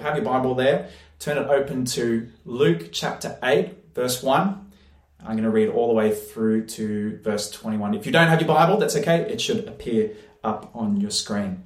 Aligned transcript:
have 0.00 0.16
your 0.16 0.24
Bible 0.24 0.54
there, 0.54 0.90
turn 1.18 1.38
it 1.38 1.46
open 1.48 1.84
to 1.86 2.28
Luke 2.44 2.88
chapter 2.92 3.38
8, 3.42 3.94
verse 3.94 4.22
1. 4.22 4.72
I'm 5.20 5.32
going 5.32 5.42
to 5.42 5.50
read 5.50 5.68
all 5.68 5.88
the 5.88 5.94
way 5.94 6.14
through 6.14 6.66
to 6.66 7.18
verse 7.22 7.50
21. 7.50 7.94
If 7.94 8.06
you 8.06 8.12
don't 8.12 8.28
have 8.28 8.40
your 8.40 8.48
Bible, 8.48 8.78
that's 8.78 8.96
okay. 8.96 9.20
It 9.20 9.40
should 9.40 9.68
appear 9.68 10.12
up 10.42 10.70
on 10.74 11.00
your 11.00 11.10
screen. 11.10 11.64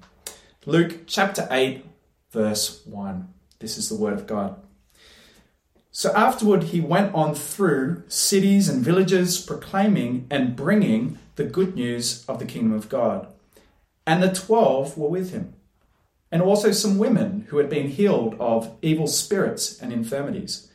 Luke 0.66 1.06
chapter 1.06 1.46
8, 1.50 1.84
verse 2.30 2.84
1. 2.84 3.28
This 3.60 3.78
is 3.78 3.88
the 3.88 3.96
word 3.96 4.15
of 4.15 4.26
God. 4.26 4.56
So 5.96 6.12
afterward, 6.12 6.64
he 6.64 6.80
went 6.80 7.14
on 7.14 7.37
through 7.37 8.03
cities 8.08 8.69
and 8.69 8.85
villages, 8.85 9.40
proclaiming 9.40 10.26
and 10.28 10.56
bringing 10.56 11.19
the 11.37 11.44
good 11.44 11.76
news 11.76 12.24
of 12.26 12.40
the 12.40 12.46
kingdom 12.46 12.72
of 12.72 12.88
God. 12.88 13.28
And 14.04 14.21
the 14.21 14.32
twelve 14.32 14.98
were 14.98 15.08
with 15.08 15.30
him, 15.30 15.54
and 16.34 16.42
also 16.42 16.73
some 16.73 16.98
women 16.98 17.46
who 17.48 17.59
had 17.59 17.70
been 17.70 17.87
healed 17.87 18.34
of 18.41 18.77
evil 18.82 19.06
spirits 19.06 19.80
and 19.80 19.92
infirmities 19.92 20.68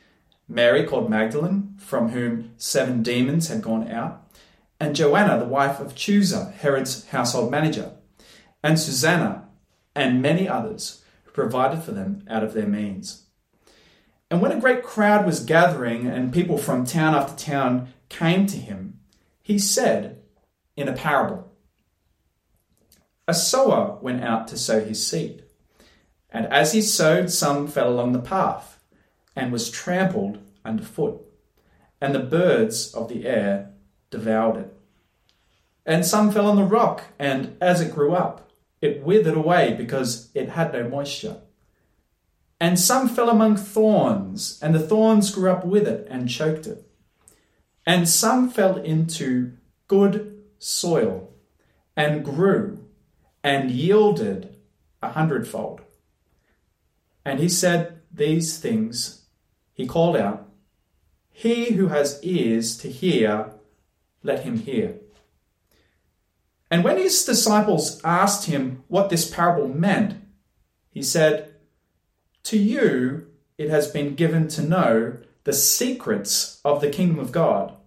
Mary, 0.47 0.85
called 0.85 1.09
Magdalene, 1.09 1.75
from 1.77 2.09
whom 2.09 2.53
seven 2.57 3.03
demons 3.03 3.49
had 3.49 3.61
gone 3.61 3.91
out, 3.91 4.33
and 4.79 4.95
Joanna, 4.95 5.37
the 5.37 5.45
wife 5.45 5.81
of 5.81 5.93
Chuza, 5.93 6.53
Herod's 6.53 7.07
household 7.09 7.51
manager, 7.51 7.91
and 8.63 8.79
Susanna, 8.79 9.49
and 9.93 10.21
many 10.21 10.47
others 10.47 11.03
who 11.25 11.31
provided 11.31 11.83
for 11.83 11.91
them 11.91 12.23
out 12.29 12.43
of 12.43 12.53
their 12.53 12.65
means. 12.65 13.25
And 14.31 14.41
when 14.41 14.53
a 14.53 14.61
great 14.61 14.81
crowd 14.81 15.25
was 15.25 15.43
gathering 15.43 16.07
and 16.07 16.33
people 16.33 16.57
from 16.57 16.85
town 16.85 17.13
after 17.13 17.35
town 17.35 17.89
came 18.07 18.47
to 18.47 18.57
him, 18.57 19.01
he 19.43 19.59
said 19.59 20.21
in 20.77 20.87
a 20.87 20.93
parable 20.93 21.51
A 23.27 23.33
sower 23.33 23.99
went 24.01 24.23
out 24.23 24.47
to 24.47 24.57
sow 24.57 24.79
his 24.79 25.05
seed. 25.05 25.43
And 26.31 26.45
as 26.47 26.73
he 26.73 26.81
sowed, 26.81 27.31
some 27.31 27.67
fell 27.67 27.89
along 27.89 28.11
the 28.11 28.19
path 28.19 28.79
and 29.35 29.51
was 29.51 29.71
trampled 29.71 30.39
underfoot, 30.63 31.21
and 32.01 32.13
the 32.13 32.19
birds 32.19 32.93
of 32.93 33.09
the 33.09 33.25
air 33.25 33.71
devoured 34.09 34.57
it. 34.57 34.73
And 35.85 36.05
some 36.05 36.31
fell 36.31 36.45
on 36.45 36.55
the 36.55 36.63
rock, 36.63 37.03
and 37.17 37.57
as 37.61 37.81
it 37.81 37.93
grew 37.93 38.13
up, 38.13 38.51
it 38.81 39.03
withered 39.03 39.35
away 39.35 39.73
because 39.73 40.29
it 40.35 40.49
had 40.49 40.71
no 40.73 40.87
moisture. 40.87 41.37
And 42.59 42.79
some 42.79 43.07
fell 43.07 43.29
among 43.29 43.55
thorns, 43.55 44.59
and 44.61 44.75
the 44.75 44.79
thorns 44.79 45.33
grew 45.33 45.49
up 45.49 45.65
with 45.65 45.87
it 45.87 46.05
and 46.09 46.29
choked 46.29 46.67
it. 46.67 46.85
And 47.85 48.07
some 48.07 48.49
fell 48.49 48.77
into 48.77 49.53
good 49.87 50.43
soil, 50.59 51.33
and 51.95 52.23
grew, 52.23 52.85
and 53.43 53.71
yielded 53.71 54.55
a 55.01 55.11
hundredfold. 55.11 55.81
And 57.29 57.39
he 57.39 57.47
said 57.47 58.01
these 58.11 58.57
things 58.57 59.25
he 59.75 59.85
called 59.85 60.17
out, 60.17 60.49
He 61.29 61.73
who 61.73 61.89
has 61.89 62.19
ears 62.23 62.75
to 62.79 62.89
hear, 62.89 63.51
let 64.23 64.41
him 64.41 64.57
hear. 64.57 64.95
And 66.71 66.83
when 66.83 66.97
his 66.97 67.23
disciples 67.23 68.01
asked 68.03 68.47
him 68.47 68.83
what 68.87 69.11
this 69.11 69.29
parable 69.29 69.67
meant, 69.67 70.15
he 70.89 71.03
said, 71.03 71.53
To 72.45 72.57
you 72.57 73.27
it 73.59 73.69
has 73.69 73.91
been 73.91 74.15
given 74.15 74.47
to 74.47 74.63
know 74.63 75.17
the 75.43 75.53
secrets 75.53 76.59
of 76.65 76.81
the 76.81 76.89
kingdom 76.89 77.19
of 77.19 77.31
God, 77.31 77.77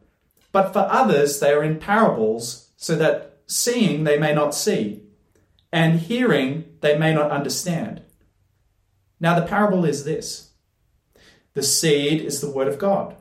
but 0.52 0.72
for 0.72 0.86
others 0.88 1.40
they 1.40 1.52
are 1.52 1.64
in 1.64 1.80
parables, 1.80 2.70
so 2.76 2.94
that 2.94 3.38
seeing 3.48 4.04
they 4.04 4.20
may 4.20 4.32
not 4.32 4.54
see, 4.54 5.02
and 5.72 5.98
hearing 5.98 6.76
they 6.80 6.96
may 6.96 7.12
not 7.12 7.32
understand. 7.32 8.02
Now 9.22 9.38
the 9.38 9.46
parable 9.46 9.84
is 9.84 10.04
this. 10.04 10.50
The 11.54 11.62
seed 11.62 12.20
is 12.20 12.40
the 12.40 12.50
word 12.50 12.66
of 12.66 12.78
God. 12.78 13.14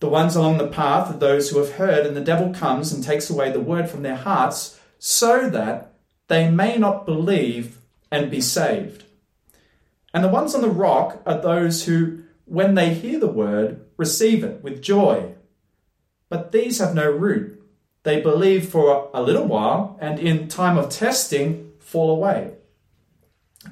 The 0.00 0.08
ones 0.08 0.34
along 0.34 0.58
the 0.58 0.66
path 0.66 1.08
are 1.08 1.16
those 1.16 1.48
who 1.48 1.58
have 1.60 1.74
heard, 1.74 2.04
and 2.04 2.16
the 2.16 2.20
devil 2.20 2.52
comes 2.52 2.92
and 2.92 3.02
takes 3.02 3.30
away 3.30 3.52
the 3.52 3.60
word 3.60 3.88
from 3.88 4.02
their 4.02 4.16
hearts 4.16 4.78
so 4.98 5.48
that 5.48 5.94
they 6.26 6.50
may 6.50 6.78
not 6.78 7.06
believe 7.06 7.78
and 8.10 8.28
be 8.28 8.40
saved. 8.40 9.04
And 10.12 10.24
the 10.24 10.28
ones 10.28 10.52
on 10.52 10.62
the 10.62 10.68
rock 10.68 11.22
are 11.24 11.40
those 11.40 11.84
who, 11.84 12.24
when 12.44 12.74
they 12.74 12.92
hear 12.92 13.20
the 13.20 13.28
word, 13.28 13.86
receive 13.96 14.42
it 14.42 14.64
with 14.64 14.82
joy. 14.82 15.34
But 16.28 16.50
these 16.50 16.80
have 16.80 16.94
no 16.94 17.08
root. 17.08 17.62
They 18.02 18.20
believe 18.20 18.68
for 18.68 19.10
a 19.14 19.22
little 19.22 19.46
while, 19.46 19.96
and 20.00 20.18
in 20.18 20.48
time 20.48 20.76
of 20.76 20.90
testing, 20.90 21.72
fall 21.78 22.10
away. 22.10 22.54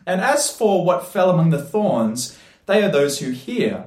And 0.07 0.21
as 0.21 0.51
for 0.51 0.85
what 0.85 1.07
fell 1.07 1.31
among 1.31 1.51
the 1.51 1.63
thorns, 1.63 2.39
they 2.67 2.83
are 2.83 2.91
those 2.91 3.19
who 3.19 3.31
hear, 3.31 3.87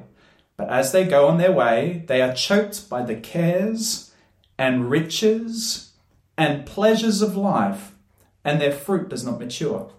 but 0.58 0.70
as 0.70 0.92
they 0.92 1.06
go 1.06 1.28
on 1.28 1.38
their 1.38 1.52
way, 1.52 2.04
they 2.08 2.22
are 2.22 2.34
choked 2.34 2.90
by 2.90 3.04
the 3.04 3.16
cares 3.16 4.12
and 4.58 4.90
riches 4.90 5.94
and 6.38 6.66
pleasures 6.66 7.22
of 7.22 7.36
life, 7.36 7.94
and 8.44 8.60
their 8.60 8.72
fruit 8.72 9.10
does 9.10 9.26
not 9.26 9.40
mature. 9.40 9.92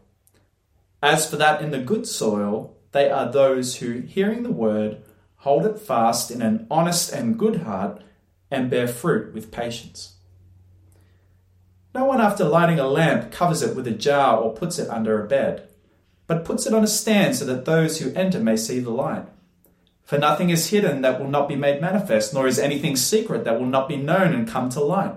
As 1.03 1.29
for 1.29 1.37
that 1.37 1.61
in 1.61 1.71
the 1.71 1.79
good 1.79 2.07
soil, 2.07 2.77
they 2.93 3.11
are 3.11 3.31
those 3.31 3.77
who, 3.77 4.01
hearing 4.01 4.43
the 4.43 4.51
word, 4.51 5.03
hold 5.37 5.67
it 5.67 5.79
fast 5.79 6.31
in 6.31 6.43
an 6.43 6.67
honest 6.71 7.13
and 7.13 7.39
good 7.39 7.63
heart, 7.63 8.03
and 8.51 8.71
bear 8.71 8.89
fruit 8.89 9.35
with 9.35 9.51
patience. 9.51 10.15
No 11.95 12.05
one, 12.05 12.21
after 12.21 12.45
lighting 12.45 12.79
a 12.79 12.87
lamp, 12.87 13.33
covers 13.33 13.63
it 13.63 13.75
with 13.75 13.87
a 13.87 13.93
jar 13.93 14.39
or 14.39 14.55
puts 14.55 14.79
it 14.79 14.89
under 14.89 15.23
a 15.23 15.27
bed 15.27 15.69
but 16.27 16.45
puts 16.45 16.67
it 16.67 16.75
on 16.75 16.85
a 16.85 16.89
stand 16.89 17.37
so 17.37 17.45
that 17.45 17.65
those 17.65 17.99
who 17.99 18.13
enter 18.15 18.41
may 18.41 18.57
see 18.57 18.81
the 18.81 18.91
light. 18.91 19.27
For 20.05 20.19
nothing 20.19 20.51
is 20.51 20.71
hidden 20.71 21.03
that 21.03 21.21
will 21.21 21.29
not 21.29 21.49
be 21.49 21.57
made 21.57 21.81
manifest, 21.81 22.33
nor 22.33 22.47
is 22.47 22.59
anything 22.59 22.97
secret 22.97 23.45
that 23.45 23.59
will 23.59 23.67
not 23.67 23.89
be 23.89 23.97
known 23.97 24.35
and 24.35 24.49
come 24.49 24.69
to 24.71 24.81
light. 24.81 25.15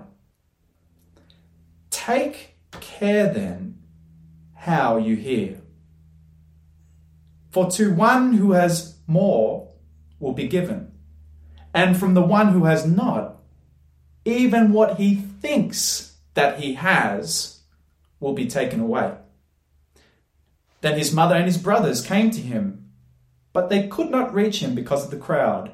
Take 1.90 2.56
care 2.80 3.32
then 3.32 3.78
how 4.54 4.96
you 4.96 5.16
hear. 5.16 5.60
For 7.50 7.70
to 7.72 7.92
one 7.94 8.34
who 8.34 8.52
has 8.52 8.98
more 9.06 9.72
will 10.18 10.32
be 10.32 10.48
given, 10.48 10.92
and 11.72 11.96
from 11.96 12.14
the 12.14 12.22
one 12.22 12.48
who 12.52 12.64
has 12.64 12.86
not, 12.86 13.40
even 14.24 14.72
what 14.72 14.98
he 14.98 15.14
thinks 15.14 16.16
that 16.34 16.60
he 16.60 16.74
has 16.74 17.60
will 18.20 18.34
be 18.34 18.46
taken 18.46 18.80
away. 18.80 19.14
Then 20.80 20.98
his 20.98 21.12
mother 21.12 21.34
and 21.34 21.46
his 21.46 21.58
brothers 21.58 22.04
came 22.04 22.30
to 22.30 22.40
him, 22.40 22.90
but 23.52 23.68
they 23.68 23.88
could 23.88 24.10
not 24.10 24.34
reach 24.34 24.62
him 24.62 24.74
because 24.74 25.04
of 25.04 25.10
the 25.10 25.16
crowd. 25.16 25.72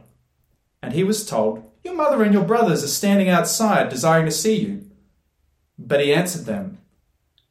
And 0.82 0.92
he 0.92 1.04
was 1.04 1.26
told, 1.26 1.70
Your 1.84 1.94
mother 1.94 2.22
and 2.22 2.32
your 2.32 2.44
brothers 2.44 2.82
are 2.82 2.88
standing 2.88 3.28
outside, 3.28 3.88
desiring 3.88 4.26
to 4.26 4.32
see 4.32 4.56
you. 4.56 4.90
But 5.78 6.00
he 6.00 6.12
answered 6.12 6.46
them, 6.46 6.78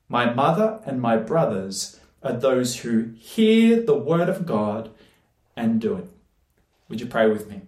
My 0.09 0.33
mother 0.33 0.81
and 0.85 1.01
my 1.01 1.17
brothers 1.17 1.99
are 2.23 2.33
those 2.33 2.79
who 2.79 3.11
hear 3.17 3.81
the 3.81 3.97
word 3.97 4.29
of 4.29 4.45
God 4.45 4.89
and 5.55 5.79
do 5.79 5.95
it. 5.95 6.09
Would 6.89 6.99
you 6.99 7.07
pray 7.07 7.29
with 7.29 7.49
me? 7.49 7.61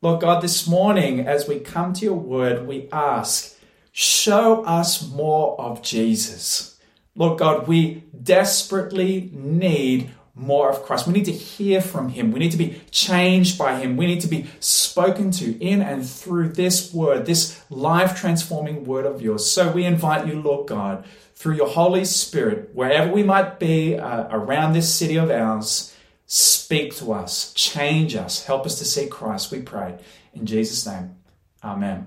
Lord 0.00 0.20
God, 0.20 0.42
this 0.42 0.66
morning, 0.66 1.26
as 1.26 1.48
we 1.48 1.58
come 1.58 1.92
to 1.94 2.04
your 2.04 2.14
word, 2.14 2.66
we 2.68 2.88
ask, 2.92 3.56
show 3.90 4.62
us 4.64 5.08
more 5.08 5.60
of 5.60 5.82
Jesus. 5.82 6.77
Lord 7.18 7.38
God, 7.38 7.66
we 7.66 8.04
desperately 8.22 9.30
need 9.34 10.10
more 10.36 10.70
of 10.70 10.84
Christ. 10.84 11.08
We 11.08 11.12
need 11.12 11.24
to 11.24 11.32
hear 11.32 11.80
from 11.80 12.10
Him. 12.10 12.30
We 12.30 12.38
need 12.38 12.52
to 12.52 12.56
be 12.56 12.80
changed 12.92 13.58
by 13.58 13.74
Him. 13.80 13.96
We 13.96 14.06
need 14.06 14.20
to 14.20 14.28
be 14.28 14.46
spoken 14.60 15.32
to 15.32 15.58
in 15.58 15.82
and 15.82 16.08
through 16.08 16.50
this 16.50 16.94
word, 16.94 17.26
this 17.26 17.60
life 17.70 18.18
transforming 18.18 18.84
word 18.84 19.04
of 19.04 19.20
yours. 19.20 19.50
So 19.50 19.72
we 19.72 19.84
invite 19.84 20.28
you, 20.28 20.40
Lord 20.40 20.68
God, 20.68 21.04
through 21.34 21.56
your 21.56 21.68
Holy 21.68 22.04
Spirit, 22.04 22.70
wherever 22.72 23.12
we 23.12 23.24
might 23.24 23.58
be 23.58 23.98
uh, 23.98 24.28
around 24.30 24.72
this 24.72 24.92
city 24.92 25.16
of 25.16 25.28
ours, 25.28 25.94
speak 26.26 26.94
to 26.96 27.12
us, 27.12 27.52
change 27.54 28.14
us, 28.14 28.44
help 28.44 28.64
us 28.64 28.78
to 28.78 28.84
see 28.84 29.08
Christ, 29.08 29.50
we 29.50 29.60
pray. 29.60 29.98
In 30.34 30.46
Jesus' 30.46 30.86
name, 30.86 31.16
Amen. 31.64 32.06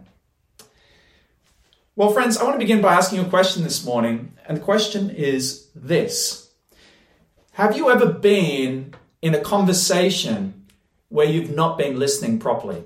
Well, 1.98 2.14
friends, 2.14 2.38
I 2.38 2.46
want 2.46 2.56
to 2.56 2.60
begin 2.60 2.82
by 2.82 2.94
asking 2.94 3.20
you 3.20 3.26
a 3.26 3.30
question 3.30 3.64
this 3.64 3.84
morning. 3.84 4.32
And 4.52 4.60
the 4.60 4.66
question 4.66 5.10
is 5.10 5.70
this 5.74 6.52
Have 7.54 7.78
you 7.78 7.90
ever 7.90 8.06
been 8.06 8.94
in 9.22 9.34
a 9.34 9.40
conversation 9.40 10.66
where 11.08 11.26
you've 11.26 11.56
not 11.56 11.78
been 11.78 11.98
listening 11.98 12.38
properly? 12.38 12.84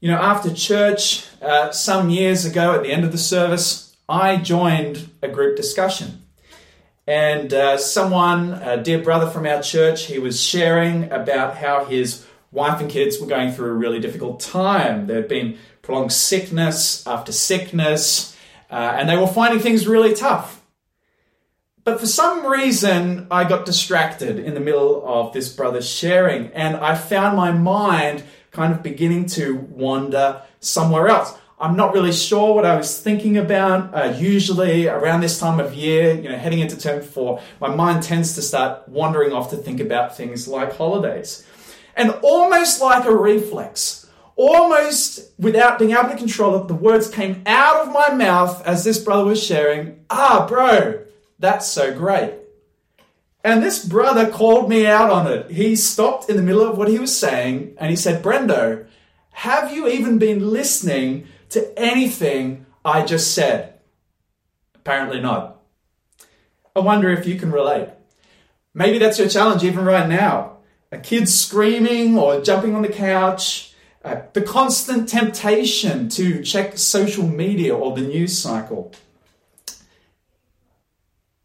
You 0.00 0.10
know, 0.10 0.18
after 0.18 0.52
church, 0.52 1.24
uh, 1.40 1.70
some 1.70 2.10
years 2.10 2.44
ago 2.44 2.74
at 2.74 2.82
the 2.82 2.90
end 2.90 3.04
of 3.04 3.12
the 3.12 3.18
service, 3.18 3.94
I 4.08 4.38
joined 4.38 5.08
a 5.22 5.28
group 5.28 5.56
discussion. 5.56 6.24
And 7.06 7.54
uh, 7.54 7.78
someone, 7.78 8.54
a 8.54 8.82
dear 8.82 9.00
brother 9.00 9.30
from 9.30 9.46
our 9.46 9.62
church, 9.62 10.06
he 10.06 10.18
was 10.18 10.42
sharing 10.42 11.04
about 11.12 11.56
how 11.56 11.84
his 11.84 12.26
wife 12.50 12.80
and 12.80 12.90
kids 12.90 13.20
were 13.20 13.28
going 13.28 13.52
through 13.52 13.70
a 13.70 13.74
really 13.74 14.00
difficult 14.00 14.40
time. 14.40 15.06
There 15.06 15.18
had 15.18 15.28
been 15.28 15.56
prolonged 15.82 16.12
sickness 16.12 17.06
after 17.06 17.30
sickness, 17.30 18.31
uh, 18.72 18.96
and 18.98 19.08
they 19.08 19.16
were 19.16 19.26
finding 19.26 19.60
things 19.60 19.86
really 19.86 20.14
tough. 20.14 20.60
But 21.84 22.00
for 22.00 22.06
some 22.06 22.46
reason, 22.46 23.26
I 23.30 23.44
got 23.44 23.66
distracted 23.66 24.38
in 24.38 24.54
the 24.54 24.60
middle 24.60 25.06
of 25.06 25.32
this 25.32 25.52
brother's 25.52 25.88
sharing, 25.88 26.46
and 26.48 26.76
I 26.76 26.94
found 26.94 27.36
my 27.36 27.52
mind 27.52 28.24
kind 28.50 28.72
of 28.72 28.82
beginning 28.82 29.26
to 29.26 29.56
wander 29.56 30.42
somewhere 30.60 31.08
else. 31.08 31.36
I'm 31.58 31.76
not 31.76 31.92
really 31.92 32.12
sure 32.12 32.54
what 32.54 32.66
I 32.66 32.76
was 32.76 33.00
thinking 33.00 33.36
about. 33.36 33.94
Uh, 33.94 34.14
usually 34.18 34.88
around 34.88 35.20
this 35.20 35.38
time 35.38 35.60
of 35.60 35.74
year, 35.74 36.14
you 36.14 36.28
know, 36.28 36.36
heading 36.36 36.58
into 36.58 36.76
term 36.76 37.02
four, 37.02 37.40
my 37.60 37.72
mind 37.74 38.02
tends 38.02 38.34
to 38.34 38.42
start 38.42 38.88
wandering 38.88 39.32
off 39.32 39.50
to 39.50 39.56
think 39.56 39.80
about 39.80 40.16
things 40.16 40.48
like 40.48 40.76
holidays. 40.76 41.46
And 41.94 42.10
almost 42.22 42.80
like 42.80 43.04
a 43.04 43.14
reflex, 43.14 44.01
almost 44.36 45.30
without 45.38 45.78
being 45.78 45.92
able 45.92 46.10
to 46.10 46.16
control 46.16 46.56
it, 46.56 46.68
the 46.68 46.74
words 46.74 47.10
came 47.10 47.42
out 47.46 47.86
of 47.86 47.92
my 47.92 48.10
mouth 48.14 48.64
as 48.66 48.84
this 48.84 48.98
brother 48.98 49.24
was 49.24 49.42
sharing, 49.42 50.04
ah, 50.10 50.46
bro, 50.48 51.04
that's 51.38 51.66
so 51.66 51.96
great. 51.96 52.34
And 53.44 53.62
this 53.62 53.84
brother 53.84 54.30
called 54.30 54.68
me 54.68 54.86
out 54.86 55.10
on 55.10 55.30
it. 55.30 55.50
He 55.50 55.74
stopped 55.74 56.30
in 56.30 56.36
the 56.36 56.42
middle 56.42 56.62
of 56.62 56.78
what 56.78 56.88
he 56.88 56.98
was 56.98 57.16
saying 57.16 57.74
and 57.78 57.90
he 57.90 57.96
said, 57.96 58.22
Brendo, 58.22 58.86
have 59.32 59.72
you 59.72 59.88
even 59.88 60.18
been 60.18 60.50
listening 60.50 61.26
to 61.50 61.76
anything 61.78 62.66
I 62.84 63.04
just 63.04 63.34
said? 63.34 63.80
Apparently 64.74 65.20
not. 65.20 65.60
I 66.74 66.80
wonder 66.80 67.10
if 67.10 67.26
you 67.26 67.38
can 67.38 67.50
relate. 67.50 67.88
Maybe 68.74 68.98
that's 68.98 69.18
your 69.18 69.28
challenge 69.28 69.64
even 69.64 69.84
right 69.84 70.08
now. 70.08 70.58
A 70.90 70.98
kid 70.98 71.28
screaming 71.28 72.16
or 72.16 72.40
jumping 72.40 72.74
on 72.74 72.82
the 72.82 72.88
couch, 72.88 73.71
uh, 74.04 74.22
the 74.32 74.42
constant 74.42 75.08
temptation 75.08 76.08
to 76.08 76.42
check 76.42 76.76
social 76.76 77.26
media 77.26 77.74
or 77.74 77.94
the 77.94 78.02
news 78.02 78.36
cycle, 78.36 78.92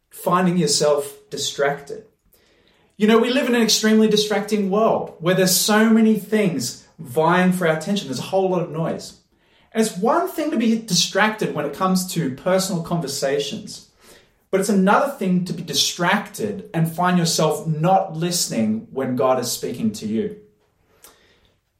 finding 0.09 0.57
yourself 0.57 1.17
distracted. 1.29 2.05
You 2.95 3.07
know, 3.07 3.19
we 3.19 3.29
live 3.29 3.47
in 3.47 3.53
an 3.53 3.61
extremely 3.61 4.07
distracting 4.07 4.71
world 4.71 5.15
where 5.19 5.35
there's 5.35 5.55
so 5.55 5.89
many 5.91 6.17
things 6.17 6.87
vying 6.97 7.51
for 7.51 7.67
our 7.67 7.77
attention. 7.77 8.07
There's 8.07 8.17
a 8.17 8.23
whole 8.23 8.49
lot 8.49 8.63
of 8.63 8.71
noise. 8.71 9.19
And 9.71 9.85
it's 9.85 9.95
one 9.95 10.27
thing 10.27 10.49
to 10.49 10.57
be 10.57 10.79
distracted 10.79 11.53
when 11.53 11.65
it 11.65 11.75
comes 11.75 12.11
to 12.13 12.33
personal 12.33 12.81
conversations, 12.81 13.91
but 14.49 14.59
it's 14.59 14.69
another 14.69 15.11
thing 15.11 15.45
to 15.45 15.53
be 15.53 15.61
distracted 15.61 16.71
and 16.73 16.91
find 16.91 17.19
yourself 17.19 17.67
not 17.67 18.15
listening 18.15 18.87
when 18.91 19.15
God 19.15 19.39
is 19.39 19.51
speaking 19.51 19.91
to 19.91 20.07
you. 20.07 20.41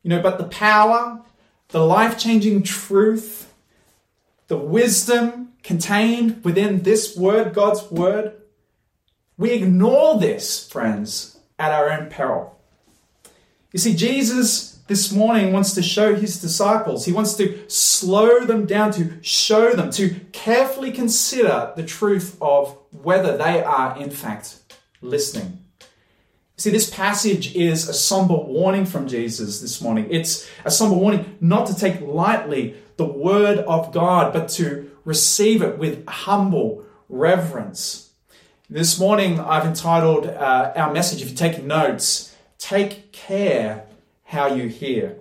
You 0.08 0.16
know, 0.16 0.22
but 0.22 0.38
the 0.38 0.46
power, 0.46 1.20
the 1.68 1.86
life 1.86 2.18
changing 2.18 2.64
truth, 2.64 3.54
the 4.48 4.56
wisdom 4.56 5.50
contained 5.64 6.46
within 6.46 6.84
this 6.84 7.18
word, 7.18 7.54
God's 7.54 7.92
word, 7.92 8.42
we 9.38 9.52
ignore 9.52 10.18
this, 10.18 10.66
friends, 10.66 11.42
at 11.60 11.74
our 11.74 11.90
own 11.90 12.10
peril. 12.10 12.58
You 13.74 13.80
see, 13.80 13.96
Jesus 13.96 14.80
this 14.88 15.12
morning 15.12 15.52
wants 15.52 15.74
to 15.74 15.84
show 15.84 16.16
his 16.16 16.40
disciples, 16.40 17.04
he 17.04 17.12
wants 17.12 17.34
to 17.34 17.70
slow 17.70 18.46
them 18.46 18.66
down, 18.66 18.94
to 18.94 19.22
show 19.22 19.74
them, 19.74 19.92
to 19.92 20.22
carefully 20.32 20.94
consider 20.94 21.74
the 21.76 21.84
truth 21.84 22.38
of 22.40 22.78
whether 22.92 23.36
they 23.36 23.62
are, 23.62 23.98
in 23.98 24.10
fact, 24.10 24.74
listening. 25.02 25.67
See, 26.60 26.72
this 26.72 26.90
passage 26.90 27.56
is 27.56 27.88
a 27.88 27.94
somber 27.94 28.34
warning 28.34 28.88
from 28.88 29.08
Jesus 29.08 29.62
this 29.62 29.80
morning. 29.80 30.08
It's 30.10 30.50
a 30.66 30.72
somber 30.72 30.96
warning 30.96 31.38
not 31.40 31.68
to 31.68 31.76
take 31.76 32.02
lightly 32.02 32.76
the 32.96 33.06
word 33.06 33.60
of 33.60 33.92
God, 33.92 34.34
but 34.34 34.50
to 34.50 34.90
receive 35.06 35.62
it 35.62 35.78
with 35.78 36.04
humble 36.08 36.84
reverence. 37.10 38.10
This 38.72 39.00
morning, 39.00 39.40
I've 39.40 39.68
entitled 39.68 40.26
uh, 40.26 40.74
our 40.76 40.92
message, 40.92 41.22
if 41.22 41.28
you're 41.28 41.38
taking 41.38 41.68
notes, 41.68 42.36
Take 42.58 43.12
Care 43.12 43.86
How 44.24 44.48
You 44.48 44.68
Hear. 44.68 45.16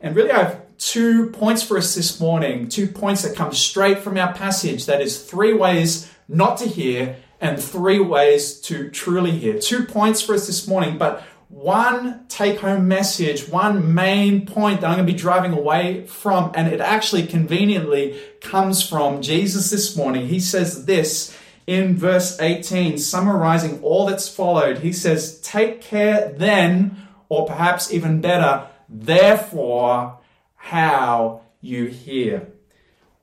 And 0.00 0.16
really, 0.16 0.30
I 0.30 0.44
have 0.44 0.62
two 0.78 1.28
points 1.28 1.62
for 1.62 1.76
us 1.76 1.94
this 1.94 2.18
morning, 2.18 2.70
two 2.70 2.88
points 2.88 3.20
that 3.20 3.36
come 3.36 3.52
straight 3.52 3.98
from 3.98 4.16
our 4.16 4.32
passage 4.32 4.86
that 4.86 5.02
is, 5.02 5.22
three 5.22 5.52
ways 5.52 6.10
not 6.26 6.56
to 6.56 6.66
hear 6.66 7.16
and 7.44 7.62
three 7.62 8.00
ways 8.00 8.58
to 8.58 8.88
truly 8.88 9.32
hear. 9.32 9.58
Two 9.58 9.84
points 9.84 10.22
for 10.22 10.34
us 10.34 10.46
this 10.46 10.66
morning, 10.66 10.96
but 10.96 11.22
one 11.48 12.24
take 12.26 12.60
home 12.60 12.88
message, 12.88 13.50
one 13.50 13.94
main 13.94 14.46
point 14.46 14.80
that 14.80 14.86
I'm 14.86 14.96
going 14.96 15.06
to 15.06 15.12
be 15.12 15.18
driving 15.18 15.52
away 15.52 16.06
from, 16.06 16.52
and 16.54 16.72
it 16.72 16.80
actually 16.80 17.26
conveniently 17.26 18.18
comes 18.40 18.82
from 18.82 19.20
Jesus 19.20 19.70
this 19.70 19.94
morning. 19.94 20.28
He 20.28 20.40
says 20.40 20.86
this 20.86 21.36
in 21.66 21.98
verse 21.98 22.40
18, 22.40 22.96
summarizing 22.96 23.82
all 23.82 24.06
that's 24.06 24.26
followed, 24.26 24.78
he 24.78 24.94
says, 24.94 25.38
Take 25.42 25.82
care 25.82 26.32
then, 26.34 26.96
or 27.28 27.46
perhaps 27.46 27.92
even 27.92 28.22
better, 28.22 28.68
therefore, 28.88 30.18
how 30.56 31.42
you 31.60 31.84
hear. 31.86 32.53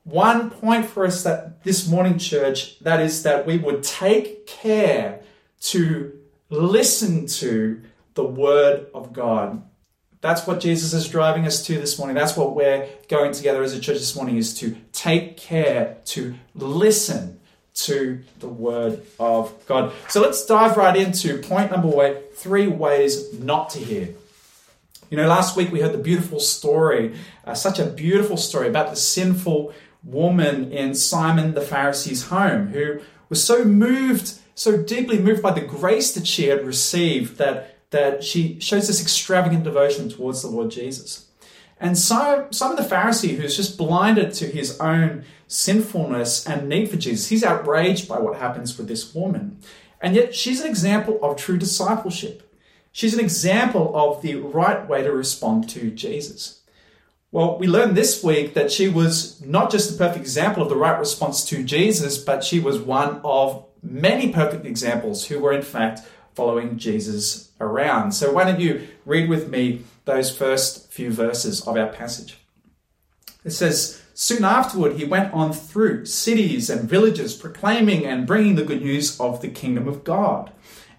One 0.04 0.50
point 0.50 0.86
for 0.86 1.06
us 1.06 1.22
that 1.22 1.62
this 1.62 1.88
morning, 1.88 2.18
church, 2.18 2.78
that 2.80 3.00
is 3.00 3.22
that 3.22 3.46
we 3.46 3.56
would 3.58 3.82
take 3.82 4.46
care 4.46 5.20
to 5.60 6.18
listen 6.50 7.26
to 7.26 7.82
the 8.14 8.24
word 8.24 8.86
of 8.94 9.12
God. 9.12 9.62
That's 10.20 10.46
what 10.46 10.60
Jesus 10.60 10.92
is 10.92 11.08
driving 11.08 11.46
us 11.46 11.64
to 11.66 11.78
this 11.78 11.98
morning. 11.98 12.14
That's 12.14 12.36
what 12.36 12.54
we're 12.54 12.88
going 13.08 13.32
together 13.32 13.62
as 13.62 13.74
a 13.74 13.80
church 13.80 13.98
this 13.98 14.14
morning 14.14 14.36
is 14.36 14.54
to 14.58 14.76
take 14.92 15.36
care 15.36 15.96
to 16.06 16.34
listen 16.54 17.40
to 17.74 18.22
the 18.38 18.48
Word 18.48 19.02
of 19.18 19.52
God. 19.66 19.92
So 20.08 20.20
let's 20.20 20.46
dive 20.46 20.76
right 20.76 20.96
into 20.96 21.38
point 21.38 21.72
number 21.72 21.88
one 21.88 22.16
three 22.34 22.68
ways 22.68 23.32
not 23.38 23.70
to 23.70 23.78
hear. 23.80 24.14
You 25.10 25.16
know, 25.16 25.26
last 25.26 25.56
week 25.56 25.72
we 25.72 25.80
heard 25.80 25.92
the 25.92 25.98
beautiful 25.98 26.38
story, 26.38 27.14
uh, 27.44 27.54
such 27.54 27.78
a 27.78 27.86
beautiful 27.86 28.36
story 28.36 28.68
about 28.68 28.90
the 28.90 28.96
sinful 28.96 29.74
woman 30.04 30.72
in 30.72 30.94
Simon 30.94 31.54
the 31.54 31.60
Pharisee's 31.60 32.24
home 32.28 32.68
who 32.68 33.00
was 33.28 33.42
so 33.42 33.64
moved, 33.64 34.34
so 34.54 34.76
deeply 34.82 35.18
moved 35.18 35.42
by 35.42 35.52
the 35.52 35.60
grace 35.60 36.12
that 36.14 36.26
she 36.26 36.48
had 36.48 36.66
received 36.66 37.38
that, 37.38 37.78
that 37.90 38.24
she 38.24 38.58
shows 38.60 38.86
this 38.86 39.00
extravagant 39.00 39.64
devotion 39.64 40.08
towards 40.08 40.42
the 40.42 40.48
Lord 40.48 40.70
Jesus. 40.70 41.26
And 41.82 41.98
Simon 41.98 42.48
the 42.50 42.88
Pharisee, 42.88 43.36
who's 43.36 43.56
just 43.56 43.76
blinded 43.76 44.32
to 44.34 44.46
his 44.46 44.78
own 44.78 45.24
sinfulness 45.48 46.46
and 46.46 46.68
need 46.68 46.88
for 46.88 46.96
Jesus, 46.96 47.28
he's 47.28 47.42
outraged 47.42 48.08
by 48.08 48.20
what 48.20 48.36
happens 48.38 48.78
with 48.78 48.86
this 48.86 49.12
woman. 49.14 49.58
And 50.00 50.14
yet, 50.14 50.34
she's 50.34 50.60
an 50.60 50.68
example 50.68 51.18
of 51.22 51.36
true 51.36 51.58
discipleship. 51.58 52.48
She's 52.92 53.14
an 53.14 53.20
example 53.20 53.92
of 53.96 54.22
the 54.22 54.36
right 54.36 54.88
way 54.88 55.02
to 55.02 55.10
respond 55.10 55.68
to 55.70 55.90
Jesus. 55.90 56.61
Well, 57.32 57.58
we 57.58 57.66
learned 57.66 57.96
this 57.96 58.22
week 58.22 58.54
that 58.54 58.70
she 58.70 58.88
was 58.88 59.40
not 59.44 59.70
just 59.70 59.90
the 59.90 59.98
perfect 59.98 60.20
example 60.20 60.62
of 60.62 60.68
the 60.68 60.76
right 60.76 60.98
response 60.98 61.44
to 61.46 61.64
Jesus, 61.64 62.18
but 62.18 62.44
she 62.44 62.60
was 62.60 62.78
one 62.78 63.20
of 63.24 63.64
many 63.82 64.32
perfect 64.32 64.66
examples 64.66 65.26
who 65.26 65.40
were, 65.40 65.52
in 65.52 65.62
fact, 65.62 66.02
following 66.34 66.78
Jesus 66.78 67.50
around. 67.58 68.12
So, 68.12 68.32
why 68.32 68.44
don't 68.44 68.60
you 68.60 68.86
read 69.06 69.28
with 69.28 69.48
me 69.48 69.82
those 70.04 70.34
first 70.36 70.90
few 70.92 71.10
verses 71.10 71.66
of 71.66 71.76
our 71.76 71.88
passage. 71.88 72.38
It 73.44 73.50
says, 73.50 74.02
Soon 74.14 74.44
afterward, 74.44 74.96
he 74.96 75.04
went 75.04 75.32
on 75.32 75.52
through 75.52 76.04
cities 76.04 76.68
and 76.68 76.88
villages, 76.88 77.34
proclaiming 77.34 78.04
and 78.04 78.26
bringing 78.26 78.56
the 78.56 78.64
good 78.64 78.82
news 78.82 79.18
of 79.18 79.40
the 79.40 79.48
kingdom 79.48 79.88
of 79.88 80.04
God. 80.04 80.52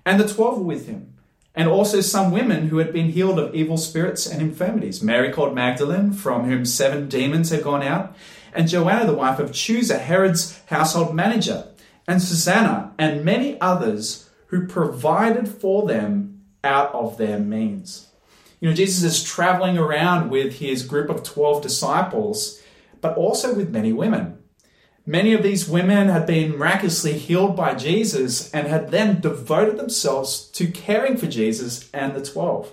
And 0.06 0.20
the 0.20 0.28
twelve 0.28 0.58
were 0.58 0.63
with 0.63 0.88
him, 0.88 1.12
and 1.56 1.68
also 1.68 2.02
some 2.02 2.32
women 2.32 2.68
who 2.68 2.78
had 2.78 2.92
been 2.92 3.10
healed 3.10 3.40
of 3.40 3.54
evil 3.54 3.78
spirits 3.78 4.26
and 4.26 4.42
infirmities 4.42 5.04
Mary 5.04 5.32
called 5.32 5.54
Magdalene, 5.54 6.12
from 6.12 6.46
whom 6.46 6.66
seven 6.66 7.08
demons 7.08 7.50
had 7.50 7.64
gone 7.64 7.84
out, 7.84 8.16
and 8.54 8.68
Joanna, 8.68 9.06
the 9.06 9.14
wife 9.14 9.40
of 9.40 9.52
Chuza, 9.52 10.00
Herod's 10.00 10.60
household 10.68 11.16
manager, 11.16 11.68
and 12.08 12.22
Susanna, 12.22 12.94
and 12.98 13.26
many 13.26 13.60
others 13.62 14.30
who 14.48 14.68
provided 14.68 15.48
for 15.48 15.88
them 15.88 16.42
out 16.64 16.94
of 16.94 17.18
their 17.18 17.40
means. 17.40 18.10
You 18.60 18.70
know, 18.70 18.76
Jesus 18.76 19.04
is 19.04 19.24
traveling 19.24 19.78
around 19.78 20.30
with 20.30 20.60
his 20.60 20.86
group 20.86 21.10
of 21.10 21.24
12 21.24 21.62
disciples, 21.62 22.62
but 23.02 23.18
also 23.18 23.54
with 23.54 23.70
many 23.70 23.92
women. 23.92 24.38
Many 25.06 25.34
of 25.34 25.44
these 25.44 25.68
women 25.68 26.08
had 26.08 26.26
been 26.26 26.58
miraculously 26.58 27.14
healed 27.18 27.58
by 27.58 27.76
Jesus 27.76 28.50
and 28.54 28.68
had 28.68 28.90
then 28.90 29.20
devoted 29.20 29.78
themselves 29.78 30.46
to 30.52 30.68
caring 30.68 31.18
for 31.18 31.28
Jesus 31.28 31.90
and 31.94 32.16
the 32.16 32.24
12. 32.24 32.72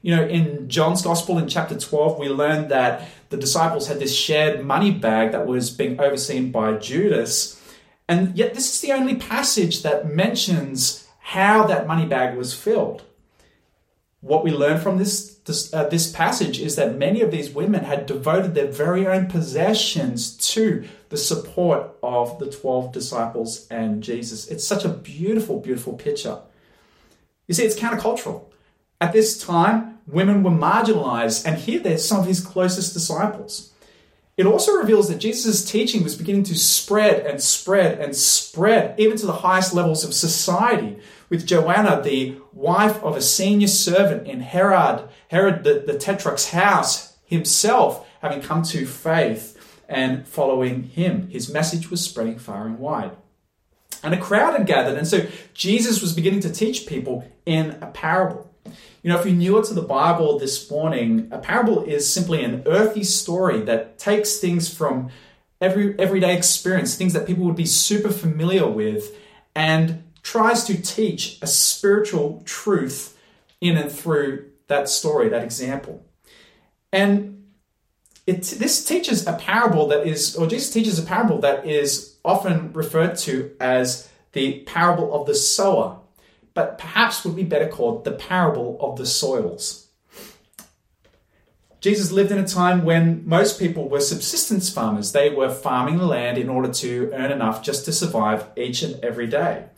You 0.00 0.16
know, 0.16 0.26
in 0.26 0.70
John's 0.70 1.02
Gospel 1.02 1.36
in 1.36 1.46
chapter 1.46 1.78
12, 1.78 2.18
we 2.18 2.30
learned 2.30 2.70
that 2.70 3.06
the 3.28 3.36
disciples 3.36 3.86
had 3.86 3.98
this 3.98 4.16
shared 4.16 4.64
money 4.64 4.90
bag 4.90 5.32
that 5.32 5.46
was 5.46 5.68
being 5.68 6.00
overseen 6.00 6.50
by 6.50 6.72
Judas. 6.78 7.60
And 8.08 8.34
yet, 8.34 8.54
this 8.54 8.72
is 8.72 8.80
the 8.80 8.92
only 8.92 9.16
passage 9.16 9.82
that 9.82 10.08
mentions 10.08 11.06
how 11.18 11.66
that 11.66 11.86
money 11.86 12.06
bag 12.06 12.34
was 12.34 12.54
filled. 12.54 13.02
What 14.20 14.44
we 14.44 14.50
learn 14.50 14.80
from 14.80 14.98
this 14.98 15.36
this, 15.48 15.72
uh, 15.72 15.88
this 15.88 16.12
passage 16.12 16.60
is 16.60 16.76
that 16.76 16.98
many 16.98 17.22
of 17.22 17.30
these 17.30 17.50
women 17.50 17.84
had 17.84 18.04
devoted 18.04 18.54
their 18.54 18.70
very 18.70 19.06
own 19.06 19.26
possessions 19.26 20.36
to 20.52 20.86
the 21.08 21.16
support 21.16 21.96
of 22.02 22.38
the 22.38 22.50
12 22.50 22.92
disciples 22.92 23.66
and 23.70 24.02
Jesus. 24.02 24.48
It's 24.48 24.66
such 24.66 24.84
a 24.84 24.90
beautiful, 24.90 25.58
beautiful 25.58 25.94
picture. 25.94 26.40
You 27.46 27.54
see, 27.54 27.64
it's 27.64 27.78
countercultural. 27.78 28.44
At 29.00 29.14
this 29.14 29.42
time, 29.42 29.98
women 30.06 30.42
were 30.42 30.50
marginalized, 30.50 31.46
and 31.46 31.56
here 31.56 31.80
they're 31.80 31.96
some 31.96 32.20
of 32.20 32.26
his 32.26 32.44
closest 32.44 32.92
disciples. 32.92 33.72
It 34.36 34.46
also 34.46 34.72
reveals 34.72 35.08
that 35.08 35.18
Jesus' 35.18 35.68
teaching 35.68 36.04
was 36.04 36.14
beginning 36.14 36.44
to 36.44 36.56
spread 36.56 37.26
and 37.26 37.42
spread 37.42 37.98
and 38.00 38.14
spread, 38.14 38.98
even 39.00 39.16
to 39.16 39.26
the 39.26 39.32
highest 39.32 39.72
levels 39.72 40.04
of 40.04 40.14
society, 40.14 40.98
with 41.28 41.46
Joanna, 41.46 42.00
the 42.02 42.36
wife 42.52 43.02
of 43.02 43.16
a 43.16 43.22
senior 43.22 43.68
servant 43.68 44.26
in 44.26 44.40
Herod, 44.40 45.08
Herod 45.28 45.64
the, 45.64 45.84
the 45.86 45.98
Tetrarch's 45.98 46.50
house 46.50 47.16
himself, 47.24 48.06
having 48.20 48.40
come 48.40 48.62
to 48.64 48.86
faith 48.86 49.54
and 49.88 50.26
following 50.26 50.84
him. 50.84 51.28
His 51.28 51.52
message 51.52 51.90
was 51.90 52.04
spreading 52.04 52.38
far 52.38 52.66
and 52.66 52.78
wide. 52.78 53.12
And 54.02 54.14
a 54.14 54.20
crowd 54.20 54.56
had 54.56 54.66
gathered, 54.66 54.96
and 54.96 55.08
so 55.08 55.26
Jesus 55.54 56.00
was 56.00 56.12
beginning 56.12 56.40
to 56.40 56.52
teach 56.52 56.86
people 56.86 57.30
in 57.44 57.78
a 57.82 57.86
parable. 57.86 58.48
You 59.02 59.10
know, 59.10 59.18
if 59.18 59.26
you're 59.26 59.34
newer 59.34 59.62
to 59.64 59.74
the 59.74 59.82
Bible 59.82 60.38
this 60.38 60.70
morning, 60.70 61.28
a 61.32 61.38
parable 61.38 61.82
is 61.84 62.12
simply 62.12 62.44
an 62.44 62.62
earthy 62.66 63.02
story 63.02 63.62
that 63.62 63.98
takes 63.98 64.36
things 64.36 64.72
from 64.72 65.10
every 65.60 65.98
everyday 65.98 66.36
experience, 66.36 66.94
things 66.94 67.12
that 67.12 67.26
people 67.26 67.44
would 67.44 67.56
be 67.56 67.66
super 67.66 68.10
familiar 68.10 68.68
with, 68.68 69.16
and 69.54 70.04
tries 70.28 70.64
to 70.64 70.78
teach 70.82 71.38
a 71.40 71.46
spiritual 71.46 72.42
truth 72.44 73.18
in 73.62 73.78
and 73.78 73.90
through 73.90 74.44
that 74.66 74.86
story, 74.86 75.30
that 75.30 75.42
example. 75.42 76.04
And 76.92 77.46
it, 78.26 78.42
this 78.42 78.84
teaches 78.84 79.26
a 79.26 79.32
parable 79.32 79.88
that 79.88 80.06
is, 80.06 80.36
or 80.36 80.46
Jesus 80.46 80.70
teaches 80.70 80.98
a 80.98 81.02
parable 81.02 81.40
that 81.40 81.66
is 81.66 82.16
often 82.26 82.74
referred 82.74 83.16
to 83.20 83.52
as 83.58 84.10
the 84.32 84.60
parable 84.64 85.18
of 85.18 85.26
the 85.26 85.34
sower, 85.34 85.98
but 86.52 86.76
perhaps 86.76 87.24
would 87.24 87.34
be 87.34 87.42
better 87.42 87.68
called 87.68 88.04
the 88.04 88.12
parable 88.12 88.76
of 88.82 88.98
the 88.98 89.06
soils. 89.06 89.88
Jesus 91.80 92.12
lived 92.12 92.32
in 92.32 92.38
a 92.38 92.46
time 92.46 92.84
when 92.84 93.26
most 93.26 93.58
people 93.58 93.88
were 93.88 94.00
subsistence 94.00 94.68
farmers. 94.68 95.12
They 95.12 95.30
were 95.30 95.48
farming 95.48 95.96
the 95.96 96.06
land 96.06 96.36
in 96.36 96.50
order 96.50 96.70
to 96.70 97.10
earn 97.14 97.32
enough 97.32 97.62
just 97.62 97.86
to 97.86 97.92
survive 97.94 98.44
each 98.58 98.82
and 98.82 99.02
every 99.02 99.26
day. 99.26 99.68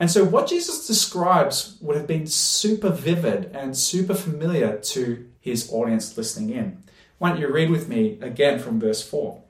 And 0.00 0.10
so, 0.10 0.24
what 0.24 0.48
Jesus 0.48 0.86
describes 0.86 1.76
would 1.80 1.96
have 1.96 2.06
been 2.06 2.26
super 2.26 2.90
vivid 2.90 3.50
and 3.54 3.76
super 3.76 4.14
familiar 4.14 4.78
to 4.78 5.28
his 5.40 5.72
audience 5.72 6.16
listening 6.16 6.50
in. 6.50 6.82
Why 7.18 7.30
don't 7.30 7.40
you 7.40 7.52
read 7.52 7.70
with 7.70 7.88
me 7.88 8.18
again 8.20 8.60
from 8.60 8.78
verse 8.78 9.06
4? 9.06 9.42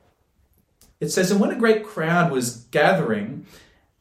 It 1.00 1.10
says, 1.10 1.30
And 1.30 1.40
when 1.40 1.50
a 1.50 1.56
great 1.56 1.84
crowd 1.84 2.32
was 2.32 2.66
gathering, 2.70 3.46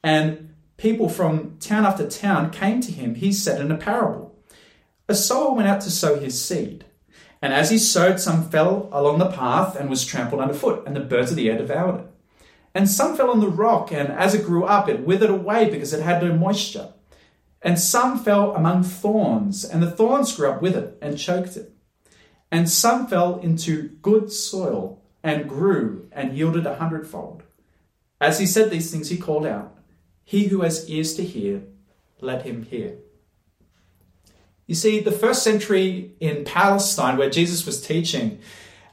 and 0.02 0.54
people 0.78 1.10
from 1.10 1.58
town 1.60 1.86
after 1.86 2.10
town 2.10 2.52
came 2.52 2.80
to 2.82 2.92
him, 2.92 3.16
he 3.16 3.34
said 3.34 3.60
in 3.60 3.72
a 3.72 3.78
parable 3.78 4.36
A 5.10 5.16
sower 5.16 5.54
went 5.54 5.68
out 5.68 5.82
to 5.82 5.92
sow 5.92 6.18
his 6.18 6.42
seed. 6.42 6.86
And 7.42 7.54
as 7.54 7.70
he 7.70 7.78
sowed, 7.78 8.20
some 8.20 8.50
fell 8.50 8.90
along 8.92 9.20
the 9.20 9.30
path 9.30 9.76
and 9.76 9.90
was 9.90 10.06
trampled 10.06 10.42
underfoot, 10.42 10.84
and 10.88 10.96
the 10.96 11.02
birds 11.02 11.30
of 11.30 11.38
the 11.38 11.50
air 11.50 11.58
devoured 11.58 12.00
it. 12.00 12.08
And 12.78 12.88
some 12.88 13.18
fell 13.18 13.32
on 13.32 13.40
the 13.40 13.50
rock, 13.50 13.92
and 13.92 14.10
as 14.10 14.36
it 14.36 14.46
grew 14.46 14.64
up, 14.64 14.88
it 14.88 15.00
withered 15.00 15.32
away 15.32 15.68
because 15.68 15.94
it 15.94 16.04
had 16.04 16.22
no 16.22 16.32
moisture. 16.32 16.94
And 17.60 17.80
some 17.80 18.20
fell 18.20 18.56
among 18.56 18.84
thorns, 18.84 19.66
and 19.66 19.82
the 19.82 19.90
thorns 19.90 20.36
grew 20.36 20.52
up 20.52 20.62
with 20.62 20.76
it 20.76 20.96
and 21.02 21.18
choked 21.18 21.58
it. 21.58 21.74
And 22.52 22.70
some 22.70 23.08
fell 23.08 23.40
into 23.40 23.90
good 24.04 24.32
soil 24.32 25.02
and 25.24 25.50
grew 25.50 26.08
and 26.12 26.38
yielded 26.38 26.68
a 26.68 26.76
hundredfold. 26.76 27.42
As 28.22 28.38
he 28.38 28.46
said 28.46 28.70
these 28.70 28.92
things, 28.92 29.10
he 29.10 29.18
called 29.18 29.48
out, 29.48 29.76
He 30.24 30.46
who 30.46 30.62
has 30.62 30.88
ears 30.88 31.16
to 31.16 31.24
hear, 31.24 31.64
let 32.22 32.44
him 32.44 32.62
hear. 32.62 32.98
You 34.68 34.76
see, 34.76 35.00
the 35.00 35.12
first 35.12 35.42
century 35.42 36.14
in 36.20 36.46
Palestine, 36.46 37.18
where 37.18 37.32
Jesus 37.32 37.66
was 37.66 37.82
teaching, 37.82 38.38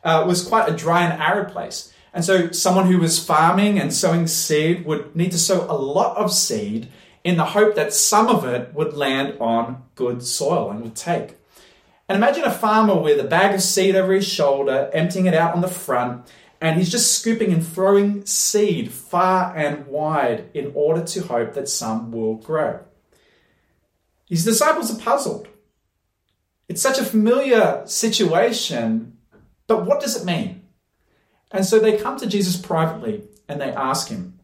uh, 0.03 0.25
was 0.27 0.43
quite 0.43 0.71
a 0.71 0.75
dry 0.75 1.05
and 1.05 1.21
arid 1.21 1.49
place. 1.49 1.91
And 2.15 2.25
so 2.25 2.53
someone 2.53 2.87
who 2.87 2.99
was 2.99 3.23
farming 3.23 3.81
and 3.81 3.93
sowing 3.93 4.29
seed 4.29 4.87
would 4.87 5.17
need 5.17 5.33
to 5.33 5.39
sow 5.39 5.67
a 5.69 5.75
lot 5.77 6.17
of 6.17 6.33
seed 6.33 6.89
in 7.25 7.37
the 7.37 7.45
hope 7.45 7.75
that 7.75 7.93
some 7.93 8.29
of 8.29 8.45
it 8.45 8.73
would 8.73 8.95
land 8.95 9.37
on 9.41 9.83
good 9.97 10.23
soil 10.23 10.71
and 10.71 10.81
would 10.83 10.95
take. 10.95 11.35
And 12.09 12.17
imagine 12.17 12.45
a 12.45 12.53
farmer 12.53 12.95
with 12.95 13.19
a 13.19 13.25
bag 13.25 13.53
of 13.55 13.63
seed 13.63 13.97
over 13.97 14.13
his 14.13 14.29
shoulder, 14.29 14.91
emptying 14.93 15.27
it 15.27 15.35
out 15.35 15.55
on 15.55 15.61
the 15.61 15.69
front, 15.69 16.25
and 16.61 16.79
he's 16.79 16.91
just 16.91 17.19
scooping 17.19 17.53
and 17.53 17.67
throwing 17.67 18.25
seed 18.27 18.93
far 18.93 19.57
and 19.57 19.87
wide 19.89 20.51
in 20.55 20.71
order 20.75 21.03
to 21.03 21.23
hope 21.23 21.55
that 21.55 21.69
some 21.69 22.13
will 22.13 22.37
grow. 22.37 22.81
His 24.29 24.45
disciples 24.45 24.95
are 24.95 25.03
puzzled. 25.03 25.49
It's 26.69 26.81
such 26.81 26.99
a 26.99 27.05
familiar 27.05 27.83
situation, 27.87 29.19
but 29.67 29.85
what 29.85 30.01
does 30.01 30.21
it 30.21 30.25
mean? 30.25 30.64
And 31.55 31.65
so 31.65 31.79
they 31.79 31.97
come 31.97 32.19
to 32.19 32.27
Jesus 32.27 32.57
privately 32.57 33.23
and 33.49 33.61
they 33.61 33.71
ask 33.71 34.09
him. 34.09 34.41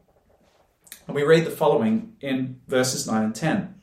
And 1.08 1.16
we 1.16 1.24
read 1.24 1.44
the 1.44 1.50
following 1.50 2.14
in 2.20 2.60
verses 2.68 3.04
9 3.04 3.24
and 3.24 3.34
10. 3.34 3.74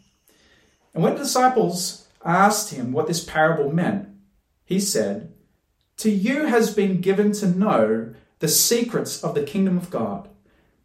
And 0.93 1.03
when 1.03 1.15
the 1.15 1.19
disciples 1.19 2.07
asked 2.23 2.73
him 2.73 2.93
what 2.93 3.05
this 3.05 3.25
parable 3.25 3.69
meant, 3.69 4.07
he 4.63 4.79
said, 4.79 5.33
To 5.97 6.09
you 6.09 6.45
has 6.45 6.73
been 6.73 7.01
given 7.01 7.33
to 7.33 7.47
know 7.47 8.13
the 8.39 8.47
secrets 8.47 9.21
of 9.21 9.35
the 9.35 9.43
kingdom 9.43 9.77
of 9.77 9.89
God. 9.89 10.29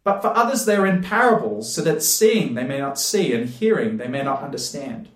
But 0.03 0.21
for 0.21 0.35
others 0.35 0.65
they 0.65 0.75
are 0.75 0.85
in 0.85 1.01
parables, 1.01 1.73
so 1.73 1.81
that 1.83 2.03
seeing 2.03 2.55
they 2.55 2.65
may 2.65 2.77
not 2.77 2.99
see, 2.99 3.33
and 3.33 3.49
hearing 3.49 3.95
they 3.95 4.09
may 4.09 4.21
not 4.21 4.43
understand. 4.43 5.07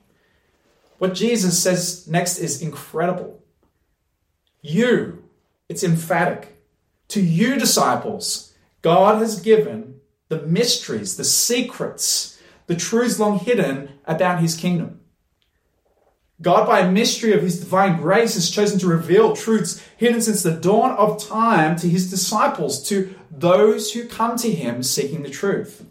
What 0.98 1.14
Jesus 1.14 1.62
says 1.62 2.08
next 2.08 2.38
is 2.38 2.62
incredible. 2.62 3.44
You, 4.62 5.26
it's 5.68 5.84
emphatic. 5.84 6.57
To 7.10 7.22
you, 7.22 7.58
disciples, 7.58 8.54
God 8.82 9.22
has 9.22 9.40
given 9.40 10.00
the 10.30 10.42
mysteries, 10.42 11.18
the 11.18 11.24
secrets, 11.24 12.38
the 12.68 12.76
truths 12.76 13.20
long 13.20 13.40
hidden 13.40 13.90
about 14.06 14.42
his 14.42 14.56
kingdom. 14.56 15.02
God, 16.42 16.68
by 16.68 16.82
a 16.82 16.92
mystery 16.92 17.34
of 17.34 17.42
his 17.42 17.60
divine 17.60 18.00
grace, 18.00 18.36
has 18.36 18.52
chosen 18.52 18.78
to 18.80 18.88
reveal 18.88 19.36
truths 19.36 19.84
hidden 19.98 20.22
since 20.22 20.44
the 20.44 20.52
dawn 20.52 20.92
of 20.92 21.26
time 21.26 21.76
to 21.78 21.90
his 21.90 22.12
disciples, 22.12 22.88
to 22.90 23.16
those 23.32 23.94
who 23.94 24.08
come 24.08 24.38
to 24.38 24.52
him 24.52 24.84
seeking 24.84 25.24
the 25.24 25.30
truth. 25.30 25.86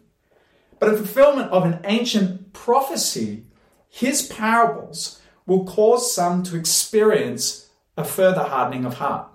But 0.79 0.91
in 0.91 0.97
fulfillment 0.97 1.51
of 1.51 1.65
an 1.65 1.81
ancient 1.85 2.53
prophecy, 2.53 3.47
his 3.89 4.23
parables 4.23 5.21
will 5.47 5.65
cause 5.65 6.15
some 6.15 6.43
to 6.45 6.57
experience 6.57 7.69
a 7.97 8.05
further 8.05 8.43
hardening 8.43 8.85
of 8.85 8.95
heart. 8.95 9.29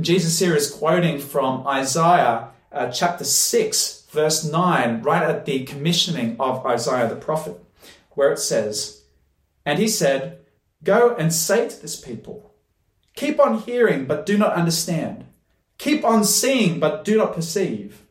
Jesus 0.00 0.38
here 0.38 0.54
is 0.54 0.70
quoting 0.70 1.18
from 1.18 1.66
Isaiah 1.66 2.50
uh, 2.70 2.88
chapter 2.90 3.24
6, 3.24 4.06
verse 4.10 4.44
9, 4.44 5.02
right 5.02 5.22
at 5.22 5.44
the 5.44 5.64
commissioning 5.64 6.36
of 6.38 6.64
Isaiah 6.64 7.08
the 7.08 7.16
prophet, 7.16 7.60
where 8.10 8.32
it 8.32 8.38
says, 8.38 9.02
And 9.64 9.78
he 9.78 9.88
said, 9.88 10.38
Go 10.84 11.14
and 11.16 11.32
say 11.32 11.68
to 11.68 11.82
this 11.82 12.00
people, 12.00 12.54
Keep 13.14 13.40
on 13.40 13.58
hearing, 13.58 14.04
but 14.04 14.26
do 14.26 14.38
not 14.38 14.52
understand. 14.52 15.24
Keep 15.78 16.04
on 16.04 16.24
seeing, 16.24 16.78
but 16.78 17.04
do 17.04 17.16
not 17.16 17.34
perceive. 17.34 18.02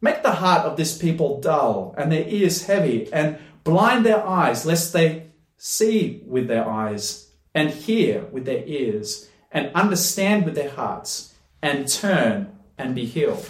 Make 0.00 0.22
the 0.22 0.32
heart 0.32 0.66
of 0.66 0.76
this 0.76 0.98
people 0.98 1.40
dull, 1.40 1.94
and 1.96 2.12
their 2.12 2.28
ears 2.28 2.66
heavy, 2.66 3.10
and 3.12 3.38
blind 3.62 4.04
their 4.04 4.26
eyes, 4.26 4.66
lest 4.66 4.92
they 4.92 5.28
see 5.56 6.22
with 6.26 6.48
their 6.48 6.68
eyes, 6.68 7.30
and 7.54 7.70
hear 7.70 8.24
with 8.32 8.44
their 8.44 8.64
ears 8.66 9.28
and 9.54 9.74
understand 9.74 10.44
with 10.44 10.56
their 10.56 10.70
hearts 10.70 11.32
and 11.62 11.88
turn 11.88 12.58
and 12.76 12.94
be 12.94 13.06
healed. 13.06 13.48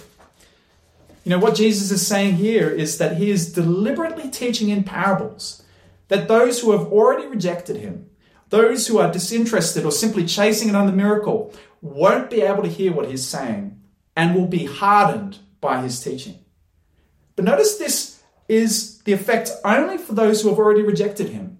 You 1.25 1.31
know, 1.31 1.39
what 1.39 1.55
Jesus 1.55 1.89
is 1.89 2.05
saying 2.05 2.35
here 2.35 2.69
is 2.69 2.99
that 2.99 3.17
he 3.17 3.31
is 3.31 3.51
deliberately 3.51 4.29
teaching 4.29 4.69
in 4.69 4.83
parables 4.83 5.63
that 6.07 6.27
those 6.27 6.61
who 6.61 6.71
have 6.71 6.91
already 6.93 7.25
rejected 7.25 7.77
him, 7.77 8.07
those 8.49 8.85
who 8.85 8.99
are 8.99 9.11
disinterested 9.11 9.83
or 9.83 9.91
simply 9.91 10.23
chasing 10.25 10.69
another 10.69 10.91
miracle, 10.91 11.51
won't 11.81 12.29
be 12.29 12.41
able 12.41 12.61
to 12.61 12.69
hear 12.69 12.93
what 12.93 13.09
he's 13.09 13.27
saying 13.27 13.81
and 14.15 14.35
will 14.35 14.47
be 14.47 14.65
hardened 14.65 15.39
by 15.59 15.81
his 15.81 15.99
teaching. 16.01 16.37
But 17.35 17.45
notice 17.45 17.77
this 17.77 18.21
is 18.47 18.99
the 18.99 19.13
effect 19.13 19.49
only 19.63 19.97
for 19.97 20.13
those 20.13 20.41
who 20.41 20.49
have 20.49 20.59
already 20.59 20.83
rejected 20.83 21.29
him. 21.29 21.57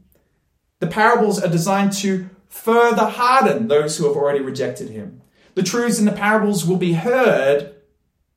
The 0.79 0.87
parables 0.87 1.41
are 1.41 1.49
designed 1.49 1.93
to 1.93 2.29
further 2.55 3.05
harden 3.05 3.67
those 3.67 3.97
who 3.97 4.07
have 4.07 4.15
already 4.15 4.39
rejected 4.39 4.89
him. 4.89 5.21
The 5.55 5.63
truths 5.63 5.99
in 5.99 6.05
the 6.05 6.11
parables 6.11 6.65
will 6.65 6.77
be 6.77 6.93
heard, 6.93 7.75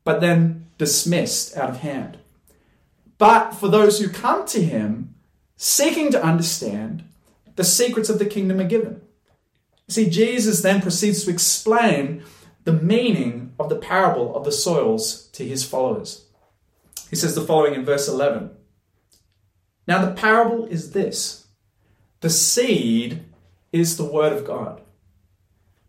but 0.04 0.20
then 0.20 0.66
dismissed 0.76 1.56
out 1.56 1.70
of 1.70 1.78
hand. 1.78 2.18
But 3.16 3.52
for 3.52 3.68
those 3.68 4.00
who 4.00 4.08
come 4.08 4.44
to 4.48 4.62
him, 4.62 5.14
seeking 5.56 6.10
to 6.12 6.22
understand, 6.22 7.04
the 7.56 7.64
secrets 7.64 8.10
of 8.10 8.18
the 8.18 8.26
kingdom 8.26 8.60
are 8.60 8.68
given. 8.68 9.00
See, 9.88 10.10
Jesus 10.10 10.62
then 10.62 10.82
proceeds 10.82 11.24
to 11.24 11.30
explain 11.30 12.22
the 12.64 12.72
meaning 12.72 13.54
of 13.58 13.68
the 13.68 13.76
parable 13.76 14.36
of 14.36 14.44
the 14.44 14.52
soils 14.52 15.28
to 15.28 15.46
his 15.46 15.64
followers. 15.64 16.26
He 17.08 17.16
says 17.16 17.34
the 17.34 17.40
following 17.40 17.74
in 17.74 17.84
verse 17.84 18.08
11 18.08 18.50
Now, 19.86 20.04
the 20.04 20.12
parable 20.12 20.66
is 20.66 20.90
this 20.90 21.46
the 22.20 22.30
seed 22.30 23.24
is 23.72 23.96
the 23.96 24.04
word 24.04 24.32
of 24.32 24.46
God. 24.46 24.80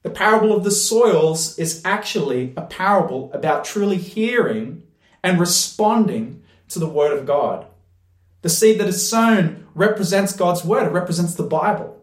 The 0.01 0.09
parable 0.09 0.55
of 0.55 0.63
the 0.63 0.71
soils 0.71 1.57
is 1.59 1.81
actually 1.83 2.53
a 2.55 2.61
parable 2.61 3.31
about 3.33 3.65
truly 3.65 3.97
hearing 3.97 4.83
and 5.23 5.39
responding 5.39 6.43
to 6.69 6.79
the 6.79 6.87
word 6.87 7.17
of 7.17 7.25
God. 7.25 7.67
The 8.41 8.49
seed 8.49 8.79
that 8.79 8.87
is 8.87 9.09
sown 9.09 9.67
represents 9.75 10.33
God's 10.33 10.63
word, 10.63 10.87
it 10.87 10.91
represents 10.93 11.35
the 11.35 11.43
Bible. 11.43 12.01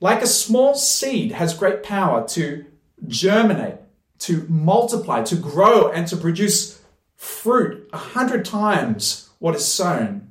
Like 0.00 0.22
a 0.22 0.28
small 0.28 0.74
seed 0.76 1.32
has 1.32 1.54
great 1.54 1.82
power 1.82 2.26
to 2.28 2.64
germinate, 3.08 3.78
to 4.20 4.46
multiply, 4.48 5.22
to 5.24 5.34
grow, 5.34 5.90
and 5.90 6.06
to 6.06 6.16
produce 6.16 6.80
fruit 7.16 7.88
a 7.92 7.96
hundred 7.96 8.44
times 8.44 9.28
what 9.40 9.56
is 9.56 9.66
sown, 9.66 10.30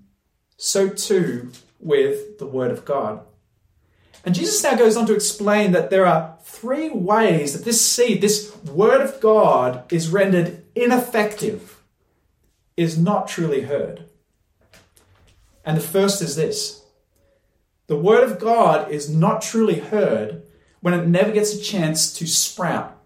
so 0.56 0.88
too 0.88 1.52
with 1.80 2.40
the 2.40 2.48
Word 2.48 2.72
of 2.72 2.86
God. 2.86 3.22
And 4.26 4.36
Jesus 4.36 4.64
now 4.64 4.76
goes 4.76 4.98
on 4.98 5.06
to 5.08 5.16
explain 5.16 5.72
that 5.72 5.90
there 5.90 6.06
are 6.06 6.38
three 6.42 6.90
ways 6.90 7.54
that 7.54 7.66
this 7.66 7.80
seed, 7.86 8.22
this 8.22 8.56
Word 8.66 9.02
of 9.02 9.20
God, 9.22 9.92
is 9.92 10.10
rendered 10.10 10.64
ineffective, 10.76 11.82
is 12.76 12.98
not 12.98 13.28
truly 13.28 13.62
heard. 13.62 14.06
And 15.64 15.76
the 15.76 15.82
first 15.82 16.22
is 16.22 16.36
this 16.36 16.86
the 17.88 17.98
word 17.98 18.24
of 18.24 18.40
God 18.40 18.92
is 18.92 19.10
not 19.10 19.42
truly 19.42 19.80
heard 19.80 20.44
when 20.82 20.94
it 20.94 21.08
never 21.08 21.32
gets 21.32 21.54
a 21.54 21.62
chance 21.62 22.14
to 22.14 22.28
sprout. 22.28 22.98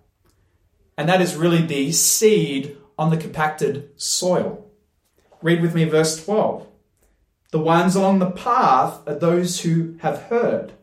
And 0.97 1.07
that 1.07 1.21
is 1.21 1.35
really 1.35 1.61
the 1.61 1.91
seed 1.91 2.77
on 2.97 3.11
the 3.11 3.17
compacted 3.17 3.89
soil. 3.95 4.69
Read 5.41 5.61
with 5.61 5.75
me 5.75 5.85
verse 5.85 6.23
12. 6.23 6.67
The 7.51 7.59
ones 7.59 7.95
along 7.95 8.19
the 8.19 8.31
path 8.31 8.99
are 9.07 9.15
those 9.15 9.61
who 9.61 9.95
have 9.99 10.23
heard. 10.23 10.73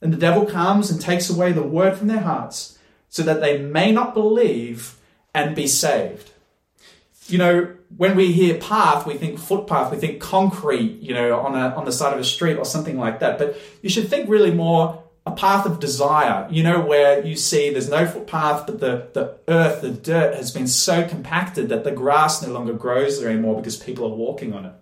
And 0.00 0.12
the 0.12 0.18
devil 0.18 0.46
comes 0.46 0.90
and 0.90 1.00
takes 1.00 1.28
away 1.28 1.52
the 1.52 1.62
word 1.62 1.96
from 1.96 2.08
their 2.08 2.20
hearts 2.20 2.78
so 3.08 3.22
that 3.22 3.40
they 3.40 3.58
may 3.58 3.90
not 3.90 4.14
believe 4.14 4.96
and 5.34 5.56
be 5.56 5.66
saved. 5.66 6.30
You 7.26 7.38
know, 7.38 7.74
when 7.96 8.16
we 8.16 8.32
hear 8.32 8.58
path, 8.58 9.06
we 9.06 9.14
think 9.14 9.38
footpath, 9.38 9.92
we 9.92 9.98
think 9.98 10.20
concrete, 10.20 11.00
you 11.00 11.14
know, 11.14 11.38
on 11.38 11.54
a 11.54 11.74
on 11.76 11.84
the 11.84 11.92
side 11.92 12.12
of 12.12 12.18
a 12.18 12.24
street 12.24 12.56
or 12.56 12.64
something 12.64 12.98
like 12.98 13.20
that. 13.20 13.38
But 13.38 13.56
you 13.82 13.88
should 13.88 14.08
think 14.08 14.28
really 14.28 14.52
more 14.52 15.02
a 15.26 15.32
path 15.32 15.66
of 15.66 15.80
desire, 15.80 16.48
you 16.50 16.62
know, 16.62 16.80
where 16.80 17.24
you 17.24 17.36
see 17.36 17.70
there's 17.70 17.90
no 17.90 18.06
footpath, 18.06 18.66
but 18.66 18.80
the, 18.80 19.08
the 19.12 19.36
earth, 19.48 19.82
the 19.82 19.90
dirt 19.90 20.34
has 20.34 20.50
been 20.50 20.66
so 20.66 21.06
compacted 21.06 21.68
that 21.68 21.84
the 21.84 21.92
grass 21.92 22.42
no 22.42 22.52
longer 22.52 22.72
grows 22.72 23.20
there 23.20 23.30
anymore 23.30 23.56
because 23.56 23.76
people 23.76 24.06
are 24.06 24.16
walking 24.16 24.54
on 24.54 24.64
it. 24.64 24.72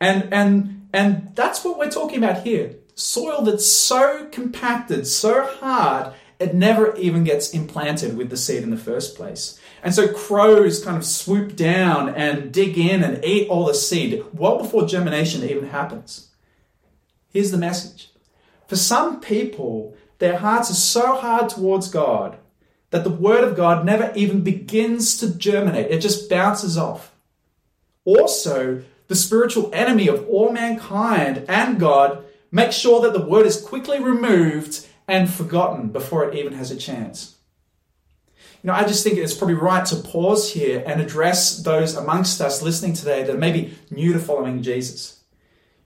And 0.00 0.32
and 0.32 0.88
and 0.92 1.32
that's 1.34 1.64
what 1.64 1.78
we're 1.78 1.90
talking 1.90 2.22
about 2.22 2.44
here. 2.44 2.76
Soil 2.94 3.42
that's 3.42 3.70
so 3.70 4.26
compacted, 4.32 5.06
so 5.06 5.44
hard, 5.44 6.14
it 6.38 6.54
never 6.54 6.96
even 6.96 7.24
gets 7.24 7.50
implanted 7.50 8.16
with 8.16 8.30
the 8.30 8.36
seed 8.36 8.62
in 8.62 8.70
the 8.70 8.76
first 8.76 9.16
place. 9.16 9.60
And 9.82 9.94
so 9.94 10.12
crows 10.12 10.82
kind 10.82 10.96
of 10.96 11.04
swoop 11.04 11.56
down 11.56 12.08
and 12.14 12.52
dig 12.52 12.78
in 12.78 13.02
and 13.02 13.24
eat 13.24 13.48
all 13.48 13.66
the 13.66 13.74
seed 13.74 14.24
well 14.32 14.58
before 14.58 14.86
germination 14.86 15.42
even 15.42 15.68
happens. 15.68 16.30
Here's 17.28 17.50
the 17.50 17.58
message 17.58 18.10
for 18.66 18.76
some 18.76 19.20
people, 19.20 19.94
their 20.18 20.38
hearts 20.38 20.70
are 20.70 20.74
so 20.74 21.16
hard 21.16 21.48
towards 21.48 21.88
God 21.88 22.38
that 22.90 23.04
the 23.04 23.10
Word 23.10 23.44
of 23.44 23.56
God 23.56 23.84
never 23.84 24.12
even 24.16 24.42
begins 24.42 25.16
to 25.18 25.36
germinate, 25.36 25.90
it 25.90 26.00
just 26.00 26.30
bounces 26.30 26.78
off. 26.78 27.14
Also, 28.04 28.82
the 29.08 29.14
spiritual 29.14 29.70
enemy 29.72 30.08
of 30.08 30.26
all 30.28 30.52
mankind 30.52 31.44
and 31.48 31.78
God 31.78 32.24
makes 32.50 32.74
sure 32.74 33.00
that 33.02 33.12
the 33.12 33.24
Word 33.24 33.46
is 33.46 33.60
quickly 33.60 34.02
removed 34.02 34.86
and 35.08 35.30
forgotten 35.30 35.88
before 35.88 36.28
it 36.28 36.36
even 36.36 36.52
has 36.54 36.70
a 36.70 36.76
chance. 36.76 37.36
You 38.62 38.68
know, 38.68 38.74
I 38.74 38.84
just 38.84 39.04
think 39.04 39.18
it's 39.18 39.34
probably 39.34 39.54
right 39.54 39.86
to 39.86 39.96
pause 39.96 40.52
here 40.52 40.82
and 40.86 41.00
address 41.00 41.62
those 41.62 41.94
amongst 41.94 42.40
us 42.40 42.62
listening 42.62 42.94
today 42.94 43.22
that 43.22 43.38
may 43.38 43.52
be 43.52 43.74
new 43.90 44.12
to 44.12 44.18
following 44.18 44.62
Jesus. 44.62 45.20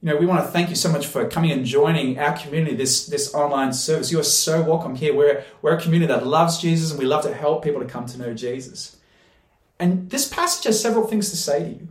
You 0.00 0.08
know, 0.08 0.16
we 0.16 0.24
want 0.24 0.42
to 0.42 0.50
thank 0.50 0.70
you 0.70 0.76
so 0.76 0.90
much 0.90 1.06
for 1.06 1.28
coming 1.28 1.50
and 1.50 1.66
joining 1.66 2.18
our 2.18 2.34
community, 2.38 2.74
this, 2.74 3.06
this 3.06 3.34
online 3.34 3.74
service. 3.74 4.10
You 4.10 4.18
are 4.20 4.22
so 4.22 4.62
welcome 4.62 4.94
here. 4.94 5.14
We're, 5.14 5.44
we're 5.60 5.76
a 5.76 5.80
community 5.80 6.10
that 6.10 6.26
loves 6.26 6.58
Jesus 6.58 6.90
and 6.90 6.98
we 6.98 7.04
love 7.04 7.22
to 7.24 7.34
help 7.34 7.62
people 7.62 7.80
to 7.80 7.86
come 7.86 8.06
to 8.06 8.18
know 8.18 8.32
Jesus. 8.32 8.96
And 9.78 10.08
this 10.08 10.26
passage 10.26 10.64
has 10.64 10.80
several 10.80 11.06
things 11.06 11.28
to 11.30 11.36
say 11.36 11.64
to 11.64 11.70
you. 11.70 11.88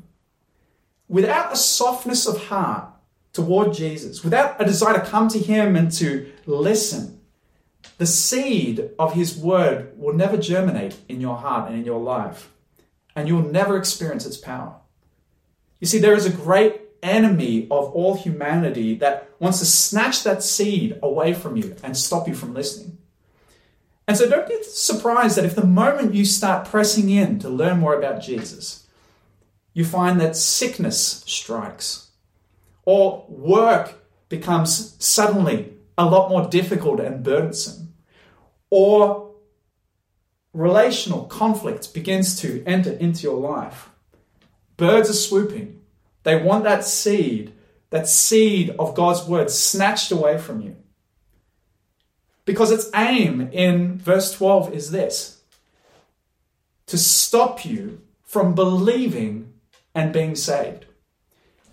Without 1.10 1.52
a 1.52 1.58
softness 1.58 2.26
of 2.28 2.46
heart 2.46 2.88
toward 3.34 3.74
Jesus, 3.74 4.24
without 4.24 4.62
a 4.62 4.66
desire 4.66 4.94
to 4.94 5.06
come 5.06 5.28
to 5.30 5.40
Him 5.40 5.76
and 5.76 5.92
to 5.94 6.32
listen, 6.46 7.20
the 7.98 8.06
seed 8.06 8.92
of 8.98 9.14
His 9.14 9.36
Word 9.36 9.92
will 9.98 10.14
never 10.14 10.38
germinate 10.38 10.96
in 11.10 11.20
your 11.20 11.36
heart 11.36 11.70
and 11.70 11.80
in 11.80 11.86
your 11.86 12.00
life, 12.00 12.50
and 13.16 13.28
you'll 13.28 13.42
never 13.42 13.76
experience 13.76 14.26
its 14.26 14.38
power. 14.38 14.76
You 15.80 15.88
see, 15.88 15.98
there 15.98 16.14
is 16.14 16.26
a 16.26 16.32
great 16.32 16.82
enemy 17.02 17.64
of 17.72 17.92
all 17.92 18.16
humanity 18.16 18.96
that 18.96 19.30
wants 19.40 19.60
to 19.60 19.66
snatch 19.66 20.24
that 20.24 20.44
seed 20.44 21.00
away 21.02 21.34
from 21.34 21.56
you 21.58 21.76
and 21.84 21.96
stop 21.98 22.28
you 22.28 22.36
from 22.36 22.54
listening. 22.54 22.98
And 24.08 24.18
so 24.18 24.30
don't 24.30 24.48
be 24.48 24.62
surprised 24.64 25.38
that 25.38 25.46
if 25.46 25.56
the 25.56 25.66
moment 25.66 26.14
you 26.14 26.26
start 26.26 26.68
pressing 26.68 27.10
in 27.10 27.40
to 27.40 27.50
learn 27.50 27.80
more 27.80 27.98
about 27.98 28.22
Jesus, 28.22 28.88
you 29.80 29.86
find 29.86 30.20
that 30.20 30.36
sickness 30.36 31.24
strikes, 31.26 32.10
or 32.84 33.26
work 33.30 33.94
becomes 34.28 34.94
suddenly 35.00 35.74
a 35.98 36.04
lot 36.06 36.28
more 36.28 36.50
difficult 36.50 37.00
and 37.00 37.24
burdensome. 37.24 37.94
Or 38.70 39.36
relational 40.52 41.24
conflict 41.28 41.94
begins 41.94 42.38
to 42.42 42.62
enter 42.66 42.92
into 42.92 43.24
your 43.24 43.40
life. 43.40 43.88
Birds 44.76 45.10
are 45.10 45.14
swooping. 45.14 45.80
They 46.24 46.36
want 46.44 46.66
that 46.66 46.84
seed, 46.84 47.54
that 47.90 48.06
seed 48.06 48.76
of 48.78 48.96
God's 48.96 49.26
word 49.30 49.50
snatched 49.50 50.12
away 50.12 50.40
from 50.40 50.60
you. 50.60 50.76
Because 52.44 52.72
its 52.72 52.90
aim 52.94 53.48
in 53.54 53.98
verse 53.98 54.34
12 54.34 54.74
is 54.74 54.92
this 54.92 55.42
to 56.88 56.98
stop 56.98 57.64
you 57.64 58.02
from 58.26 58.56
believing 58.56 59.49
and 59.94 60.14
being 60.14 60.36
saved. 60.36 60.86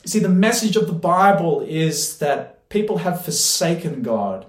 See, 0.04 0.20
the 0.20 0.28
message 0.28 0.76
of 0.76 0.86
the 0.86 0.92
Bible 0.92 1.62
is 1.62 2.18
that 2.18 2.68
people 2.68 2.98
have 2.98 3.24
forsaken 3.24 4.02
God. 4.02 4.46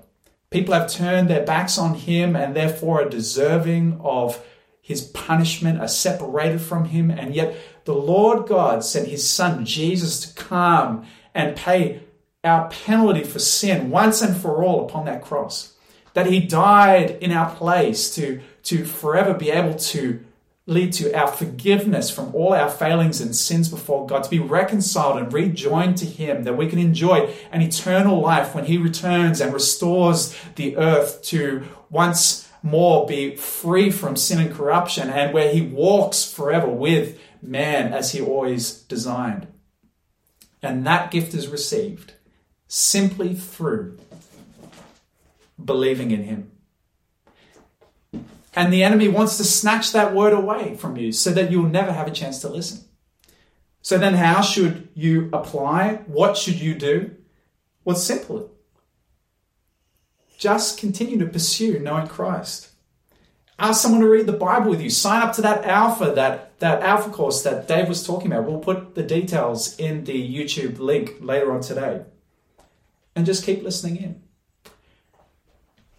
People 0.50 0.74
have 0.74 0.90
turned 0.90 1.30
their 1.30 1.46
backs 1.46 1.78
on 1.78 1.96
Him 1.96 2.36
and 2.36 2.56
therefore 2.56 3.02
are 3.02 3.10
deserving 3.10 4.00
of 4.02 4.44
His 4.82 5.02
punishment, 5.02 5.82
are 5.82 5.88
separated 5.88 6.62
from 6.62 6.86
Him. 6.86 7.10
And 7.10 7.34
yet 7.34 7.56
the 7.86 7.96
Lord 7.96 8.48
God 8.48 8.84
sent 8.84 9.08
His 9.08 9.28
Son 9.28 9.66
Jesus 9.66 10.20
to 10.22 10.44
come 10.44 11.06
and 11.34 11.56
pay 11.56 12.04
our 12.44 12.70
penalty 12.70 13.24
for 13.24 13.40
sin 13.40 13.90
once 13.90 14.22
and 14.22 14.38
for 14.38 14.64
all 14.64 14.86
upon 14.86 15.06
that 15.06 15.24
cross. 15.24 15.74
That 16.14 16.28
He 16.28 16.40
died 16.40 17.18
in 17.20 17.32
our 17.32 17.54
place 17.56 18.14
to, 18.16 18.42
to 18.64 18.86
forever 18.86 19.34
be 19.34 19.50
able 19.50 19.74
to 19.74 20.24
lead 20.68 20.92
to 20.92 21.12
our 21.18 21.28
forgiveness 21.28 22.12
from 22.12 22.36
all 22.36 22.54
our 22.54 22.70
failings 22.70 23.22
and 23.22 23.34
sins 23.34 23.70
before 23.70 24.06
God, 24.06 24.24
to 24.26 24.30
be 24.30 24.38
reconciled 24.38 25.18
and 25.18 25.32
rejoined 25.32 25.98
to 25.98 26.06
Him, 26.06 26.44
that 26.44 26.58
we 26.58 26.68
can 26.68 26.78
enjoy 26.78 27.34
an 27.52 27.62
eternal 27.62 28.20
life 28.20 28.54
when 28.54 28.66
He 28.66 28.78
returns 28.78 29.40
and 29.40 29.54
restores 29.54 30.38
the 30.56 30.76
earth 30.78 31.24
to 31.24 31.64
once 31.90 32.50
more 32.62 33.08
be 33.08 33.36
free 33.38 33.90
from 33.90 34.18
sin 34.18 34.40
and 34.40 34.54
corruption, 34.54 35.10
and 35.10 35.34
where 35.34 35.52
He 35.52 35.62
walks 35.62 36.30
forever 36.32 36.68
with 36.68 37.18
man 37.42 37.94
as 37.94 38.12
He 38.12 38.22
always 38.22 38.72
designed. 38.72 39.48
And 40.62 40.86
that 40.86 41.12
gift 41.12 41.34
is 41.34 41.48
received 41.48 42.14
simply 42.68 43.34
through 43.36 43.98
believing 45.64 46.12
in 46.12 46.24
Him. 46.24 46.52
And 48.58 48.74
the 48.74 48.84
enemy 48.84 49.08
wants 49.08 49.38
to 49.38 49.44
snatch 49.44 49.92
that 49.92 50.16
word 50.16 50.34
away 50.34 50.74
from 50.74 50.98
you 50.98 51.12
so 51.12 51.30
that 51.30 51.52
you'll 51.52 51.70
never 51.70 51.94
have 51.94 52.08
a 52.08 52.12
chance 52.12 52.42
to 52.42 52.50
listen. 52.50 52.86
So 53.84 54.00
then, 54.00 54.16
how 54.16 54.42
should 54.42 54.90
you 54.96 55.30
apply? 55.32 56.02
What 56.08 56.38
should 56.38 56.60
you 56.60 56.74
do? 56.74 57.16
Well, 57.86 57.96
simple. 57.96 58.50
Just 60.40 60.80
continue 60.80 61.20
to 61.20 61.28
pursue 61.28 61.78
knowing 61.78 62.08
Christ. 62.08 62.70
Ask 63.60 63.84
someone 63.84 64.02
to 64.02 64.10
read 64.10 64.26
the 64.26 64.34
Bible 64.34 64.72
with 64.72 64.82
you. 64.82 64.90
Sign 64.90 65.22
up 65.22 65.34
to 65.34 65.44
that 65.44 65.64
Alpha, 65.64 66.14
that, 66.16 66.58
that 66.58 66.82
Alpha 66.82 67.12
course 67.12 67.44
that 67.44 67.68
Dave 67.68 67.88
was 67.88 68.08
talking 68.08 68.32
about. 68.32 68.46
We'll 68.46 68.58
put 68.58 68.96
the 68.96 69.04
details 69.04 69.78
in 69.78 70.06
the 70.06 70.36
YouTube 70.36 70.80
link 70.80 71.18
later 71.20 71.52
on 71.52 71.62
today. 71.62 72.06
and 73.16 73.24
just 73.24 73.46
keep 73.46 73.62
listening 73.62 73.98
in. 73.98 74.24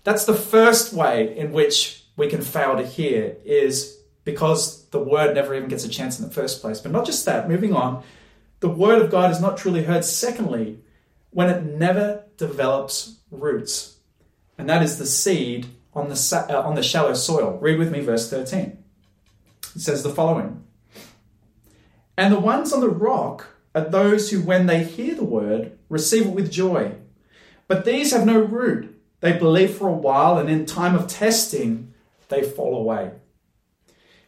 That's 0.03 0.25
the 0.25 0.35
first 0.35 0.93
way 0.93 1.37
in 1.39 1.53
which 1.53 2.08
we 2.19 2.29
can 2.29 2.43
fail 2.43 2.77
to 2.77 2.85
hear 2.85 3.37
is 3.45 3.97
because 4.25 4.87
the 4.89 4.99
word 4.99 5.35
never 5.35 5.55
even 5.55 5.69
gets 5.69 5.85
a 5.85 5.89
chance 5.89 6.19
in 6.19 6.29
the 6.29 6.35
first 6.35 6.61
place. 6.61 6.81
But 6.81 6.93
not 6.93 7.07
just 7.07 7.25
that, 7.25 7.49
moving 7.49 7.73
on, 7.73 8.03
the 8.61 8.69
word 8.69 9.01
of 9.01 9.11
God 9.11 9.31
is 9.31 9.41
not 9.41 9.57
truly 9.57 9.85
heard. 9.85 10.05
Secondly, 10.05 10.81
when 11.31 11.49
it 11.49 11.63
never 11.63 12.25
develops 12.37 13.21
roots, 13.31 13.99
and 14.59 14.69
that 14.69 14.83
is 14.83 14.99
the 14.99 15.07
seed 15.07 15.69
on 15.95 16.09
the, 16.09 16.47
uh, 16.51 16.61
on 16.61 16.75
the 16.75 16.83
shallow 16.83 17.15
soil. 17.15 17.57
Read 17.61 17.79
with 17.79 17.93
me 17.93 18.01
verse 18.01 18.29
13. 18.29 18.77
It 19.77 19.81
says 19.81 20.03
the 20.03 20.11
following 20.11 20.65
And 22.17 22.35
the 22.35 22.41
ones 22.41 22.73
on 22.73 22.81
the 22.81 22.91
rock 22.91 23.47
are 23.77 23.89
those 23.89 24.31
who, 24.31 24.43
when 24.43 24.67
they 24.67 24.83
hear 24.83 25.15
the 25.15 25.25
word, 25.25 25.79
receive 25.89 26.27
it 26.27 26.35
with 26.35 26.51
joy. 26.51 26.97
But 27.69 27.85
these 27.85 28.13
have 28.13 28.27
no 28.27 28.41
root. 28.41 29.01
They 29.21 29.39
believe 29.39 29.75
for 29.75 29.89
a 29.89 29.93
while, 29.93 30.37
and 30.37 30.51
in 30.51 30.67
time 30.67 30.97
of 30.97 31.07
testing, 31.07 31.88
they 32.29 32.43
fall 32.43 32.77
away. 32.77 33.13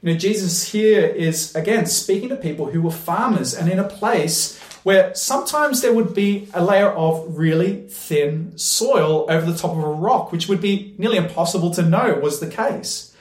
You 0.02 0.12
know, 0.12 0.18
Jesus 0.18 0.72
here 0.72 1.06
is 1.06 1.54
again 1.54 1.86
speaking 1.86 2.30
to 2.30 2.36
people 2.36 2.70
who 2.70 2.80
were 2.82 2.90
farmers 2.90 3.54
and 3.54 3.70
in 3.70 3.78
a 3.78 3.88
place 3.88 4.58
where 4.82 5.14
sometimes 5.14 5.82
there 5.82 5.92
would 5.92 6.14
be 6.14 6.48
a 6.54 6.64
layer 6.64 6.88
of 6.88 7.36
really 7.36 7.86
thin 7.88 8.56
soil 8.56 9.26
over 9.28 9.50
the 9.50 9.58
top 9.58 9.72
of 9.72 9.84
a 9.84 9.90
rock, 9.90 10.32
which 10.32 10.48
would 10.48 10.60
be 10.60 10.94
nearly 10.96 11.18
impossible 11.18 11.70
to 11.72 11.82
know 11.82 12.14
was 12.14 12.40
the 12.40 12.46
case. 12.46 13.14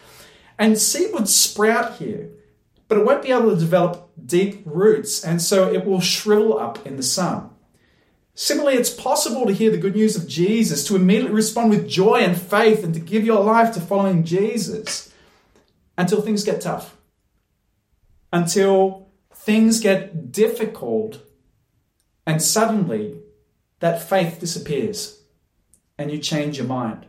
And 0.57 0.77
seed 0.77 1.13
would 1.13 1.27
sprout 1.27 1.97
here, 1.97 2.29
but 2.87 2.97
it 2.97 3.05
won't 3.05 3.23
be 3.23 3.31
able 3.31 3.49
to 3.51 3.59
develop 3.59 4.09
deep 4.25 4.61
roots, 4.65 5.23
and 5.23 5.41
so 5.41 5.71
it 5.71 5.85
will 5.85 6.01
shrivel 6.01 6.57
up 6.57 6.85
in 6.85 6.97
the 6.97 7.03
sun. 7.03 7.48
Similarly, 8.35 8.77
it's 8.77 8.89
possible 8.89 9.45
to 9.45 9.53
hear 9.53 9.69
the 9.69 9.77
good 9.77 9.95
news 9.95 10.15
of 10.15 10.27
Jesus, 10.27 10.85
to 10.87 10.95
immediately 10.95 11.33
respond 11.35 11.69
with 11.69 11.89
joy 11.89 12.19
and 12.19 12.39
faith, 12.39 12.83
and 12.83 12.93
to 12.93 12.99
give 12.99 13.25
your 13.25 13.43
life 13.43 13.73
to 13.73 13.81
following 13.81 14.23
Jesus 14.23 15.13
until 15.97 16.21
things 16.21 16.43
get 16.43 16.61
tough, 16.61 16.95
until 18.31 19.09
things 19.33 19.79
get 19.79 20.31
difficult, 20.31 21.21
and 22.25 22.41
suddenly 22.41 23.19
that 23.79 24.01
faith 24.01 24.39
disappears 24.39 25.21
and 25.97 26.11
you 26.11 26.17
change 26.17 26.57
your 26.57 26.67
mind. 26.67 27.05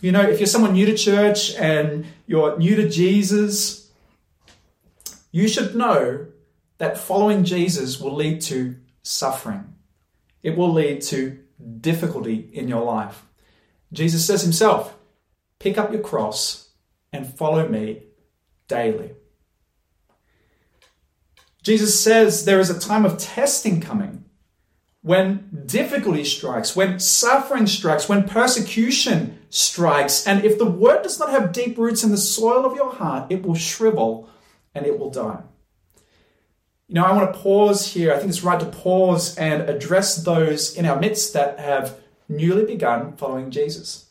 You 0.00 0.10
know, 0.10 0.22
if 0.22 0.40
you're 0.40 0.46
someone 0.46 0.72
new 0.72 0.86
to 0.86 0.96
church 0.96 1.54
and 1.54 2.06
you're 2.26 2.58
new 2.58 2.74
to 2.76 2.88
Jesus, 2.88 3.90
you 5.30 5.46
should 5.48 5.76
know 5.76 6.26
that 6.78 6.98
following 6.98 7.44
Jesus 7.44 8.00
will 8.00 8.14
lead 8.14 8.40
to 8.42 8.76
suffering 9.02 9.71
it 10.42 10.56
will 10.56 10.72
lead 10.72 11.02
to 11.02 11.38
difficulty 11.80 12.50
in 12.52 12.68
your 12.68 12.84
life. 12.84 13.24
Jesus 13.92 14.26
says 14.26 14.42
himself, 14.42 14.96
pick 15.58 15.78
up 15.78 15.92
your 15.92 16.00
cross 16.00 16.70
and 17.12 17.26
follow 17.26 17.68
me 17.68 18.02
daily. 18.68 19.12
Jesus 21.62 21.98
says 21.98 22.44
there 22.44 22.58
is 22.58 22.70
a 22.70 22.80
time 22.80 23.04
of 23.04 23.18
testing 23.18 23.80
coming 23.80 24.24
when 25.02 25.64
difficulty 25.66 26.24
strikes, 26.24 26.74
when 26.74 26.98
suffering 26.98 27.66
strikes, 27.66 28.08
when 28.08 28.28
persecution 28.28 29.38
strikes. 29.50 30.26
And 30.26 30.44
if 30.44 30.58
the 30.58 30.70
word 30.70 31.02
does 31.02 31.18
not 31.18 31.30
have 31.30 31.52
deep 31.52 31.76
roots 31.76 32.02
in 32.04 32.10
the 32.10 32.16
soil 32.16 32.64
of 32.64 32.76
your 32.76 32.92
heart, 32.92 33.30
it 33.30 33.42
will 33.42 33.54
shrivel 33.54 34.28
and 34.74 34.86
it 34.86 34.98
will 34.98 35.10
die. 35.10 35.42
You 36.92 37.00
know, 37.00 37.06
I 37.06 37.12
want 37.12 37.32
to 37.32 37.40
pause 37.40 37.90
here. 37.90 38.12
I 38.12 38.18
think 38.18 38.28
it's 38.28 38.44
right 38.44 38.60
to 38.60 38.66
pause 38.66 39.34
and 39.38 39.62
address 39.62 40.16
those 40.16 40.76
in 40.76 40.84
our 40.84 41.00
midst 41.00 41.32
that 41.32 41.58
have 41.58 41.98
newly 42.28 42.66
begun 42.66 43.16
following 43.16 43.50
Jesus. 43.50 44.10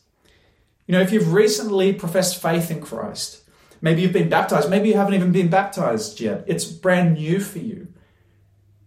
You 0.88 0.92
know, 0.92 1.00
if 1.00 1.12
you've 1.12 1.32
recently 1.32 1.92
professed 1.92 2.42
faith 2.42 2.72
in 2.72 2.80
Christ, 2.80 3.44
maybe 3.80 4.02
you've 4.02 4.12
been 4.12 4.28
baptized, 4.28 4.68
maybe 4.68 4.88
you 4.88 4.96
haven't 4.96 5.14
even 5.14 5.30
been 5.30 5.48
baptized 5.48 6.18
yet, 6.18 6.42
it's 6.48 6.64
brand 6.64 7.14
new 7.14 7.38
for 7.38 7.60
you. 7.60 7.86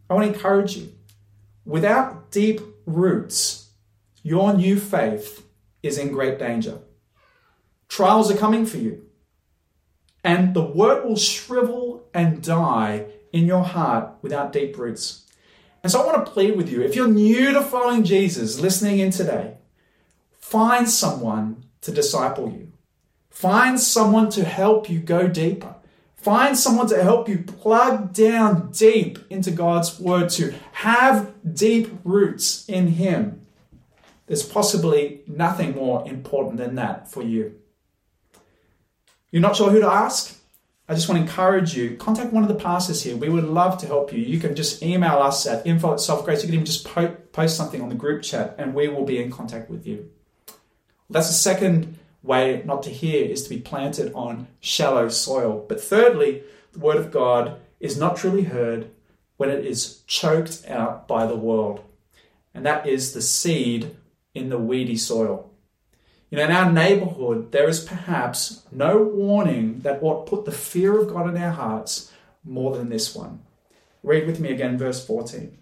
I 0.09 0.13
want 0.13 0.27
to 0.27 0.33
encourage 0.33 0.75
you. 0.75 0.91
Without 1.63 2.31
deep 2.31 2.59
roots, 2.85 3.69
your 4.23 4.53
new 4.53 4.77
faith 4.77 5.47
is 5.81 5.97
in 5.97 6.11
great 6.11 6.37
danger. 6.37 6.79
Trials 7.87 8.29
are 8.29 8.35
coming 8.35 8.65
for 8.65 8.75
you, 8.75 9.05
and 10.21 10.53
the 10.53 10.65
word 10.65 11.05
will 11.05 11.15
shrivel 11.15 12.09
and 12.13 12.43
die 12.43 13.05
in 13.35 13.45
your 13.45 13.63
heart 13.63 14.13
without 14.21 14.53
deep 14.53 14.77
roots. 14.77 15.25
And 15.83 15.91
so 15.91 16.01
I 16.01 16.05
want 16.05 16.25
to 16.25 16.31
plead 16.31 16.55
with 16.55 16.71
you 16.71 16.81
if 16.81 16.95
you're 16.95 17.07
new 17.07 17.51
to 17.51 17.61
following 17.61 18.03
Jesus, 18.03 18.59
listening 18.59 18.99
in 18.99 19.11
today, 19.11 19.57
find 20.39 20.89
someone 20.89 21.65
to 21.81 21.91
disciple 21.91 22.49
you. 22.49 22.71
Find 23.29 23.77
someone 23.77 24.29
to 24.31 24.45
help 24.45 24.89
you 24.89 24.99
go 24.99 25.27
deeper. 25.27 25.75
Find 26.15 26.57
someone 26.57 26.87
to 26.87 27.03
help 27.03 27.27
you 27.27 27.39
plug 27.39 28.13
down 28.13 28.71
deep 28.71 29.19
into 29.29 29.51
God's 29.51 29.99
Word, 29.99 30.29
to 30.31 30.55
have 30.71 31.33
deep 31.53 31.91
roots 32.05 32.67
in 32.69 32.87
Him. 32.87 33.45
There's 34.27 34.41
possibly 34.41 35.21
nothing 35.27 35.75
more 35.75 36.07
important 36.07 36.57
than 36.57 36.75
that 36.75 37.11
for 37.11 37.21
you. 37.21 37.55
You're 39.29 39.41
not 39.41 39.57
sure 39.57 39.69
who 39.69 39.81
to 39.81 39.91
ask? 39.91 40.39
I 40.87 40.93
just 40.93 41.09
want 41.09 41.17
to 41.17 41.23
encourage 41.23 41.75
you, 41.75 41.97
contact 41.97 42.31
one 42.31 42.43
of 42.43 42.49
the 42.49 42.63
pastors 42.63 43.01
here. 43.01 43.17
We 43.17 43.29
would 43.29 43.45
love 43.45 43.79
to 43.79 43.87
help 43.87 44.13
you. 44.13 44.19
You 44.19 44.39
can 44.39 44.55
just 44.55 44.83
email 44.83 45.17
us 45.17 45.47
at 45.47 45.65
info 45.65 45.93
at 45.93 45.99
selfgrace. 45.99 46.41
You 46.41 46.47
can 46.47 46.53
even 46.53 46.65
just 46.65 46.85
po- 46.85 47.15
post 47.31 47.57
something 47.57 47.81
on 47.81 47.89
the 47.89 47.95
group 47.95 48.21
chat 48.21 48.55
and 48.59 48.75
we 48.75 48.87
will 48.87 49.03
be 49.03 49.21
in 49.21 49.31
contact 49.31 49.69
with 49.69 49.87
you. 49.87 50.11
That's 51.09 51.27
the 51.27 51.33
second 51.33 51.97
way 52.21 52.61
not 52.65 52.83
to 52.83 52.91
hear 52.91 53.25
is 53.25 53.43
to 53.43 53.49
be 53.49 53.59
planted 53.59 54.13
on 54.13 54.47
shallow 54.59 55.09
soil. 55.09 55.65
But 55.67 55.81
thirdly, 55.81 56.43
the 56.73 56.79
word 56.79 56.97
of 56.97 57.11
God 57.11 57.59
is 57.79 57.97
not 57.97 58.17
truly 58.17 58.43
heard 58.43 58.91
when 59.37 59.49
it 59.49 59.65
is 59.65 60.01
choked 60.07 60.65
out 60.67 61.07
by 61.07 61.25
the 61.25 61.35
world. 61.35 61.83
And 62.53 62.63
that 62.65 62.87
is 62.87 63.13
the 63.13 63.21
seed 63.23 63.95
in 64.35 64.49
the 64.49 64.59
weedy 64.59 64.97
soil. 64.97 65.51
You 66.29 66.37
know, 66.37 66.45
in 66.45 66.51
our 66.51 66.71
neighborhood, 66.71 67.51
there 67.51 67.69
is 67.69 67.83
perhaps 67.83 68.63
no 68.71 69.01
warning 69.01 69.81
that 69.81 70.01
what 70.01 70.25
put 70.25 70.45
the 70.45 70.51
fear 70.51 70.99
of 70.99 71.09
God 71.09 71.29
in 71.29 71.41
our 71.41 71.51
hearts 71.51 72.11
more 72.43 72.75
than 72.75 72.89
this 72.89 73.15
one. 73.15 73.41
Read 74.03 74.25
with 74.27 74.39
me 74.39 74.51
again, 74.51 74.77
verse 74.77 75.05
14. 75.05 75.57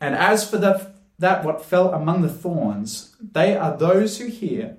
And 0.00 0.14
as 0.14 0.48
for 0.48 0.58
the, 0.58 0.92
that 1.18 1.44
what 1.44 1.64
fell 1.64 1.94
among 1.94 2.22
the 2.22 2.28
thorns, 2.28 3.16
they 3.20 3.56
are 3.56 3.76
those 3.76 4.18
who 4.18 4.26
hear, 4.26 4.76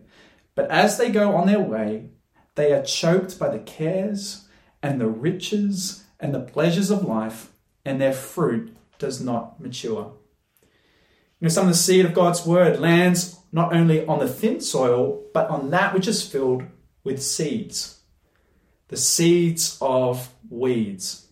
but 0.53 0.69
as 0.69 0.97
they 0.97 1.09
go 1.09 1.35
on 1.35 1.47
their 1.47 1.59
way, 1.59 2.09
they 2.55 2.73
are 2.73 2.83
choked 2.83 3.37
by 3.39 3.49
the 3.49 3.59
cares 3.59 4.47
and 4.81 4.99
the 4.99 5.07
riches 5.07 6.03
and 6.19 6.33
the 6.33 6.39
pleasures 6.39 6.89
of 6.89 7.03
life, 7.03 7.51
and 7.85 8.01
their 8.01 8.13
fruit 8.13 8.75
does 8.97 9.21
not 9.21 9.59
mature. 9.59 10.13
You 11.39 11.45
know, 11.45 11.49
some 11.49 11.67
of 11.67 11.73
the 11.73 11.77
seed 11.77 12.05
of 12.05 12.13
God's 12.13 12.45
word 12.45 12.79
lands 12.79 13.39
not 13.51 13.73
only 13.73 14.05
on 14.05 14.19
the 14.19 14.27
thin 14.27 14.59
soil, 14.59 15.23
but 15.33 15.49
on 15.49 15.69
that 15.69 15.93
which 15.93 16.07
is 16.07 16.27
filled 16.27 16.63
with 17.03 17.21
seeds. 17.21 17.99
The 18.87 18.97
seeds 18.97 19.77
of 19.81 20.29
weeds. 20.49 21.27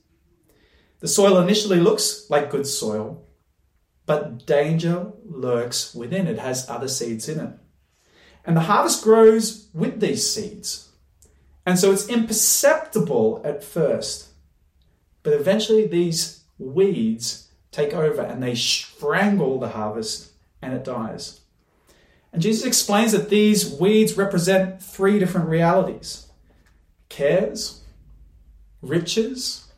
The 0.99 1.07
soil 1.07 1.39
initially 1.39 1.79
looks 1.79 2.29
like 2.29 2.51
good 2.51 2.67
soil, 2.67 3.25
but 4.05 4.45
danger 4.45 5.11
lurks 5.25 5.93
within. 5.95 6.27
It 6.27 6.39
has 6.39 6.69
other 6.69 6.87
seeds 6.87 7.27
in 7.27 7.39
it. 7.39 7.53
And 8.45 8.55
the 8.55 8.61
harvest 8.61 9.03
grows 9.03 9.69
with 9.73 9.99
these 9.99 10.29
seeds. 10.31 10.89
And 11.65 11.79
so 11.79 11.91
it's 11.91 12.07
imperceptible 12.07 13.41
at 13.43 13.63
first. 13.63 14.29
But 15.23 15.33
eventually 15.33 15.87
these 15.87 16.43
weeds 16.59 17.49
take 17.75 17.93
over 17.93 18.21
and 18.21 18.41
they 18.41 18.55
strangle 18.55 19.59
the 19.59 19.69
harvest 19.69 20.31
and 20.61 20.73
it 20.73 20.83
dies. 20.83 21.41
And 22.31 22.41
Jesus 22.41 22.65
explains 22.65 23.11
that 23.11 23.29
these 23.29 23.71
weeds 23.71 24.17
represent 24.17 24.81
three 24.81 25.19
different 25.19 25.49
realities 25.49 26.27
cares, 27.09 27.83
riches, 28.81 29.71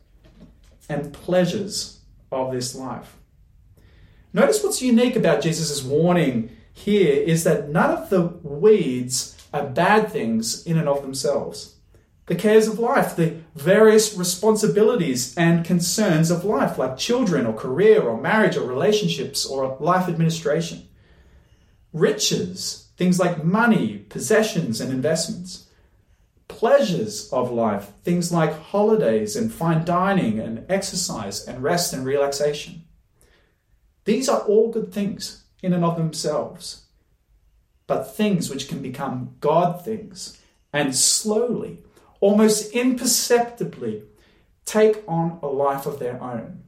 and 0.88 1.12
pleasures 1.12 2.00
of 2.32 2.52
this 2.52 2.74
life. 2.74 3.16
Notice 4.32 4.62
what's 4.62 4.82
unique 4.82 5.16
about 5.16 5.42
Jesus' 5.42 5.82
warning 5.82 6.50
here 6.72 7.14
is 7.14 7.44
that 7.44 7.68
none 7.68 7.90
of 7.90 8.10
the 8.10 8.22
weeds 8.42 9.36
are 9.52 9.66
bad 9.66 10.10
things 10.10 10.66
in 10.66 10.78
and 10.78 10.88
of 10.88 11.02
themselves. 11.02 11.77
The 12.28 12.34
cares 12.34 12.68
of 12.68 12.78
life, 12.78 13.16
the 13.16 13.36
various 13.54 14.14
responsibilities 14.14 15.36
and 15.36 15.64
concerns 15.64 16.30
of 16.30 16.44
life, 16.44 16.78
like 16.78 16.96
children 16.96 17.46
or 17.46 17.54
career 17.54 18.02
or 18.02 18.20
marriage 18.20 18.56
or 18.56 18.68
relationships 18.68 19.44
or 19.46 19.76
life 19.80 20.08
administration 20.08 20.88
riches, 21.92 22.88
things 22.96 23.18
like 23.18 23.44
money, 23.44 23.98
possessions, 24.08 24.80
and 24.80 24.92
investments. 24.92 25.66
Pleasures 26.48 27.30
of 27.32 27.50
life, 27.50 27.92
things 28.02 28.32
like 28.32 28.52
holidays 28.52 29.36
and 29.36 29.52
fine 29.52 29.84
dining 29.84 30.38
and 30.38 30.64
exercise 30.70 31.46
and 31.46 31.62
rest 31.62 31.92
and 31.92 32.04
relaxation. 32.04 32.84
These 34.04 34.28
are 34.28 34.40
all 34.40 34.70
good 34.70 34.92
things 34.92 35.44
in 35.62 35.74
and 35.74 35.84
of 35.84 35.96
themselves, 35.96 36.86
but 37.86 38.14
things 38.14 38.48
which 38.48 38.68
can 38.68 38.80
become 38.80 39.36
God 39.40 39.84
things 39.84 40.38
and 40.72 40.94
slowly, 40.94 41.82
almost 42.20 42.72
imperceptibly, 42.72 44.02
take 44.64 45.02
on 45.08 45.38
a 45.42 45.46
life 45.46 45.86
of 45.86 45.98
their 45.98 46.22
own 46.22 46.64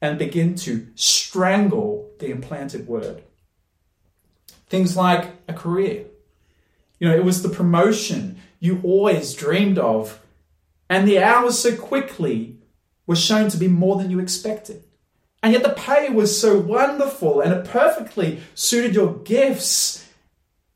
and 0.00 0.18
begin 0.18 0.54
to 0.54 0.86
strangle 0.94 2.10
the 2.18 2.30
implanted 2.30 2.86
word. 2.86 3.22
Things 4.68 4.96
like 4.96 5.30
a 5.48 5.52
career. 5.52 6.06
You 6.98 7.08
know, 7.08 7.16
it 7.16 7.24
was 7.24 7.42
the 7.42 7.48
promotion 7.48 8.40
you 8.60 8.80
always 8.82 9.34
dreamed 9.34 9.78
of, 9.78 10.20
and 10.88 11.06
the 11.06 11.18
hours 11.18 11.58
so 11.58 11.76
quickly 11.76 12.58
were 13.06 13.16
shown 13.16 13.50
to 13.50 13.56
be 13.56 13.68
more 13.68 13.96
than 13.96 14.10
you 14.10 14.20
expected. 14.20 14.84
And 15.42 15.52
yet 15.52 15.62
the 15.62 15.70
pay 15.70 16.08
was 16.08 16.40
so 16.40 16.58
wonderful 16.58 17.42
and 17.42 17.52
it 17.52 17.66
perfectly 17.66 18.40
suited 18.54 18.94
your 18.94 19.18
gifts. 19.18 20.08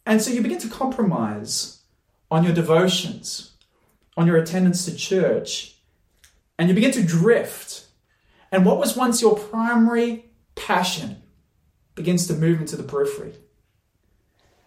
And 0.05 0.21
so 0.21 0.31
you 0.31 0.43
begin 0.43 0.59
to 0.59 0.69
compromise 0.69 1.81
on 2.31 2.45
your 2.45 2.53
devotions, 2.53 3.53
on 4.19 4.27
your 4.27 4.37
attendance 4.37 4.85
to 4.85 4.97
church, 4.97 5.77
and 6.59 6.69
you 6.69 6.75
begin 6.75 6.91
to 6.91 7.05
drift. 7.05 7.87
And 8.51 8.67
what 8.67 8.79
was 8.79 8.97
once 8.97 9.23
your 9.23 9.39
primary 9.39 10.25
passion 10.57 11.23
begins 11.95 12.27
to 12.27 12.35
move 12.35 12.61
into 12.61 12.75
the 12.75 12.83
periphery. 12.83 13.35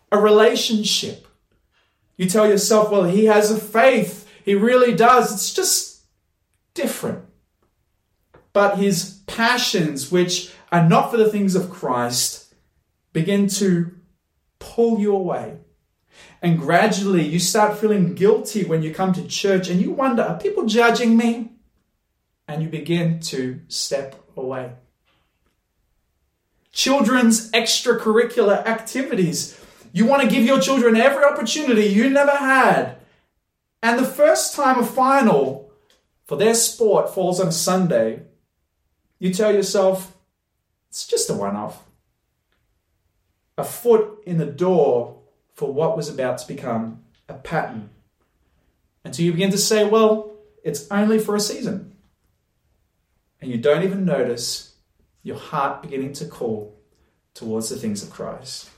A 0.10 0.18
relationship. 0.18 1.28
You 2.16 2.30
tell 2.30 2.48
yourself, 2.48 2.92
well, 2.92 3.04
he 3.04 3.26
has 3.26 3.52
a 3.52 3.60
faith. 3.60 4.26
He 4.46 4.56
really 4.56 4.96
does. 4.96 5.34
It's 5.34 5.54
just 5.54 6.04
different. 6.74 7.26
But 8.54 8.78
his 8.78 9.22
passions, 9.28 10.12
which 10.12 10.54
are 10.72 10.88
not 10.88 11.12
for 11.12 11.18
the 11.18 11.30
things 11.30 11.56
of 11.56 11.70
Christ, 11.70 12.54
begin 13.12 13.48
to 13.48 13.92
pull 14.60 15.00
you 15.00 15.14
away. 15.14 15.58
And 16.42 16.58
gradually 16.58 17.28
you 17.28 17.40
start 17.40 17.78
feeling 17.78 18.16
guilty 18.16 18.64
when 18.64 18.82
you 18.82 18.94
come 18.94 19.14
to 19.14 19.28
church 19.28 19.70
and 19.70 19.80
you 19.80 19.92
wonder, 19.92 20.24
are 20.24 20.40
people 20.40 20.66
judging 20.66 21.16
me? 21.16 21.52
And 22.48 22.64
you 22.64 22.70
begin 22.70 23.20
to 23.22 23.62
step 23.68 24.16
away. 24.36 24.74
Children's 26.72 27.52
extracurricular 27.52 28.66
activities. 28.66 29.60
You 29.94 30.06
want 30.06 30.24
to 30.24 30.30
give 30.30 30.44
your 30.44 30.60
children 30.60 30.96
every 30.96 31.24
opportunity 31.24 31.86
you 31.86 32.10
never 32.10 32.32
had. 32.32 32.98
And 33.84 34.00
the 34.00 34.06
first 34.06 34.56
time 34.56 34.80
a 34.80 34.86
final 34.86 35.72
for 36.26 36.38
their 36.38 36.56
sport 36.56 37.14
falls 37.14 37.40
on 37.40 37.52
Sunday, 37.52 38.24
you 39.20 39.34
tell 39.34 39.54
yourself, 39.54 40.18
it's 40.90 41.06
just 41.06 41.30
a 41.30 41.34
one 41.34 41.56
off. 41.56 41.84
A 43.58 43.64
foot 43.64 44.24
in 44.26 44.38
the 44.38 44.46
door 44.46 45.21
for 45.62 45.72
what 45.72 45.96
was 45.96 46.10
about 46.10 46.40
to 46.40 46.48
become 46.48 47.04
a 47.30 47.36
pattern. 47.36 47.92
Until 49.06 49.26
you 49.26 49.32
begin 49.32 49.52
to 49.52 49.60
say, 49.60 49.88
well, 49.88 50.34
it's 50.64 50.90
only 50.90 51.20
for 51.20 51.36
a 51.36 51.40
season. 51.40 51.96
And 53.40 53.52
you 53.52 53.60
don't 53.60 53.84
even 53.84 54.04
notice 54.04 54.74
your 55.22 55.38
heart 55.38 55.84
beginning 55.84 56.14
to 56.14 56.26
call 56.26 56.82
towards 57.36 57.70
the 57.70 57.76
things 57.76 58.02
of 58.02 58.10
Christ. 58.10 58.72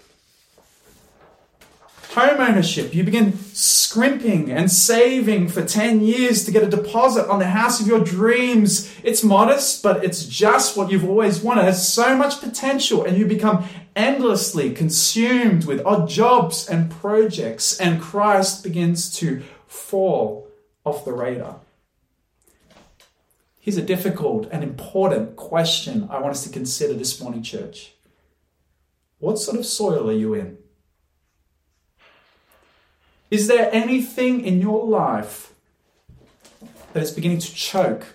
Home 2.13 2.41
ownership, 2.41 2.93
you 2.93 3.04
begin 3.04 3.36
scrimping 3.54 4.52
and 4.52 4.69
saving 4.69 5.47
for 5.47 5.65
10 5.65 6.02
years 6.02 6.45
to 6.45 6.52
get 6.52 6.62
a 6.62 6.69
deposit 6.69 7.28
on 7.28 7.39
the 7.39 7.47
house 7.47 7.82
of 7.82 7.88
your 7.88 8.04
dreams. 8.04 8.93
It's 9.02 9.23
modest, 9.23 9.82
but 9.82 10.06
it's 10.06 10.23
just 10.23 10.78
what 10.78 10.91
you've 10.91 11.10
always 11.10 11.41
wanted. 11.41 11.62
It 11.62 11.65
has 11.65 11.91
so 11.91 12.15
much 12.15 12.39
potential, 12.39 13.04
and 13.04 13.17
you 13.17 13.26
become 13.26 13.65
endlessly 13.95 14.76
consumed 14.76 15.65
with 15.65 15.84
odd 15.88 16.08
jobs 16.08 16.69
and 16.69 16.91
projects, 16.91 17.80
and 17.80 17.99
Christ 17.99 18.63
begins 18.63 19.12
to 19.17 19.41
fall 19.65 20.47
off 20.86 21.06
the 21.06 21.13
radar. 21.13 21.62
Here's 23.60 23.78
a 23.78 23.82
difficult 23.82 24.47
and 24.52 24.63
important 24.63 25.36
question 25.36 26.08
I 26.12 26.19
want 26.19 26.36
us 26.36 26.43
to 26.43 26.49
consider 26.52 26.93
this 26.93 27.19
morning, 27.19 27.41
church. 27.41 27.93
What 29.17 29.39
sort 29.39 29.58
of 29.58 29.65
soil 29.65 30.12
are 30.12 30.13
you 30.13 30.36
in? 30.36 30.60
Is 33.33 33.47
there 33.47 33.67
anything 33.73 34.45
in 34.45 34.61
your 34.61 34.85
life 34.85 35.55
that 36.93 37.01
is 37.01 37.09
beginning 37.09 37.39
to 37.39 37.51
choke 37.51 38.05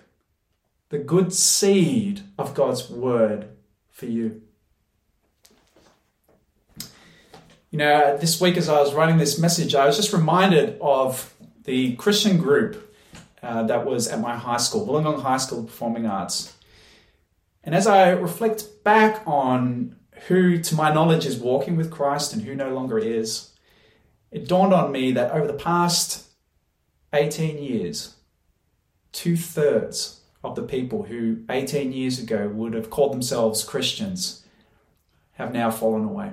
the 0.90 0.98
good 0.98 1.34
seed 1.34 2.20
of 2.38 2.54
God's 2.54 2.88
word 2.88 3.48
for 3.90 4.06
you? 4.06 4.42
You 7.72 7.78
know, 7.78 8.16
this 8.16 8.40
week 8.40 8.56
as 8.56 8.68
I 8.68 8.78
was 8.78 8.94
writing 8.94 9.18
this 9.18 9.40
message, 9.40 9.74
I 9.74 9.86
was 9.86 9.96
just 9.96 10.12
reminded 10.12 10.78
of 10.80 11.34
the 11.64 11.96
Christian 11.96 12.38
group 12.38 12.94
uh, 13.42 13.64
that 13.64 13.84
was 13.84 14.06
at 14.06 14.20
my 14.20 14.36
high 14.36 14.58
school, 14.58 14.86
Wollongong 14.86 15.20
High 15.20 15.38
School 15.38 15.64
Performing 15.64 16.06
Arts. 16.06 16.54
And 17.64 17.74
as 17.74 17.88
I 17.88 18.10
reflect 18.10 18.84
back 18.84 19.24
on 19.26 19.96
who, 20.28 20.60
to 20.60 20.76
my 20.76 20.94
knowledge, 20.94 21.26
is 21.26 21.38
walking 21.38 21.76
with 21.76 21.90
Christ 21.90 22.32
and 22.32 22.42
who 22.42 22.54
no 22.54 22.72
longer 22.72 23.00
is, 23.00 23.47
it 24.30 24.48
dawned 24.48 24.72
on 24.72 24.92
me 24.92 25.12
that 25.12 25.32
over 25.32 25.46
the 25.46 25.54
past 25.54 26.26
18 27.12 27.58
years, 27.62 28.16
two 29.12 29.36
thirds 29.36 30.20
of 30.44 30.54
the 30.54 30.62
people 30.62 31.04
who 31.04 31.44
18 31.50 31.92
years 31.92 32.18
ago 32.18 32.48
would 32.48 32.74
have 32.74 32.90
called 32.90 33.12
themselves 33.12 33.64
Christians 33.64 34.44
have 35.32 35.52
now 35.52 35.70
fallen 35.70 36.04
away. 36.04 36.32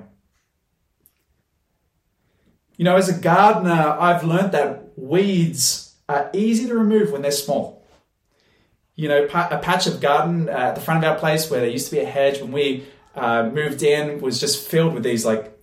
You 2.76 2.84
know, 2.84 2.96
as 2.96 3.08
a 3.08 3.18
gardener, 3.18 3.96
I've 3.98 4.24
learned 4.24 4.52
that 4.52 4.92
weeds 4.96 5.94
are 6.08 6.30
easy 6.34 6.66
to 6.68 6.74
remove 6.74 7.10
when 7.10 7.22
they're 7.22 7.30
small. 7.30 7.86
You 8.94 9.08
know, 9.08 9.24
a 9.24 9.58
patch 9.58 9.86
of 9.86 10.00
garden 10.00 10.48
at 10.48 10.74
the 10.74 10.80
front 10.80 11.04
of 11.04 11.10
our 11.10 11.18
place 11.18 11.50
where 11.50 11.60
there 11.60 11.68
used 11.68 11.86
to 11.86 11.96
be 11.96 12.00
a 12.00 12.06
hedge 12.06 12.40
when 12.40 12.52
we 12.52 12.86
uh, 13.14 13.50
moved 13.52 13.82
in 13.82 14.20
was 14.20 14.40
just 14.40 14.68
filled 14.68 14.94
with 14.94 15.02
these 15.02 15.24
like 15.24 15.58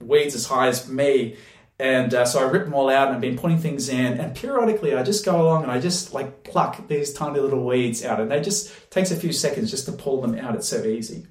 weeds 0.00 0.34
as 0.34 0.46
high 0.46 0.68
as 0.68 0.88
me. 0.88 1.36
And 1.82 2.14
uh, 2.14 2.24
so 2.24 2.38
I 2.38 2.48
ripped 2.48 2.66
them 2.66 2.74
all 2.74 2.88
out 2.88 3.08
and 3.08 3.16
I've 3.16 3.20
been 3.20 3.36
putting 3.36 3.58
things 3.58 3.88
in. 3.88 4.20
And 4.20 4.36
periodically 4.36 4.94
I 4.94 5.02
just 5.02 5.24
go 5.24 5.42
along 5.42 5.64
and 5.64 5.72
I 5.72 5.80
just 5.80 6.14
like 6.14 6.44
pluck 6.44 6.86
these 6.86 7.12
tiny 7.12 7.40
little 7.40 7.66
weeds 7.66 8.04
out. 8.04 8.20
And 8.20 8.30
they 8.30 8.40
just 8.40 8.72
takes 8.92 9.10
a 9.10 9.16
few 9.16 9.32
seconds 9.32 9.72
just 9.72 9.86
to 9.86 9.92
pull 9.92 10.22
them 10.22 10.38
out. 10.38 10.54
It's 10.54 10.68
so 10.68 10.84
easy. 10.84 11.26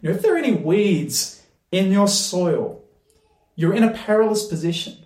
You 0.00 0.08
know, 0.08 0.16
if 0.16 0.22
there 0.22 0.34
are 0.34 0.38
any 0.38 0.54
weeds 0.54 1.42
in 1.70 1.92
your 1.92 2.08
soil, 2.08 2.82
you're 3.54 3.74
in 3.74 3.84
a 3.84 3.92
perilous 3.92 4.46
position. 4.46 4.96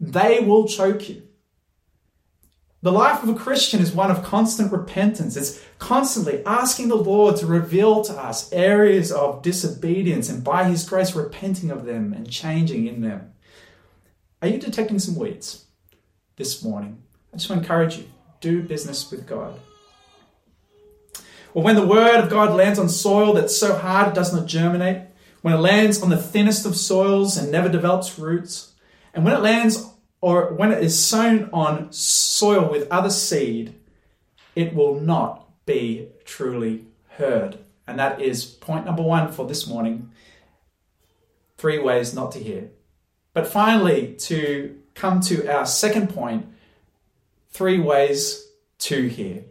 They 0.00 0.40
will 0.40 0.66
choke 0.66 1.08
you. 1.08 1.22
The 2.82 2.90
life 2.90 3.22
of 3.22 3.28
a 3.28 3.34
Christian 3.34 3.80
is 3.80 3.92
one 3.92 4.10
of 4.10 4.24
constant 4.24 4.72
repentance. 4.72 5.36
It's 5.36 5.62
constantly 5.78 6.44
asking 6.44 6.88
the 6.88 6.96
Lord 6.96 7.36
to 7.36 7.46
reveal 7.46 8.02
to 8.02 8.12
us 8.14 8.52
areas 8.52 9.12
of 9.12 9.42
disobedience 9.42 10.28
and 10.28 10.42
by 10.42 10.64
His 10.64 10.84
grace 10.88 11.14
repenting 11.14 11.70
of 11.70 11.84
them 11.84 12.12
and 12.12 12.28
changing 12.28 12.88
in 12.88 13.02
them. 13.02 13.32
Are 14.42 14.48
you 14.48 14.58
detecting 14.58 14.98
some 14.98 15.16
weeds 15.16 15.64
this 16.36 16.62
morning? 16.62 17.02
I 17.32 17.38
just 17.38 17.48
want 17.48 17.62
to 17.62 17.64
encourage 17.64 17.96
you 17.96 18.04
do 18.40 18.62
business 18.62 19.10
with 19.10 19.26
God. 19.26 19.58
Or 21.54 21.62
when 21.62 21.74
the 21.74 21.86
word 21.86 22.20
of 22.20 22.28
God 22.28 22.54
lands 22.54 22.78
on 22.78 22.90
soil 22.90 23.32
that's 23.32 23.56
so 23.56 23.74
hard 23.74 24.08
it 24.08 24.14
does 24.14 24.34
not 24.34 24.46
germinate, 24.46 25.08
when 25.40 25.54
it 25.54 25.58
lands 25.58 26.02
on 26.02 26.10
the 26.10 26.18
thinnest 26.18 26.66
of 26.66 26.76
soils 26.76 27.38
and 27.38 27.50
never 27.50 27.70
develops 27.70 28.18
roots, 28.18 28.72
and 29.14 29.24
when 29.24 29.32
it 29.32 29.40
lands 29.40 29.90
or 30.20 30.52
when 30.52 30.70
it 30.70 30.84
is 30.84 31.02
sown 31.02 31.48
on 31.52 31.90
soil 31.92 32.70
with 32.70 32.90
other 32.90 33.10
seed, 33.10 33.74
it 34.54 34.74
will 34.74 35.00
not 35.00 35.48
be 35.64 36.08
truly 36.24 36.84
heard. 37.10 37.58
And 37.86 37.98
that 37.98 38.20
is 38.20 38.44
point 38.44 38.84
number 38.84 39.02
one 39.02 39.32
for 39.32 39.46
this 39.46 39.66
morning. 39.66 40.10
Three 41.56 41.78
ways 41.78 42.12
not 42.12 42.32
to 42.32 42.38
hear. 42.38 42.70
But 43.36 43.48
finally, 43.48 44.14
to 44.20 44.78
come 44.94 45.20
to 45.20 45.46
our 45.46 45.66
second 45.66 46.08
point, 46.08 46.46
three 47.50 47.78
ways 47.78 48.48
to 48.78 49.08
hear. 49.08 49.44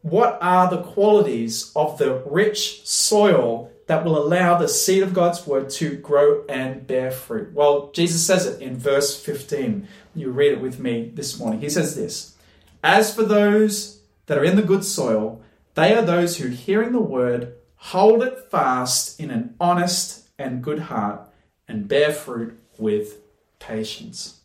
What 0.00 0.38
are 0.40 0.70
the 0.70 0.80
qualities 0.80 1.70
of 1.76 1.98
the 1.98 2.22
rich 2.24 2.88
soil 2.88 3.70
that 3.86 4.02
will 4.02 4.16
allow 4.16 4.56
the 4.56 4.66
seed 4.66 5.02
of 5.02 5.12
God's 5.12 5.46
word 5.46 5.68
to 5.72 5.94
grow 5.94 6.46
and 6.48 6.86
bear 6.86 7.10
fruit? 7.10 7.52
Well, 7.52 7.90
Jesus 7.92 8.26
says 8.26 8.46
it 8.46 8.62
in 8.62 8.78
verse 8.78 9.22
15. 9.22 9.86
You 10.14 10.30
read 10.30 10.52
it 10.52 10.62
with 10.62 10.78
me 10.78 11.12
this 11.14 11.38
morning. 11.38 11.60
He 11.60 11.68
says 11.68 11.94
this 11.96 12.34
As 12.82 13.14
for 13.14 13.24
those 13.24 14.00
that 14.24 14.38
are 14.38 14.44
in 14.44 14.56
the 14.56 14.62
good 14.62 14.86
soil, 14.86 15.42
they 15.74 15.94
are 15.94 16.00
those 16.00 16.38
who, 16.38 16.48
hearing 16.48 16.92
the 16.92 16.98
word, 16.98 17.56
hold 17.76 18.22
it 18.22 18.50
fast 18.50 19.20
in 19.20 19.30
an 19.30 19.54
honest 19.60 20.30
and 20.38 20.64
good 20.64 20.78
heart 20.78 21.28
and 21.72 21.88
bear 21.88 22.12
fruit 22.12 22.60
with 22.78 23.18
patience. 23.58 24.42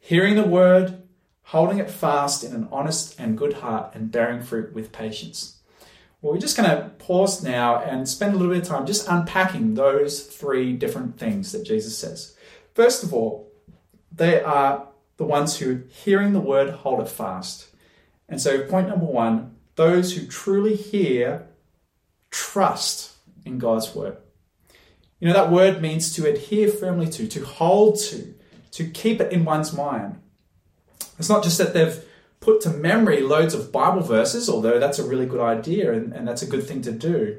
Hearing 0.00 0.34
the 0.34 0.42
word, 0.42 1.02
holding 1.44 1.78
it 1.78 1.88
fast 1.88 2.42
in 2.42 2.52
an 2.52 2.68
honest 2.72 3.18
and 3.18 3.38
good 3.38 3.54
heart, 3.54 3.94
and 3.94 4.10
bearing 4.10 4.42
fruit 4.42 4.74
with 4.74 4.90
patience. 4.90 5.58
Well, 6.20 6.32
we're 6.32 6.40
just 6.40 6.56
going 6.56 6.68
to 6.68 6.88
pause 6.98 7.44
now 7.44 7.78
and 7.78 8.08
spend 8.08 8.34
a 8.34 8.36
little 8.36 8.52
bit 8.52 8.62
of 8.62 8.68
time 8.68 8.86
just 8.86 9.08
unpacking 9.08 9.74
those 9.74 10.24
three 10.24 10.72
different 10.72 11.16
things 11.16 11.52
that 11.52 11.64
Jesus 11.64 11.96
says. 11.96 12.36
First 12.74 13.04
of 13.04 13.14
all, 13.14 13.52
they 14.10 14.42
are 14.42 14.88
the 15.18 15.24
ones 15.24 15.58
who, 15.58 15.84
hearing 15.88 16.32
the 16.32 16.40
word, 16.40 16.70
hold 16.70 17.00
it 17.00 17.08
fast. 17.08 17.68
And 18.28 18.40
so, 18.40 18.66
point 18.66 18.88
number 18.88 19.06
one 19.06 19.54
those 19.76 20.16
who 20.16 20.26
truly 20.26 20.74
hear, 20.74 21.46
trust 22.30 23.12
in 23.44 23.58
God's 23.58 23.94
word. 23.94 24.16
You 25.20 25.28
know, 25.28 25.34
that 25.34 25.50
word 25.50 25.80
means 25.80 26.14
to 26.14 26.28
adhere 26.28 26.68
firmly 26.68 27.08
to, 27.10 27.26
to 27.26 27.44
hold 27.44 27.98
to, 28.00 28.34
to 28.72 28.88
keep 28.88 29.20
it 29.20 29.32
in 29.32 29.44
one's 29.44 29.72
mind. 29.72 30.20
It's 31.18 31.28
not 31.28 31.42
just 31.42 31.58
that 31.58 31.72
they've 31.72 32.04
put 32.40 32.60
to 32.62 32.70
memory 32.70 33.22
loads 33.22 33.54
of 33.54 33.72
Bible 33.72 34.02
verses, 34.02 34.48
although 34.48 34.78
that's 34.78 34.98
a 34.98 35.06
really 35.06 35.26
good 35.26 35.40
idea 35.40 35.92
and, 35.92 36.12
and 36.12 36.28
that's 36.28 36.42
a 36.42 36.46
good 36.46 36.66
thing 36.66 36.82
to 36.82 36.92
do. 36.92 37.38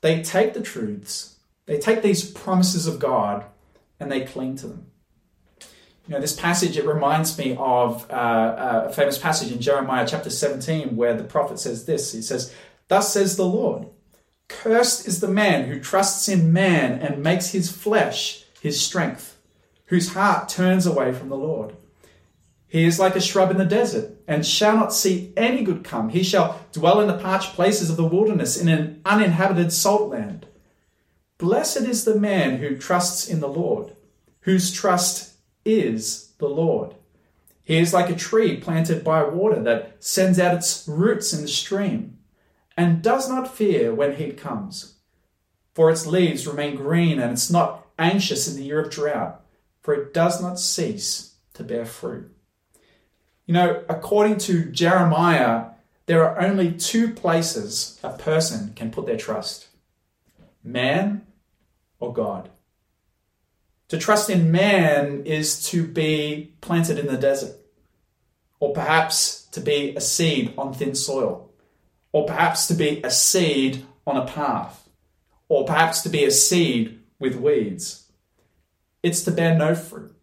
They 0.00 0.22
take 0.22 0.54
the 0.54 0.62
truths, 0.62 1.36
they 1.66 1.78
take 1.78 2.02
these 2.02 2.28
promises 2.28 2.86
of 2.86 2.98
God, 2.98 3.44
and 3.98 4.10
they 4.10 4.22
cling 4.22 4.56
to 4.56 4.68
them. 4.68 4.86
You 6.06 6.14
know, 6.14 6.20
this 6.20 6.34
passage, 6.34 6.76
it 6.76 6.84
reminds 6.84 7.38
me 7.38 7.56
of 7.58 8.10
uh, 8.10 8.86
a 8.88 8.92
famous 8.92 9.18
passage 9.18 9.52
in 9.52 9.60
Jeremiah 9.60 10.06
chapter 10.08 10.30
17 10.30 10.96
where 10.96 11.14
the 11.14 11.22
prophet 11.22 11.60
says 11.60 11.84
this 11.84 12.12
He 12.12 12.22
says, 12.22 12.52
Thus 12.88 13.12
says 13.12 13.36
the 13.36 13.46
Lord, 13.46 13.86
cursed 14.52 15.08
is 15.08 15.20
the 15.20 15.28
man 15.28 15.68
who 15.68 15.80
trusts 15.80 16.28
in 16.28 16.52
man 16.52 17.00
and 17.00 17.22
makes 17.22 17.50
his 17.50 17.70
flesh 17.70 18.42
his 18.62 18.80
strength, 18.80 19.36
whose 19.86 20.14
heart 20.14 20.48
turns 20.48 20.86
away 20.86 21.12
from 21.12 21.28
the 21.28 21.36
Lord. 21.36 21.74
He 22.68 22.84
is 22.84 22.98
like 22.98 23.16
a 23.16 23.20
shrub 23.20 23.50
in 23.50 23.58
the 23.58 23.64
desert, 23.64 24.16
and 24.26 24.46
shall 24.46 24.76
not 24.76 24.94
see 24.94 25.32
any 25.36 25.62
good 25.62 25.82
come. 25.82 26.10
He 26.10 26.22
shall 26.22 26.64
dwell 26.72 27.00
in 27.00 27.08
the 27.08 27.18
parched 27.18 27.54
places 27.54 27.90
of 27.90 27.96
the 27.96 28.04
wilderness, 28.06 28.56
in 28.56 28.68
an 28.68 29.02
uninhabited 29.04 29.72
salt 29.72 30.10
land. 30.10 30.46
Blessed 31.38 31.82
is 31.82 32.04
the 32.04 32.18
man 32.18 32.58
who 32.58 32.76
trusts 32.76 33.28
in 33.28 33.40
the 33.40 33.48
Lord, 33.48 33.96
whose 34.42 34.70
trust 34.70 35.34
is 35.64 36.32
the 36.38 36.48
Lord. 36.48 36.94
He 37.64 37.78
is 37.78 37.92
like 37.92 38.10
a 38.10 38.16
tree 38.16 38.56
planted 38.56 39.02
by 39.02 39.24
water 39.24 39.60
that 39.64 40.02
sends 40.02 40.38
out 40.38 40.54
its 40.54 40.86
roots 40.88 41.32
in 41.32 41.42
the 41.42 41.48
stream, 41.48 42.18
and 42.76 43.02
does 43.02 43.28
not 43.28 43.54
fear 43.54 43.94
when 43.94 44.16
heat 44.16 44.36
comes. 44.36 44.96
For 45.74 45.90
its 45.90 46.06
leaves 46.06 46.46
remain 46.46 46.76
green, 46.76 47.18
and 47.18 47.32
it's 47.32 47.50
not 47.50 47.86
anxious 47.98 48.48
in 48.48 48.56
the 48.56 48.64
year 48.64 48.80
of 48.80 48.90
drought, 48.90 49.40
for 49.82 49.94
it 49.94 50.12
does 50.12 50.40
not 50.40 50.58
cease 50.58 51.34
to 51.54 51.64
bear 51.64 51.86
fruit. 51.86 52.30
You 53.46 53.54
know, 53.54 53.84
according 53.88 54.38
to 54.38 54.70
Jeremiah, 54.70 55.66
there 56.06 56.24
are 56.26 56.40
only 56.40 56.72
two 56.72 57.12
places 57.12 57.98
a 58.02 58.10
person 58.10 58.72
can 58.74 58.90
put 58.90 59.06
their 59.06 59.16
trust 59.16 59.68
man 60.64 61.26
or 61.98 62.12
God. 62.12 62.50
To 63.88 63.98
trust 63.98 64.30
in 64.30 64.50
man 64.50 65.24
is 65.26 65.62
to 65.68 65.86
be 65.86 66.54
planted 66.60 66.98
in 66.98 67.06
the 67.06 67.18
desert, 67.18 67.56
or 68.58 68.72
perhaps 68.72 69.46
to 69.52 69.60
be 69.60 69.94
a 69.94 70.00
seed 70.00 70.54
on 70.56 70.72
thin 70.72 70.94
soil, 70.94 71.51
or 72.12 72.26
perhaps 72.26 72.66
to 72.68 72.74
be 72.74 73.00
a 73.02 73.10
seed 73.10 73.84
on 74.06 74.16
a 74.16 74.26
path, 74.26 74.88
or 75.48 75.64
perhaps 75.64 76.02
to 76.02 76.08
be 76.08 76.24
a 76.24 76.30
seed 76.30 77.00
with 77.18 77.36
weeds. 77.36 78.10
It's 79.02 79.22
to 79.24 79.30
bear 79.30 79.56
no 79.56 79.74
fruit. 79.74 80.14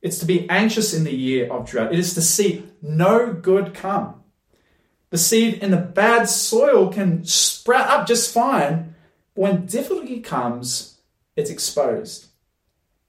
It's 0.00 0.18
to 0.18 0.26
be 0.26 0.48
anxious 0.48 0.94
in 0.94 1.04
the 1.04 1.14
year 1.14 1.52
of 1.52 1.68
drought. 1.68 1.92
It 1.92 1.98
is 1.98 2.14
to 2.14 2.22
see 2.22 2.64
no 2.80 3.32
good 3.32 3.74
come. 3.74 4.22
The 5.10 5.18
seed 5.18 5.54
in 5.54 5.70
the 5.70 5.76
bad 5.76 6.28
soil 6.28 6.92
can 6.92 7.24
sprout 7.24 7.88
up 7.88 8.06
just 8.06 8.32
fine, 8.32 8.94
but 9.34 9.42
when 9.42 9.66
difficulty 9.66 10.20
comes, 10.20 11.00
it's 11.34 11.50
exposed. 11.50 12.26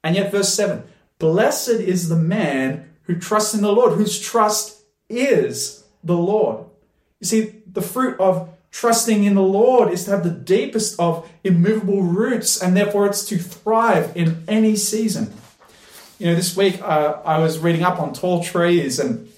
And 0.03 0.15
yet, 0.15 0.31
verse 0.31 0.53
7 0.53 0.83
Blessed 1.19 1.69
is 1.69 2.07
the 2.07 2.15
man 2.15 2.89
who 3.03 3.19
trusts 3.19 3.53
in 3.53 3.61
the 3.61 3.71
Lord, 3.71 3.93
whose 3.93 4.19
trust 4.19 4.83
is 5.09 5.83
the 6.03 6.17
Lord. 6.17 6.65
You 7.19 7.27
see, 7.27 7.58
the 7.73 7.81
fruit 7.81 8.19
of 8.19 8.49
trusting 8.71 9.23
in 9.23 9.35
the 9.35 9.41
Lord 9.41 9.91
is 9.91 10.05
to 10.05 10.11
have 10.11 10.23
the 10.23 10.29
deepest 10.29 10.99
of 10.99 11.29
immovable 11.43 12.03
roots, 12.03 12.61
and 12.61 12.75
therefore 12.75 13.07
it's 13.07 13.25
to 13.25 13.37
thrive 13.37 14.15
in 14.15 14.43
any 14.47 14.75
season. 14.75 15.33
You 16.19 16.27
know, 16.27 16.35
this 16.35 16.55
week 16.55 16.81
uh, 16.81 17.21
I 17.25 17.39
was 17.39 17.59
reading 17.59 17.83
up 17.83 17.99
on 17.99 18.13
tall 18.13 18.43
trees, 18.43 18.99
and 18.99 19.31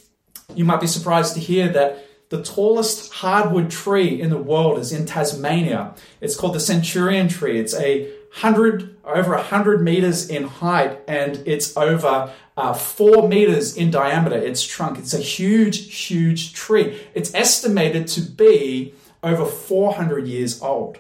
you 0.56 0.66
might 0.66 0.82
be 0.82 0.88
surprised 0.88 1.36
to 1.36 1.40
hear 1.40 1.70
that 1.70 2.06
the 2.30 2.42
tallest 2.42 3.12
hardwood 3.12 3.70
tree 3.70 4.22
in 4.22 4.30
the 4.30 4.38
world 4.38 4.80
is 4.80 4.92
in 4.92 5.06
Tasmania. 5.06 5.94
It's 6.22 6.36
called 6.36 6.56
the 6.56 6.60
centurion 6.60 7.28
tree. 7.28 7.60
It's 7.60 7.76
a 7.76 8.10
hundred 8.34 8.98
over 9.04 9.34
a 9.34 9.42
hundred 9.42 9.82
meters 9.82 10.30
in 10.30 10.44
height, 10.44 11.00
and 11.08 11.44
it's 11.46 11.76
over 11.76 12.32
uh, 12.58 12.74
four 12.74 13.28
meters 13.28 13.76
in 13.76 13.92
diameter. 13.92 14.36
Its 14.36 14.64
trunk. 14.64 14.98
It's 14.98 15.14
a 15.14 15.20
huge, 15.20 16.08
huge 16.08 16.54
tree. 16.54 17.00
It's 17.14 17.34
estimated 17.34 18.08
to 18.10 18.22
be 18.22 18.94
over 19.24 19.46
400 19.46 20.28
years 20.28 20.62
old. 20.62 20.98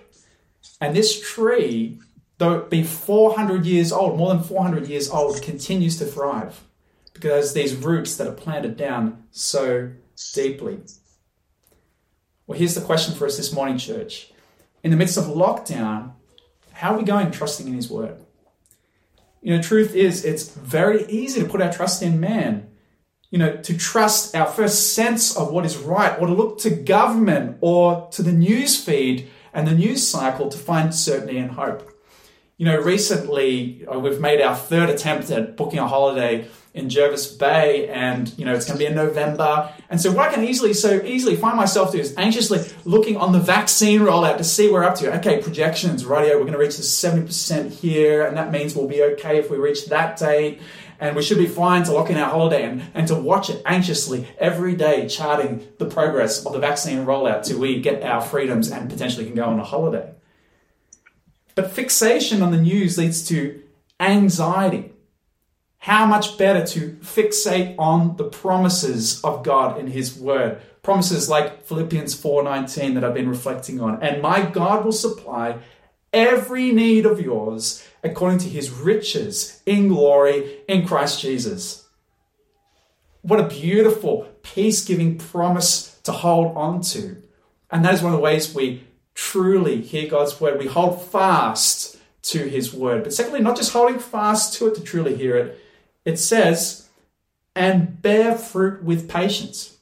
And 0.80 0.96
this 0.96 1.20
tree 1.20 2.00
though 2.41 2.54
it 2.54 2.72
be 2.72 2.82
400 2.82 3.67
years 3.67 3.91
old, 3.91 4.17
more 4.17 4.34
than 4.34 4.41
400 4.41 4.88
years 4.88 5.12
old, 5.12 5.44
continues 5.44 6.00
to 6.00 6.06
thrive 6.06 6.63
because 7.13 7.54
these 7.54 7.76
roots 7.76 8.17
that 8.17 8.26
are 8.26 8.34
planted 8.34 8.76
down 8.76 9.24
so 9.30 9.91
deeply. 10.34 10.80
Well, 12.48 12.58
here's 12.58 12.74
the 12.74 12.82
question 12.82 13.13
for 13.13 13.28
us 13.28 13.38
this 13.38 13.54
morning, 13.54 13.78
church. 13.78 14.32
In 14.84 14.89
the 14.89 14.98
midst 14.98 15.17
of 15.17 15.26
lockdown, 15.26 16.13
how 16.82 16.94
are 16.94 16.98
we 16.98 17.04
going 17.04 17.32
trusting 17.32 17.67
in 17.67 17.74
His 17.74 17.89
Word? 17.89 18.17
You 19.41 19.56
know, 19.56 19.62
truth 19.62 19.96
is, 19.96 20.26
it's 20.26 20.50
very 20.50 21.06
easy 21.06 21.41
to 21.41 21.48
put 21.48 21.62
our 21.62 21.72
trust 21.72 22.04
in 22.04 22.20
man. 22.20 22.70
You 23.30 23.39
know, 23.39 23.58
to 23.58 23.78
trust 23.78 24.36
our 24.36 24.48
first 24.48 24.94
sense 24.94 25.38
of 25.38 25.52
what 25.52 25.65
is 25.65 25.78
right, 25.78 26.20
or 26.20 26.28
to 26.28 26.34
look 26.34 26.60
to 26.60 26.70
government 26.70 27.58
or 27.62 28.10
to 28.12 28.22
the 28.22 28.34
news 28.34 28.84
feed 28.84 29.30
and 29.54 29.67
the 29.67 29.74
news 29.74 30.06
cycle 30.06 30.50
to 30.50 30.58
find 30.58 30.94
certainty 30.94 31.38
and 31.38 31.52
hope 31.52 31.91
you 32.62 32.65
know, 32.65 32.80
recently 32.80 33.88
uh, 33.88 33.98
we've 33.98 34.20
made 34.20 34.39
our 34.39 34.56
third 34.56 34.91
attempt 34.91 35.32
at 35.32 35.58
booking 35.58 35.80
a 35.80 35.88
holiday 35.88 36.48
in 36.73 36.89
Jervis 36.89 37.27
Bay, 37.38 37.89
and 37.89 38.34
you 38.38 38.45
know 38.45 38.53
it's 38.53 38.65
going 38.65 38.79
to 38.79 38.84
be 38.84 38.88
in 38.88 38.95
November. 38.95 39.73
And 39.89 39.99
so 39.99 40.12
what 40.12 40.29
I 40.29 40.34
can 40.34 40.43
easily 40.43 40.73
so 40.73 41.01
easily 41.03 41.36
find 41.36 41.57
myself 41.57 41.91
doing 41.91 42.03
is 42.03 42.15
anxiously 42.17 42.60
looking 42.86 43.17
on 43.17 43.34
the 43.34 43.39
vaccine 43.39 44.01
rollout 44.01 44.38
to 44.38 44.43
see 44.43 44.69
where 44.69 44.81
we're 44.81 44.88
up 44.88 44.95
to. 44.95 45.13
Okay, 45.17 45.41
projections, 45.41 46.05
radio, 46.05 46.36
we're 46.36 46.41
going 46.41 46.53
to 46.53 46.60
reach 46.60 46.77
the 46.77 46.84
seventy 46.84 47.25
percent 47.25 47.73
here, 47.73 48.25
and 48.25 48.38
that 48.38 48.51
means 48.51 48.75
we'll 48.75 48.88
be 48.88 49.03
okay 49.03 49.38
if 49.38 49.49
we 49.49 49.57
reach 49.57 49.88
that 49.88 50.17
date. 50.17 50.62
And 50.99 51.15
we 51.15 51.23
should 51.23 51.39
be 51.39 51.47
fine 51.47 51.84
to 51.86 51.93
lock 51.93 52.12
in 52.12 52.17
our 52.17 52.29
holiday 52.29 52.63
and, 52.63 52.84
and 52.93 53.07
to 53.07 53.15
watch 53.15 53.49
it 53.49 53.63
anxiously 53.65 54.27
every 54.38 54.75
day, 54.75 55.07
charting 55.07 55.67
the 55.79 55.88
progress 55.88 56.45
of 56.45 56.53
the 56.53 56.60
vaccine 56.60 57.07
rollout 57.07 57.43
till 57.43 57.57
we 57.57 57.81
get 57.81 58.03
our 58.03 58.21
freedoms 58.21 58.69
and 58.69 58.88
potentially 58.88 59.25
can 59.25 59.34
go 59.34 59.45
on 59.45 59.60
a 59.60 59.63
holiday. 59.63 60.13
But 61.55 61.71
fixation 61.71 62.43
on 62.43 62.51
the 62.51 62.62
news 62.62 62.99
leads 62.99 63.27
to 63.29 63.63
anxiety. 63.99 64.90
How 65.82 66.06
much 66.06 66.38
better 66.38 66.63
to 66.67 66.91
fixate 67.02 67.74
on 67.80 68.15
the 68.17 68.26
promises 68.26 69.20
of 69.24 69.44
God 69.44 69.80
in 69.80 69.88
his 69.88 70.15
word. 70.15 70.62
Promises 70.84 71.28
like 71.28 71.65
Philippians 71.65 72.13
4:19 72.13 72.94
that 72.94 73.04
I've 73.04 73.15
been 73.15 73.28
reflecting 73.28 73.82
on. 73.82 74.00
And 74.00 74.22
my 74.22 74.44
God 74.44 74.86
will 74.86 74.91
supply 74.91 75.58
every 76.13 76.72
need 76.72 77.08
of 77.08 77.20
yours 77.20 77.84
according 78.04 78.38
to 78.39 78.48
his 78.48 78.70
riches 78.70 79.60
in 79.65 79.88
glory 79.88 80.60
in 80.67 80.86
Christ 80.86 81.20
Jesus. 81.20 81.88
What 83.24 83.39
a 83.39 83.48
beautiful, 83.48 84.28
peace 84.44 84.86
giving 84.86 85.17
promise 85.17 86.00
to 86.04 86.12
hold 86.12 86.56
on 86.56 86.82
to. 86.94 87.24
And 87.72 87.84
that 87.84 87.96
is 87.96 88.04
one 88.04 88.13
of 88.13 88.20
the 88.20 88.24
ways 88.24 88.54
we 88.54 88.84
truly 89.15 89.82
hear 89.82 90.08
God's 90.08 90.39
word. 90.39 90.60
We 90.60 90.67
hold 90.67 91.02
fast 91.02 91.98
to 92.22 92.48
his 92.48 92.72
word. 92.72 93.04
But 93.04 93.15
secondly, 93.15 93.41
not 93.41 93.58
just 93.58 93.74
holding 93.74 93.98
fast 93.98 94.54
to 94.60 94.67
it 94.67 94.76
to 94.76 94.82
truly 94.82 95.15
hear 95.15 95.36
it, 95.38 95.60
it 96.06 96.18
says, 96.18 96.89
and 97.56 98.02
bear 98.02 98.36
fruit 98.38 98.84
with 98.84 99.10
patience. 99.10 99.78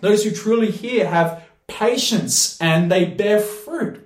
Those 0.00 0.24
who 0.24 0.30
truly 0.30 0.70
hear 0.70 1.06
have 1.06 1.44
patience 1.66 2.60
and 2.60 2.90
they 2.90 3.04
bear 3.04 3.40
fruit. 3.40 4.02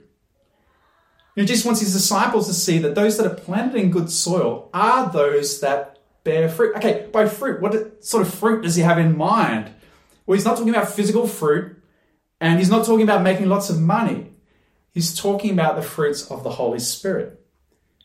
You 1.34 1.44
Jesus 1.44 1.66
wants 1.66 1.80
his 1.80 1.92
disciples 1.92 2.46
to 2.46 2.54
see 2.54 2.78
that 2.78 2.94
those 2.94 3.18
that 3.18 3.26
are 3.26 3.34
planted 3.34 3.76
in 3.76 3.90
good 3.90 4.10
soil 4.10 4.70
are 4.72 5.10
those 5.10 5.60
that 5.60 5.98
bear 6.24 6.48
fruit. 6.48 6.76
Okay, 6.76 7.08
by 7.12 7.26
fruit, 7.26 7.60
what 7.60 8.04
sort 8.04 8.26
of 8.26 8.32
fruit 8.32 8.62
does 8.62 8.74
he 8.74 8.82
have 8.82 8.98
in 8.98 9.16
mind? 9.16 9.70
Well, 10.24 10.36
he's 10.36 10.46
not 10.46 10.56
talking 10.56 10.74
about 10.74 10.90
physical 10.90 11.28
fruit, 11.28 11.80
and 12.40 12.58
he's 12.58 12.70
not 12.70 12.86
talking 12.86 13.02
about 13.02 13.22
making 13.22 13.48
lots 13.48 13.68
of 13.68 13.80
money. 13.80 14.32
He's 14.92 15.14
talking 15.14 15.52
about 15.52 15.76
the 15.76 15.82
fruits 15.82 16.30
of 16.30 16.42
the 16.42 16.50
Holy 16.50 16.78
Spirit. 16.78 17.38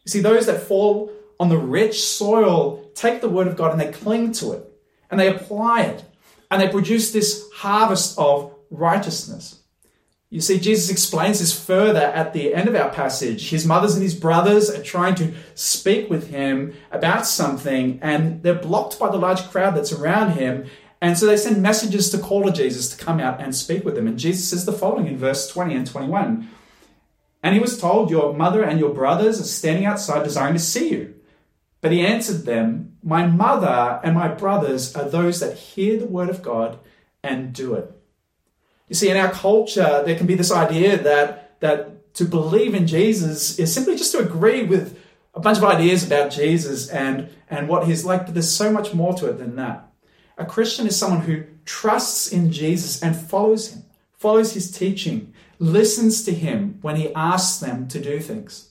You 0.03 0.09
see, 0.11 0.19
those 0.19 0.45
that 0.45 0.63
fall 0.63 1.11
on 1.39 1.47
the 1.47 1.57
rich 1.57 2.03
soil 2.03 2.80
take 2.95 3.21
the 3.21 3.29
word 3.29 3.47
of 3.47 3.57
God 3.57 3.71
and 3.71 3.79
they 3.81 3.91
cling 3.91 4.31
to 4.33 4.53
it 4.53 4.65
and 5.09 5.19
they 5.19 5.33
apply 5.33 5.83
it 5.83 6.03
and 6.49 6.61
they 6.61 6.67
produce 6.67 7.11
this 7.11 7.49
harvest 7.53 8.17
of 8.17 8.53
righteousness. 8.69 9.61
You 10.31 10.39
see, 10.39 10.61
Jesus 10.61 10.89
explains 10.89 11.39
this 11.39 11.57
further 11.57 11.99
at 11.99 12.31
the 12.31 12.53
end 12.53 12.69
of 12.69 12.75
our 12.75 12.89
passage. 12.89 13.49
His 13.49 13.65
mothers 13.65 13.95
and 13.95 14.01
his 14.01 14.15
brothers 14.15 14.69
are 14.69 14.81
trying 14.81 15.15
to 15.15 15.33
speak 15.55 16.09
with 16.09 16.29
him 16.29 16.73
about 16.89 17.27
something, 17.27 17.99
and 18.01 18.41
they're 18.41 18.55
blocked 18.55 18.97
by 18.97 19.11
the 19.11 19.17
large 19.17 19.41
crowd 19.49 19.75
that's 19.75 19.91
around 19.91 20.31
him. 20.31 20.67
And 21.01 21.17
so 21.17 21.25
they 21.25 21.35
send 21.35 21.61
messages 21.61 22.09
to 22.11 22.17
call 22.17 22.45
to 22.45 22.51
Jesus 22.51 22.95
to 22.95 23.03
come 23.03 23.19
out 23.19 23.41
and 23.41 23.53
speak 23.53 23.83
with 23.83 23.95
them. 23.95 24.07
And 24.07 24.17
Jesus 24.17 24.49
says 24.49 24.63
the 24.63 24.71
following 24.71 25.07
in 25.07 25.17
verse 25.17 25.49
20 25.49 25.75
and 25.75 25.85
21 25.85 26.49
And 27.43 27.53
he 27.53 27.59
was 27.59 27.77
told, 27.77 28.09
Your 28.09 28.33
mother 28.33 28.63
and 28.63 28.79
your 28.79 28.93
brothers 28.93 29.41
are 29.41 29.43
standing 29.43 29.85
outside 29.85 30.23
desiring 30.23 30.53
to 30.53 30.59
see 30.59 30.91
you. 30.91 31.20
But 31.82 31.91
he 31.91 32.05
answered 32.05 32.45
them, 32.45 32.97
My 33.03 33.25
mother 33.25 33.99
and 34.03 34.15
my 34.15 34.27
brothers 34.27 34.95
are 34.95 35.09
those 35.09 35.39
that 35.39 35.57
hear 35.57 35.99
the 35.99 36.05
word 36.05 36.29
of 36.29 36.43
God 36.43 36.79
and 37.23 37.53
do 37.53 37.73
it. 37.73 37.91
You 38.88 38.95
see, 38.95 39.09
in 39.09 39.17
our 39.17 39.32
culture, 39.32 40.03
there 40.05 40.15
can 40.15 40.27
be 40.27 40.36
this 40.36 40.51
idea 40.51 40.97
that, 40.97 41.59
that 41.59 42.13
to 42.15 42.25
believe 42.25 42.75
in 42.75 42.88
Jesus 42.88 43.57
is 43.57 43.73
simply 43.73 43.95
just 43.95 44.11
to 44.11 44.19
agree 44.19 44.63
with 44.63 44.99
a 45.34 45.39
bunch 45.39 45.57
of 45.57 45.63
ideas 45.63 46.05
about 46.05 46.32
Jesus 46.32 46.89
and, 46.89 47.29
and 47.49 47.67
what 47.67 47.88
he's 47.88 48.05
like, 48.05 48.25
but 48.25 48.34
there's 48.34 48.53
so 48.53 48.71
much 48.71 48.93
more 48.93 49.13
to 49.13 49.29
it 49.29 49.38
than 49.38 49.55
that. 49.55 49.88
A 50.38 50.45
Christian 50.45 50.88
is 50.88 50.97
someone 50.97 51.21
who 51.21 51.45
trusts 51.65 52.32
in 52.32 52.51
Jesus 52.51 53.01
and 53.01 53.15
follows 53.15 53.73
him, 53.73 53.84
follows 54.11 54.53
his 54.53 54.71
teaching, 54.71 55.34
listens 55.57 56.23
to 56.25 56.34
him 56.34 56.79
when 56.82 56.95
he 56.95 57.13
asks 57.15 57.59
them 57.59 57.88
to 57.88 58.01
do 58.01 58.19
things. 58.19 58.70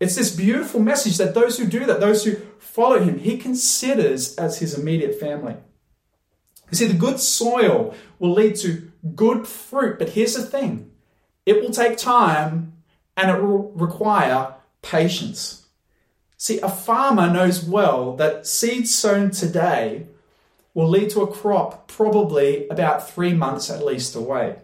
It's 0.00 0.16
this 0.16 0.34
beautiful 0.34 0.80
message 0.80 1.18
that 1.18 1.34
those 1.34 1.58
who 1.58 1.66
do 1.66 1.84
that, 1.84 2.00
those 2.00 2.24
who 2.24 2.36
follow 2.58 2.98
him, 2.98 3.18
he 3.18 3.36
considers 3.36 4.34
as 4.36 4.58
his 4.58 4.76
immediate 4.76 5.20
family. 5.20 5.56
You 6.70 6.76
see, 6.76 6.86
the 6.86 6.94
good 6.94 7.20
soil 7.20 7.94
will 8.18 8.32
lead 8.32 8.56
to 8.56 8.90
good 9.14 9.46
fruit, 9.46 9.98
but 9.98 10.10
here's 10.10 10.34
the 10.34 10.42
thing 10.42 10.90
it 11.44 11.60
will 11.62 11.70
take 11.70 11.98
time 11.98 12.72
and 13.16 13.30
it 13.30 13.42
will 13.42 13.72
require 13.72 14.54
patience. 14.82 15.66
See, 16.36 16.58
a 16.60 16.68
farmer 16.70 17.30
knows 17.30 17.62
well 17.62 18.16
that 18.16 18.46
seeds 18.46 18.94
sown 18.94 19.30
today 19.30 20.06
will 20.72 20.88
lead 20.88 21.10
to 21.10 21.20
a 21.20 21.30
crop 21.30 21.88
probably 21.88 22.66
about 22.68 23.10
three 23.10 23.34
months 23.34 23.68
at 23.68 23.84
least 23.84 24.14
away. 24.14 24.56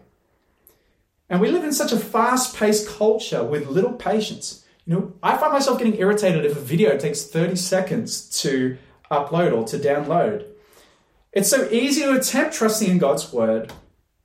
And 1.29 1.41
we 1.41 1.51
live 1.51 1.63
in 1.63 1.73
such 1.73 1.91
a 1.91 1.99
fast 1.99 2.55
paced 2.55 2.87
culture 2.87 3.43
with 3.43 3.67
little 3.67 3.93
patience. 3.93 4.63
You 4.87 4.93
know, 4.93 5.13
I 5.21 5.35
find 5.35 5.51
myself 5.51 5.77
getting 5.77 5.99
irritated 5.99 6.45
if 6.45 6.55
a 6.55 6.61
video 6.61 6.97
takes 6.97 7.23
30 7.23 7.57
seconds 7.57 8.29
to 8.41 8.77
upload 9.11 9.53
or 9.53 9.65
to 9.65 9.77
download. 9.77 10.47
It's 11.33 11.49
so 11.49 11.67
easy 11.69 12.03
to 12.03 12.15
attempt 12.17 12.55
trusting 12.55 12.89
in 12.89 12.97
God's 12.97 13.33
word 13.33 13.73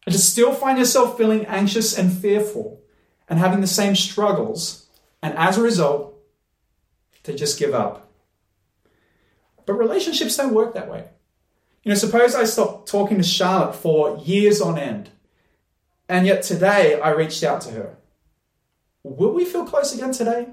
and 0.07 0.13
to 0.13 0.21
still 0.21 0.55
find 0.55 0.79
yourself 0.79 1.19
feeling 1.19 1.47
anxious 1.47 1.99
and 1.99 2.13
fearful 2.13 2.81
and 3.29 3.41
having 3.41 3.61
the 3.61 3.67
same 3.67 3.97
struggles, 3.97 4.87
and 5.21 5.37
as 5.37 5.59
a 5.59 5.63
result, 5.63 6.15
to 7.25 7.35
just 7.35 7.59
give 7.59 7.75
up. 7.75 8.13
But 9.67 9.75
relationships 9.75 10.37
don't 10.37 10.55
work 10.55 10.75
that 10.75 10.91
way. 10.91 11.09
You 11.83 11.91
know, 11.91 11.97
suppose 11.97 12.35
I 12.37 12.45
stopped 12.45 12.89
talking 12.89 13.17
to 13.17 13.23
Charlotte 13.25 13.75
for 13.75 14.19
years 14.19 14.61
on 14.61 14.79
end, 14.79 15.11
and 16.09 16.27
yet 16.27 16.43
today 16.43 17.01
I 17.01 17.11
reached 17.11 17.43
out 17.43 17.63
to 17.63 17.71
her. 17.73 17.97
Will 19.03 19.33
we 19.33 19.45
feel 19.45 19.65
close 19.65 19.95
again 19.95 20.13
today? 20.13 20.49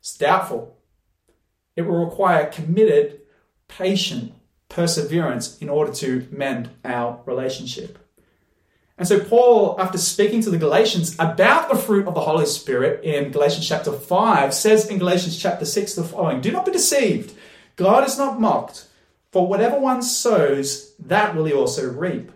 It's 0.00 0.16
doubtful. 0.16 0.78
It 1.76 1.82
will 1.82 2.04
require 2.04 2.46
committed, 2.46 3.20
patient 3.68 4.32
perseverance 4.68 5.58
in 5.58 5.68
order 5.68 5.92
to 5.92 6.26
mend 6.30 6.70
our 6.84 7.20
relationship. 7.26 7.98
And 8.96 9.08
so, 9.08 9.18
Paul, 9.18 9.80
after 9.80 9.96
speaking 9.96 10.42
to 10.42 10.50
the 10.50 10.58
Galatians 10.58 11.14
about 11.14 11.70
the 11.70 11.76
fruit 11.76 12.06
of 12.06 12.14
the 12.14 12.20
Holy 12.20 12.44
Spirit 12.44 13.02
in 13.02 13.30
Galatians 13.30 13.66
chapter 13.66 13.92
5, 13.92 14.52
says 14.52 14.88
in 14.88 14.98
Galatians 14.98 15.38
chapter 15.38 15.64
6 15.64 15.94
the 15.94 16.04
following 16.04 16.40
Do 16.40 16.52
not 16.52 16.66
be 16.66 16.72
deceived. 16.72 17.34
God 17.76 18.06
is 18.06 18.18
not 18.18 18.40
mocked. 18.40 18.86
For 19.32 19.46
whatever 19.46 19.78
one 19.78 20.02
sows, 20.02 20.94
that 20.98 21.34
will 21.34 21.44
he 21.44 21.52
also 21.52 21.90
reap. 21.90 22.30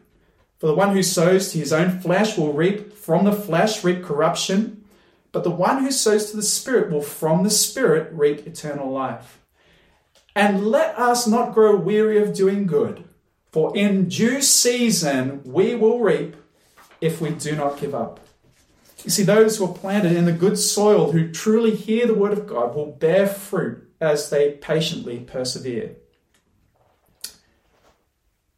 For 0.65 0.69
the 0.69 0.77
one 0.77 0.95
who 0.95 1.03
sows 1.03 1.53
to 1.53 1.59
his 1.59 1.75
own 1.75 2.01
flesh 2.01 2.39
will 2.39 2.55
reap 2.55 2.95
from 2.95 3.27
the 3.27 3.35
flesh, 3.35 3.85
reap 3.85 4.03
corruption. 4.03 4.83
But 5.31 5.45
the 5.45 5.51
one 5.51 5.85
who 5.85 5.91
sows 5.91 6.31
to 6.31 6.39
the 6.39 6.43
Spirit 6.43 6.91
will 6.91 7.03
from 7.03 7.45
the 7.45 7.51
Spirit 7.51 8.11
reap 8.15 8.47
eternal 8.47 8.91
life. 8.91 9.43
And 10.35 10.69
let 10.69 10.99
us 10.99 11.27
not 11.27 11.53
grow 11.53 11.77
weary 11.77 12.17
of 12.17 12.33
doing 12.33 12.67
good, 12.67 13.05
for 13.53 13.77
in 13.77 14.09
due 14.09 14.41
season 14.41 15.43
we 15.45 15.75
will 15.75 16.01
reap 16.01 16.35
if 16.99 17.21
we 17.21 17.29
do 17.29 17.55
not 17.55 17.79
give 17.79 17.95
up. 17.95 18.21
You 19.05 19.11
see, 19.11 19.23
those 19.23 19.59
who 19.59 19.67
are 19.67 19.75
planted 19.75 20.17
in 20.17 20.25
the 20.25 20.33
good 20.33 20.59
soil, 20.59 21.13
who 21.13 21.31
truly 21.31 21.77
hear 21.77 22.07
the 22.07 22.15
word 22.15 22.33
of 22.33 22.47
God, 22.47 22.75
will 22.75 22.93
bear 22.93 23.27
fruit 23.27 23.87
as 24.01 24.31
they 24.31 24.53
patiently 24.53 25.21
persevere. 25.21 25.97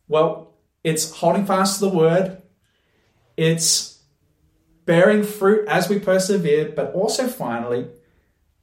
Well, 0.06 0.45
it's 0.86 1.10
holding 1.10 1.44
fast 1.44 1.80
to 1.80 1.86
the 1.86 1.96
word, 1.96 2.40
it's 3.36 4.04
bearing 4.84 5.24
fruit 5.24 5.66
as 5.66 5.88
we 5.88 5.98
persevere, 5.98 6.72
but 6.76 6.94
also 6.94 7.26
finally, 7.26 7.88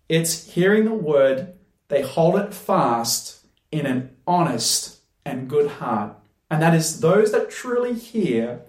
it's 0.08 0.46
hearing 0.54 0.86
the 0.86 0.94
word 0.94 1.54
they 1.90 2.02
hold 2.02 2.40
it 2.40 2.54
fast 2.54 3.46
in 3.74 3.86
an 3.86 4.16
honest 4.26 5.02
and 5.26 5.50
good 5.50 5.70
heart. 5.70 6.16
And 6.50 6.62
that 6.62 6.74
is 6.74 7.02
those 7.02 7.34
that 7.34 7.50
truly 7.50 7.94
hear 7.94 8.62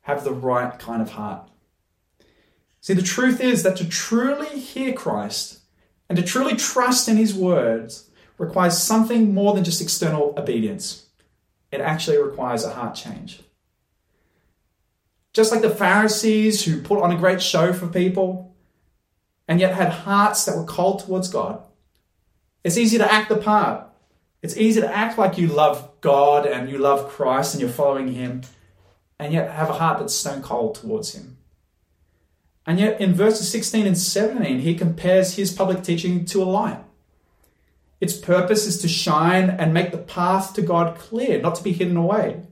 have 0.00 0.24
the 0.24 0.32
right 0.32 0.76
kind 0.76 1.00
of 1.00 1.10
heart. 1.10 1.48
See, 2.80 2.94
the 2.94 3.02
truth 3.02 3.40
is 3.40 3.62
that 3.62 3.76
to 3.76 3.88
truly 3.88 4.58
hear 4.58 4.92
Christ 4.92 5.60
and 6.08 6.18
to 6.18 6.24
truly 6.24 6.56
trust 6.56 7.08
in 7.08 7.16
his 7.16 7.32
words 7.32 8.10
requires 8.38 8.76
something 8.76 9.32
more 9.32 9.54
than 9.54 9.62
just 9.62 9.80
external 9.80 10.34
obedience. 10.36 11.07
It 11.70 11.80
actually 11.80 12.18
requires 12.18 12.64
a 12.64 12.72
heart 12.72 12.94
change. 12.94 13.40
Just 15.32 15.52
like 15.52 15.62
the 15.62 15.70
Pharisees 15.70 16.64
who 16.64 16.80
put 16.80 17.02
on 17.02 17.12
a 17.12 17.18
great 17.18 17.42
show 17.42 17.72
for 17.72 17.86
people 17.86 18.56
and 19.46 19.60
yet 19.60 19.74
had 19.74 19.90
hearts 19.90 20.44
that 20.44 20.56
were 20.56 20.64
cold 20.64 21.00
towards 21.00 21.28
God, 21.28 21.62
it's 22.64 22.78
easy 22.78 22.98
to 22.98 23.12
act 23.12 23.28
the 23.28 23.36
part. 23.36 23.86
It's 24.42 24.56
easy 24.56 24.80
to 24.80 24.94
act 24.94 25.18
like 25.18 25.38
you 25.38 25.48
love 25.48 25.90
God 26.00 26.46
and 26.46 26.70
you 26.70 26.78
love 26.78 27.08
Christ 27.08 27.54
and 27.54 27.60
you're 27.60 27.70
following 27.70 28.12
Him, 28.12 28.42
and 29.18 29.32
yet 29.32 29.50
have 29.50 29.70
a 29.70 29.74
heart 29.74 29.98
that's 29.98 30.14
stone 30.14 30.42
cold 30.42 30.76
towards 30.76 31.14
Him. 31.14 31.38
And 32.68 32.78
yet, 32.78 33.00
in 33.00 33.14
verses 33.14 33.50
16 33.50 33.86
and 33.86 33.96
17, 33.96 34.58
he 34.58 34.74
compares 34.74 35.36
his 35.36 35.50
public 35.50 35.82
teaching 35.82 36.26
to 36.26 36.42
a 36.42 36.44
light. 36.44 36.84
Its 38.00 38.16
purpose 38.16 38.66
is 38.66 38.78
to 38.78 38.88
shine 38.88 39.50
and 39.50 39.74
make 39.74 39.90
the 39.90 39.98
path 39.98 40.54
to 40.54 40.62
God 40.62 40.98
clear, 40.98 41.40
not 41.40 41.56
to 41.56 41.64
be 41.64 41.72
hidden 41.72 41.96
away. 41.96 42.42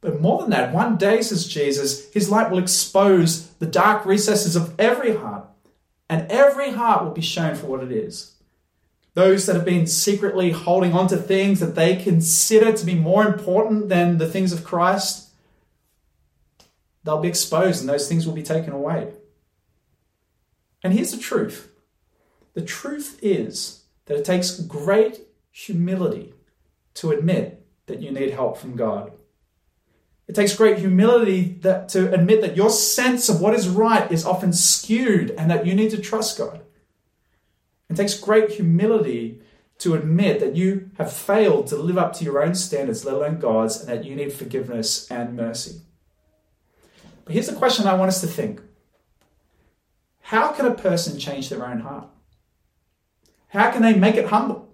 But 0.00 0.20
more 0.20 0.40
than 0.40 0.50
that, 0.50 0.72
one 0.72 0.96
day, 0.96 1.20
says 1.22 1.46
Jesus, 1.46 2.10
his 2.12 2.30
light 2.30 2.50
will 2.50 2.58
expose 2.58 3.48
the 3.54 3.66
dark 3.66 4.06
recesses 4.06 4.56
of 4.56 4.78
every 4.78 5.16
heart, 5.16 5.46
and 6.08 6.30
every 6.30 6.72
heart 6.72 7.04
will 7.04 7.12
be 7.12 7.20
shown 7.20 7.54
for 7.54 7.66
what 7.66 7.82
it 7.82 7.92
is 7.92 8.36
those 9.16 9.46
that 9.46 9.56
have 9.56 9.64
been 9.64 9.86
secretly 9.86 10.50
holding 10.50 10.92
on 10.92 11.08
to 11.08 11.16
things 11.16 11.58
that 11.60 11.74
they 11.74 11.96
consider 11.96 12.70
to 12.70 12.84
be 12.84 12.94
more 12.94 13.26
important 13.26 13.88
than 13.88 14.18
the 14.18 14.28
things 14.28 14.52
of 14.52 14.62
Christ, 14.62 15.30
they'll 17.02 17.22
be 17.22 17.28
exposed 17.28 17.80
and 17.80 17.88
those 17.88 18.10
things 18.10 18.26
will 18.26 18.34
be 18.34 18.42
taken 18.42 18.74
away. 18.74 19.14
And 20.82 20.92
here's 20.92 21.12
the 21.12 21.18
truth 21.18 21.72
the 22.52 22.60
truth 22.60 23.18
is 23.22 23.84
that 24.06 24.16
it 24.16 24.24
takes 24.24 24.58
great 24.60 25.20
humility 25.50 26.34
to 26.94 27.10
admit 27.10 27.66
that 27.86 28.00
you 28.00 28.10
need 28.10 28.30
help 28.30 28.58
from 28.58 28.76
God. 28.76 29.12
It 30.28 30.34
takes 30.34 30.56
great 30.56 30.78
humility 30.78 31.58
that, 31.60 31.88
to 31.90 32.12
admit 32.12 32.40
that 32.40 32.56
your 32.56 32.70
sense 32.70 33.28
of 33.28 33.40
what 33.40 33.54
is 33.54 33.68
right 33.68 34.10
is 34.10 34.24
often 34.24 34.52
skewed 34.52 35.30
and 35.32 35.50
that 35.50 35.66
you 35.66 35.74
need 35.74 35.90
to 35.90 36.00
trust 36.00 36.38
God. 36.38 36.62
It 37.88 37.96
takes 37.96 38.18
great 38.18 38.50
humility 38.50 39.40
to 39.78 39.94
admit 39.94 40.40
that 40.40 40.56
you 40.56 40.90
have 40.98 41.12
failed 41.12 41.68
to 41.68 41.76
live 41.76 41.98
up 41.98 42.12
to 42.14 42.24
your 42.24 42.42
own 42.42 42.54
standards, 42.54 43.04
let 43.04 43.14
alone 43.14 43.38
God's, 43.38 43.78
and 43.80 43.88
that 43.88 44.04
you 44.04 44.16
need 44.16 44.32
forgiveness 44.32 45.08
and 45.10 45.36
mercy. 45.36 45.82
But 47.24 47.34
here's 47.34 47.48
the 47.48 47.56
question 47.56 47.86
I 47.86 47.94
want 47.94 48.08
us 48.08 48.20
to 48.22 48.26
think 48.26 48.62
How 50.22 50.52
can 50.52 50.66
a 50.66 50.74
person 50.74 51.18
change 51.18 51.50
their 51.50 51.66
own 51.66 51.80
heart? 51.80 52.08
How 53.48 53.70
can 53.70 53.82
they 53.82 53.94
make 53.94 54.16
it 54.16 54.28
humble? 54.28 54.68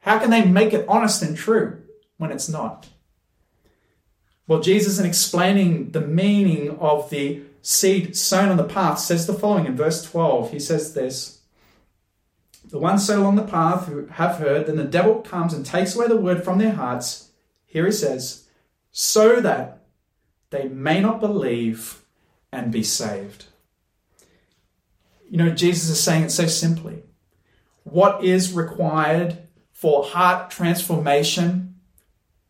How 0.00 0.18
can 0.18 0.30
they 0.30 0.44
make 0.44 0.72
it 0.72 0.86
honest 0.88 1.22
and 1.22 1.36
true 1.36 1.82
when 2.18 2.30
it's 2.30 2.48
not? 2.48 2.88
Well, 4.46 4.60
Jesus, 4.60 4.98
in 4.98 5.06
explaining 5.06 5.92
the 5.92 6.02
meaning 6.02 6.78
of 6.78 7.08
the 7.08 7.42
seed 7.62 8.14
sown 8.16 8.50
on 8.50 8.58
the 8.58 8.64
path, 8.64 8.98
says 8.98 9.26
the 9.26 9.32
following 9.32 9.66
in 9.66 9.76
verse 9.76 10.02
12. 10.02 10.50
He 10.50 10.58
says 10.58 10.92
this 10.92 11.40
the 12.74 12.78
ones 12.78 13.06
sown 13.06 13.20
along 13.20 13.36
the 13.36 13.42
path 13.42 13.86
who 13.86 14.06
have 14.06 14.38
heard, 14.38 14.66
then 14.66 14.76
the 14.76 14.84
devil 14.84 15.20
comes 15.20 15.52
and 15.52 15.64
takes 15.64 15.94
away 15.94 16.08
the 16.08 16.16
word 16.16 16.42
from 16.42 16.58
their 16.58 16.72
hearts. 16.72 17.30
Here 17.66 17.86
he 17.86 17.92
says, 17.92 18.48
so 18.90 19.40
that 19.40 19.82
they 20.50 20.68
may 20.68 21.00
not 21.00 21.20
believe 21.20 22.02
and 22.50 22.72
be 22.72 22.82
saved. 22.82 23.46
You 25.30 25.38
know, 25.38 25.50
Jesus 25.50 25.88
is 25.90 26.02
saying 26.02 26.24
it 26.24 26.30
so 26.30 26.46
simply. 26.46 27.02
What 27.84 28.24
is 28.24 28.52
required 28.52 29.38
for 29.72 30.04
heart 30.04 30.50
transformation, 30.50 31.76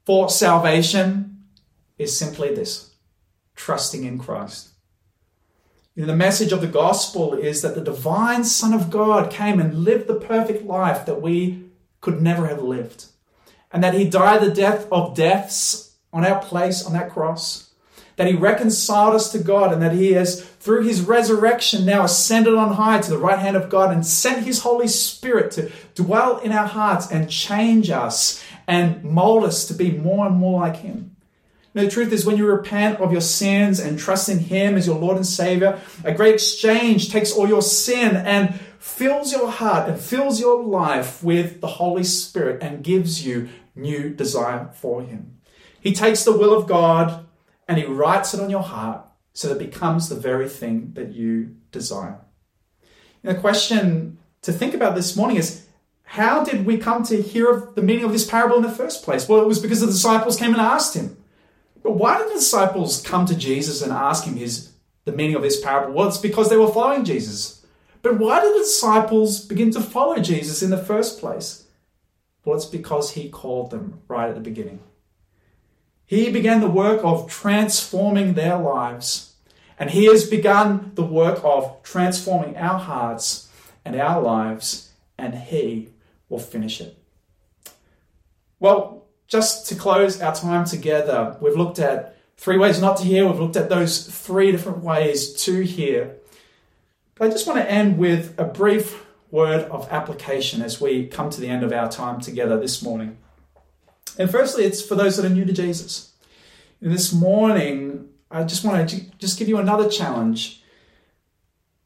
for 0.05 0.30
salvation, 0.30 1.45
is 1.99 2.18
simply 2.18 2.55
this 2.55 2.95
trusting 3.55 4.05
in 4.05 4.18
Christ. 4.18 4.70
You 5.95 6.03
know, 6.03 6.09
the 6.09 6.16
message 6.16 6.51
of 6.51 6.61
the 6.61 6.66
gospel 6.66 7.35
is 7.35 7.62
that 7.62 7.76
the 7.76 7.80
divine 7.80 8.45
Son 8.45 8.74
of 8.74 8.91
God 8.91 9.30
came 9.30 9.61
and 9.61 9.85
lived 9.85 10.09
the 10.09 10.18
perfect 10.18 10.64
life 10.64 11.07
that 11.07 11.22
we 11.22 11.66
could 12.01 12.20
never 12.20 12.49
have 12.49 12.62
lived. 12.62 13.07
And 13.72 13.82
that 13.82 13.95
he 13.95 14.09
died 14.09 14.41
the 14.41 14.51
death 14.51 14.87
of 14.91 15.16
deaths 15.16 15.97
on 16.12 16.24
our 16.24 16.41
place 16.41 16.85
on 16.85 16.93
that 16.95 17.12
cross. 17.12 17.70
That 18.16 18.26
he 18.26 18.35
reconciled 18.35 19.14
us 19.14 19.30
to 19.32 19.39
God 19.39 19.72
and 19.72 19.82
that 19.82 19.93
he 19.93 20.12
has, 20.12 20.49
through 20.65 20.83
his 20.83 21.03
resurrection, 21.03 21.85
now 21.85 22.05
ascended 22.05 22.55
on 22.55 22.73
high 22.73 22.99
to 22.99 23.11
the 23.11 23.19
right 23.19 23.39
hand 23.39 23.55
of 23.55 23.69
God 23.69 23.93
and 23.93 24.05
sent 24.05 24.47
his 24.47 24.62
Holy 24.62 24.89
Spirit 24.89 25.51
to 25.53 25.71
dwell 25.95 26.39
in 26.39 26.53
our 26.53 26.67
hearts 26.67 27.12
and 27.12 27.31
change 27.31 27.91
us 27.91 28.43
and 28.67 29.05
mold 29.05 29.45
us 29.45 29.67
to 29.67 29.75
be 29.75 29.91
more 29.91 30.27
and 30.27 30.37
more 30.37 30.62
like 30.62 30.77
him. 30.77 31.17
Now, 31.75 31.83
the 31.83 31.91
truth 31.91 32.15
is, 32.15 32.25
when 32.25 32.39
you 32.39 32.47
repent 32.47 32.99
of 33.01 33.12
your 33.12 33.21
sins 33.21 33.79
and 33.79 33.99
trust 33.99 34.31
in 34.31 34.39
Him 34.39 34.77
as 34.77 34.87
your 34.87 34.97
Lord 34.97 35.17
and 35.17 35.27
Savior, 35.27 35.81
a 36.05 36.15
great 36.15 36.35
exchange 36.35 37.11
takes 37.11 37.33
all 37.33 37.49
your 37.49 37.62
sin 37.62 38.17
and 38.17 38.55
fills 38.79 39.33
your 39.33 39.51
heart 39.51 39.89
and 39.89 40.01
fills 40.01 40.41
your 40.41 40.62
life 40.62 41.23
with 41.23 41.61
the 41.61 41.67
Holy 41.67 42.05
Spirit 42.05 42.62
and 42.62 42.85
gives 42.85 43.27
you 43.27 43.49
new 43.75 44.15
desire 44.15 44.71
for 44.73 45.03
Him. 45.03 45.41
He 45.81 45.93
takes 45.93 46.25
the 46.25 46.37
will 46.39 46.57
of 46.57 46.69
God 46.69 47.27
and 47.69 47.77
He 47.77 47.85
writes 47.85 48.33
it 48.33 48.41
on 48.41 48.51
your 48.51 48.62
heart 48.62 49.05
so 49.35 49.49
that 49.49 49.61
it 49.61 49.70
becomes 49.70 50.09
the 50.09 50.14
very 50.14 50.49
thing 50.49 50.93
that 50.95 51.12
you 51.12 51.57
desire. 51.70 52.20
And 53.22 53.37
the 53.37 53.41
question 53.41 54.18
to 54.43 54.53
think 54.53 54.74
about 54.74 54.95
this 54.95 55.16
morning 55.16 55.37
is 55.37 55.66
how 56.05 56.45
did 56.45 56.64
we 56.64 56.78
come 56.78 57.03
to 57.05 57.20
hear 57.20 57.51
of 57.51 57.74
the 57.74 57.82
meaning 57.82 58.05
of 58.05 58.12
this 58.12 58.28
parable 58.28 58.57
in 58.57 58.62
the 58.62 58.68
first 58.68 59.03
place? 59.03 59.28
Well, 59.28 59.41
it 59.41 59.49
was 59.49 59.59
because 59.59 59.80
the 59.80 59.87
disciples 59.87 60.39
came 60.39 60.53
and 60.53 60.61
asked 60.61 60.95
Him. 60.95 61.16
But 61.85 61.99
why 61.99 62.18
did 62.18 62.30
the 62.30 62.35
disciples 62.35 63.03
come 63.03 63.26
to 63.26 63.37
Jesus 63.37 63.82
and 63.82 63.93
ask 63.93 64.24
him 64.24 64.37
his 64.37 64.72
the 65.05 65.12
meaning 65.12 65.37
of 65.37 65.43
this 65.43 65.61
parable? 65.61 65.93
Well, 65.93 66.09
it's 66.09 66.16
because 66.16 66.49
they 66.49 66.57
were 66.57 66.72
following 66.72 67.05
Jesus. 67.05 67.64
But 68.01 68.18
why 68.18 68.41
did 68.41 68.55
the 68.55 68.61
disciples 68.61 69.45
begin 69.45 69.70
to 69.72 69.80
follow 69.80 70.18
Jesus 70.18 70.62
in 70.62 70.70
the 70.70 70.82
first 70.82 71.20
place? 71.20 71.66
Well, 72.45 72.57
it's 72.57 72.64
because 72.64 73.12
he 73.12 73.28
called 73.28 73.70
them 73.70 74.01
right 74.09 74.30
at 74.30 74.35
the 74.35 74.41
beginning. 74.41 74.80
He 76.07 76.30
began 76.30 76.61
the 76.61 76.70
work 76.70 77.00
of 77.02 77.30
transforming 77.30 78.34
their 78.34 78.59
lives, 78.59 79.34
and 79.78 79.90
he 79.90 80.05
has 80.07 80.28
begun 80.28 80.92
the 80.94 81.05
work 81.05 81.40
of 81.42 81.82
transforming 81.82 82.57
our 82.57 82.78
hearts 82.78 83.48
and 83.84 83.96
our 83.96 84.20
lives, 84.20 84.90
and 85.18 85.34
he 85.34 85.88
will 86.28 86.38
finish 86.38 86.80
it. 86.80 86.96
Well, 88.61 89.05
just 89.26 89.66
to 89.68 89.74
close 89.74 90.20
our 90.20 90.34
time 90.34 90.64
together, 90.64 91.36
we've 91.40 91.57
looked 91.57 91.78
at 91.78 92.16
three 92.36 92.59
ways 92.59 92.80
not 92.80 92.96
to 92.98 93.05
hear. 93.05 93.26
We've 93.26 93.40
looked 93.40 93.57
at 93.57 93.68
those 93.68 94.07
three 94.07 94.52
different 94.52 94.78
ways 94.78 95.32
to 95.44 95.62
hear. 95.62 96.16
But 97.14 97.28
I 97.28 97.30
just 97.30 97.46
want 97.46 97.61
to 97.61 97.70
end 97.70 97.98
with 97.98 98.38
a 98.38 98.44
brief 98.44 99.05
word 99.30 99.62
of 99.70 99.88
application 99.90 100.62
as 100.62 100.80
we 100.80 101.07
come 101.07 101.30
to 101.30 101.40
the 101.40 101.48
end 101.48 101.64
of 101.64 101.72
our 101.72 101.90
time 101.90 102.20
together 102.20 102.59
this 102.59 102.82
morning. 102.82 103.18
And 104.19 104.31
firstly, 104.31 104.65
it's 104.65 104.83
for 104.83 104.95
those 104.95 105.17
that 105.17 105.27
are 105.27 105.35
new 105.35 105.45
to 105.45 105.53
Jesus. 105.53 106.12
And 106.81 106.93
this 106.93 107.12
morning, 107.12 108.09
I 108.31 108.45
just 108.45 108.65
want 108.65 108.89
to 108.91 109.01
just 109.19 109.39
give 109.39 109.49
you 109.49 109.59
another 109.59 109.89
challenge 109.89 110.62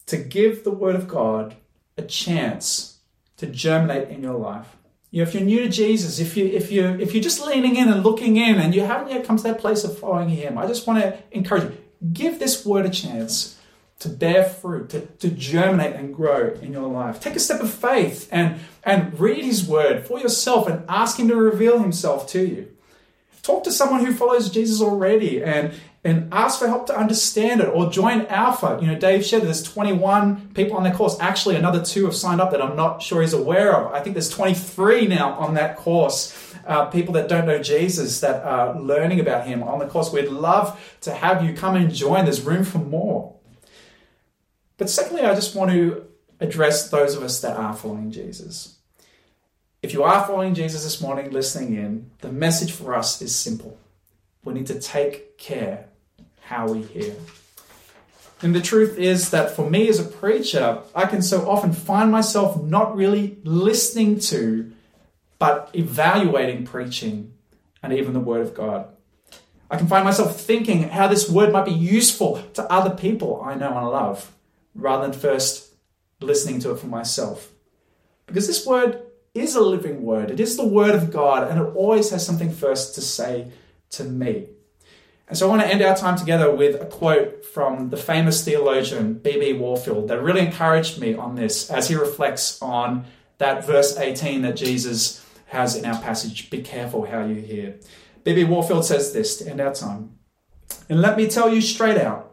to 0.07 0.17
give 0.17 0.65
the 0.65 0.71
Word 0.71 0.95
of 0.95 1.09
God 1.09 1.57
a 1.97 2.03
chance 2.03 2.99
to 3.37 3.47
germinate 3.47 4.09
in 4.09 4.23
your 4.23 4.35
life. 4.35 4.77
You 5.11 5.23
know, 5.23 5.29
if 5.29 5.35
you're 5.35 5.43
new 5.43 5.61
to 5.61 5.69
Jesus, 5.69 6.19
if 6.19 6.37
you 6.37 6.47
if 6.47 6.71
you 6.71 6.85
if 7.01 7.15
you're 7.15 7.23
just 7.23 7.45
leaning 7.45 7.77
in 7.77 7.89
and 7.89 8.05
looking 8.05 8.37
in 8.37 8.57
and 8.57 8.75
you 8.75 8.83
haven't 8.83 9.11
yet 9.11 9.25
come 9.25 9.39
to 9.39 9.43
that 9.45 9.59
place 9.59 9.85
of 9.85 9.99
following 9.99 10.29
him, 10.29 10.59
I 10.59 10.67
just 10.67 10.87
want 10.87 11.01
to 11.01 11.19
encourage 11.31 11.65
you, 11.65 11.79
give 12.13 12.39
this 12.39 12.65
word 12.67 12.85
a 12.85 12.91
chance 12.91 13.58
to 14.01 14.09
bear 14.09 14.45
fruit, 14.45 14.91
to, 14.91 15.01
to 15.01 15.29
germinate 15.29 15.97
and 15.97 16.15
grow 16.15 16.55
in 16.63 16.73
your 16.73 16.89
life. 16.89 17.21
Take 17.21 17.35
a 17.35 17.41
step 17.41 17.61
of 17.61 17.73
faith 17.73 18.29
and, 18.31 18.61
and 18.85 19.19
read 19.19 19.45
his 19.45 19.67
word 19.67 20.07
for 20.07 20.21
yourself 20.21 20.69
and 20.69 20.85
ask 20.89 21.19
him 21.19 21.29
to 21.29 21.37
reveal 21.37 21.81
himself 21.81 22.29
to 22.29 22.47
you. 22.47 22.69
Talk 23.43 23.65
to 23.65 23.73
someone 23.73 24.05
who 24.05 24.13
follows 24.13 24.51
Jesus 24.51 24.81
already 24.81 25.43
and, 25.43 25.73
and 26.05 26.33
ask 26.33 26.61
for 26.61 26.69
help 26.69 26.87
to 26.89 26.97
understand 26.97 27.61
it 27.61 27.69
or 27.69 27.91
join 27.91 28.27
Alpha. 28.27 28.79
You 28.81 28.87
know, 28.87 28.99
Dave 28.99 29.25
shared 29.25 29.43
there's 29.43 29.63
21 29.65 30.51
people 30.55 30.77
on 30.77 30.85
that 30.85 30.95
course. 30.95 31.19
Actually, 31.19 31.57
another 31.57 31.85
two 31.85 32.05
have 32.05 32.15
signed 32.15 32.41
up 32.41 32.53
that 32.53 32.63
I'm 32.63 32.77
not 32.77 33.03
sure 33.03 33.21
he's 33.21 33.33
aware 33.33 33.75
of. 33.75 33.93
I 33.93 34.01
think 34.01 34.15
there's 34.15 34.29
23 34.29 35.09
now 35.09 35.33
on 35.33 35.55
that 35.55 35.77
course. 35.77 36.55
Uh, 36.67 36.85
people 36.87 37.15
that 37.15 37.29
don't 37.29 37.47
know 37.47 37.61
Jesus 37.61 38.21
that 38.21 38.45
are 38.45 38.79
learning 38.79 39.19
about 39.19 39.47
him 39.47 39.63
on 39.63 39.79
the 39.79 39.87
course. 39.87 40.13
We'd 40.13 40.29
love 40.29 40.79
to 41.01 41.15
have 41.15 41.43
you 41.43 41.55
come 41.55 41.75
and 41.75 41.93
join. 41.93 42.27
There's 42.27 42.43
room 42.43 42.63
for 42.63 42.79
more. 42.79 43.38
But 44.79 44.89
secondly, 44.89 45.23
I 45.23 45.35
just 45.35 45.55
want 45.55 45.71
to 45.73 46.07
address 46.41 46.89
those 46.89 47.15
of 47.15 47.23
us 47.23 47.41
that 47.41 47.57
are 47.57 47.75
following 47.75 48.11
Jesus. 48.11 48.79
If 49.83 49.93
you 49.93 50.03
are 50.03 50.27
following 50.27 50.55
Jesus 50.55 50.85
this 50.85 51.01
morning, 51.01 51.31
listening 51.31 51.77
in, 51.77 52.11
the 52.21 52.33
message 52.33 52.73
for 52.73 52.95
us 52.95 53.21
is 53.21 53.35
simple. 53.35 53.79
We 54.45 54.55
need 54.55 54.67
to 54.69 54.81
take 54.81 55.37
care 55.37 55.87
how 56.41 56.69
we 56.69 56.83
hear. 56.83 57.15
And 58.41 58.55
the 58.55 58.61
truth 58.61 58.97
is 58.99 59.31
that 59.31 59.51
for 59.51 59.69
me 59.69 59.89
as 59.89 59.99
a 59.99 60.05
preacher, 60.05 60.81
I 60.95 61.07
can 61.07 61.23
so 61.23 61.51
often 61.51 61.73
find 61.73 62.11
myself 62.11 62.63
not 62.63 62.97
really 62.97 63.39
listening 63.43 64.21
to, 64.21 64.73
but 65.39 65.71
evaluating 65.75 66.65
preaching 66.65 67.35
and 67.83 67.93
even 67.93 68.13
the 68.13 68.21
Word 68.21 68.43
of 68.43 68.55
God. 68.55 68.89
I 69.71 69.77
can 69.77 69.89
find 69.89 70.05
myself 70.05 70.41
thinking 70.41 70.85
how 70.85 71.09
this 71.09 71.29
word 71.29 71.53
might 71.53 71.67
be 71.67 71.73
useful 71.73 72.43
to 72.55 72.73
other 72.73 72.95
people 72.95 73.43
I 73.45 73.55
know 73.55 73.77
and 73.77 73.89
love, 73.89 74.33
rather 74.79 75.09
than 75.09 75.19
first 75.19 75.75
listening 76.21 76.61
to 76.61 76.71
it 76.71 76.79
for 76.79 76.87
myself. 76.87 77.53
Because 78.27 78.47
this 78.47 78.65
word 78.65 79.03
is 79.35 79.55
a 79.55 79.61
living 79.61 80.03
word. 80.03 80.31
It 80.31 80.41
is 80.41 80.57
the 80.57 80.67
word 80.67 80.95
of 80.95 81.13
God, 81.13 81.49
and 81.49 81.61
it 81.61 81.75
always 81.75 82.11
has 82.11 82.25
something 82.25 82.51
first 82.51 82.95
to 82.95 83.01
say 83.01 83.51
to 83.91 84.05
me. 84.05 84.47
And 85.29 85.37
so 85.37 85.47
I 85.47 85.51
want 85.51 85.63
to 85.63 85.69
end 85.69 85.83
our 85.83 85.95
time 85.95 86.17
together 86.17 86.51
with 86.55 86.81
a 86.81 86.87
quote 86.87 87.45
from 87.45 87.91
the 87.91 87.97
famous 87.97 88.43
theologian 88.45 89.15
B.B. 89.15 89.55
Warfield 89.55 90.09
that 90.09 90.23
really 90.23 90.41
encouraged 90.41 90.99
me 90.99 91.15
on 91.15 91.35
this 91.35 91.71
as 91.71 91.89
he 91.89 91.95
reflects 91.95 92.61
on 92.63 93.05
that 93.37 93.67
verse 93.67 93.99
18 93.99 94.43
that 94.43 94.57
Jesus 94.57 95.25
has 95.47 95.77
in 95.77 95.85
our 95.85 96.01
passage 96.01 96.51
Be 96.51 96.63
careful 96.63 97.07
how 97.07 97.25
you 97.25 97.37
hear. 97.37 97.79
B.B. 98.25 98.45
Warfield 98.45 98.87
says 98.87 99.13
this 99.13 99.37
to 99.37 99.49
end 99.49 99.61
our 99.61 99.75
time. 99.75 100.19
And 100.89 101.03
let 101.03 101.17
me 101.17 101.29
tell 101.29 101.53
you 101.53 101.61
straight 101.61 101.99
out 101.99 102.28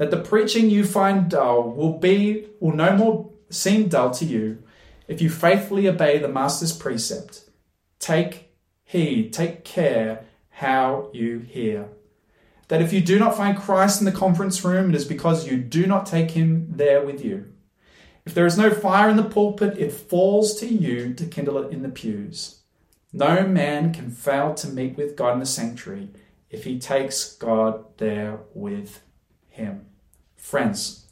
that 0.00 0.10
the 0.10 0.16
preaching 0.16 0.70
you 0.70 0.82
find 0.82 1.28
dull 1.28 1.62
will 1.72 1.98
be 1.98 2.46
will 2.58 2.72
no 2.72 2.96
more 2.96 3.30
seem 3.50 3.86
dull 3.86 4.10
to 4.10 4.24
you 4.24 4.62
if 5.06 5.20
you 5.20 5.28
faithfully 5.28 5.86
obey 5.86 6.16
the 6.16 6.26
Master's 6.26 6.72
precept, 6.72 7.44
take 7.98 8.54
heed, 8.82 9.34
take 9.34 9.62
care 9.62 10.24
how 10.48 11.10
you 11.12 11.40
hear. 11.40 11.90
That 12.68 12.80
if 12.80 12.94
you 12.94 13.02
do 13.02 13.18
not 13.18 13.36
find 13.36 13.58
Christ 13.58 14.00
in 14.00 14.06
the 14.06 14.12
conference 14.12 14.64
room, 14.64 14.88
it 14.88 14.94
is 14.94 15.04
because 15.04 15.46
you 15.46 15.58
do 15.58 15.86
not 15.86 16.06
take 16.06 16.30
him 16.30 16.68
there 16.70 17.04
with 17.04 17.22
you. 17.22 17.52
If 18.24 18.32
there 18.32 18.46
is 18.46 18.56
no 18.56 18.70
fire 18.70 19.10
in 19.10 19.18
the 19.18 19.22
pulpit, 19.22 19.76
it 19.76 19.92
falls 19.92 20.58
to 20.60 20.66
you 20.66 21.12
to 21.12 21.26
kindle 21.26 21.58
it 21.58 21.72
in 21.72 21.82
the 21.82 21.90
pews. 21.90 22.60
No 23.12 23.46
man 23.46 23.92
can 23.92 24.10
fail 24.10 24.54
to 24.54 24.68
meet 24.68 24.96
with 24.96 25.14
God 25.14 25.34
in 25.34 25.40
the 25.40 25.46
sanctuary 25.46 26.08
if 26.48 26.64
he 26.64 26.78
takes 26.78 27.34
God 27.34 27.84
there 27.98 28.38
with 28.54 29.02
him. 29.50 29.89
Friends, 30.40 31.04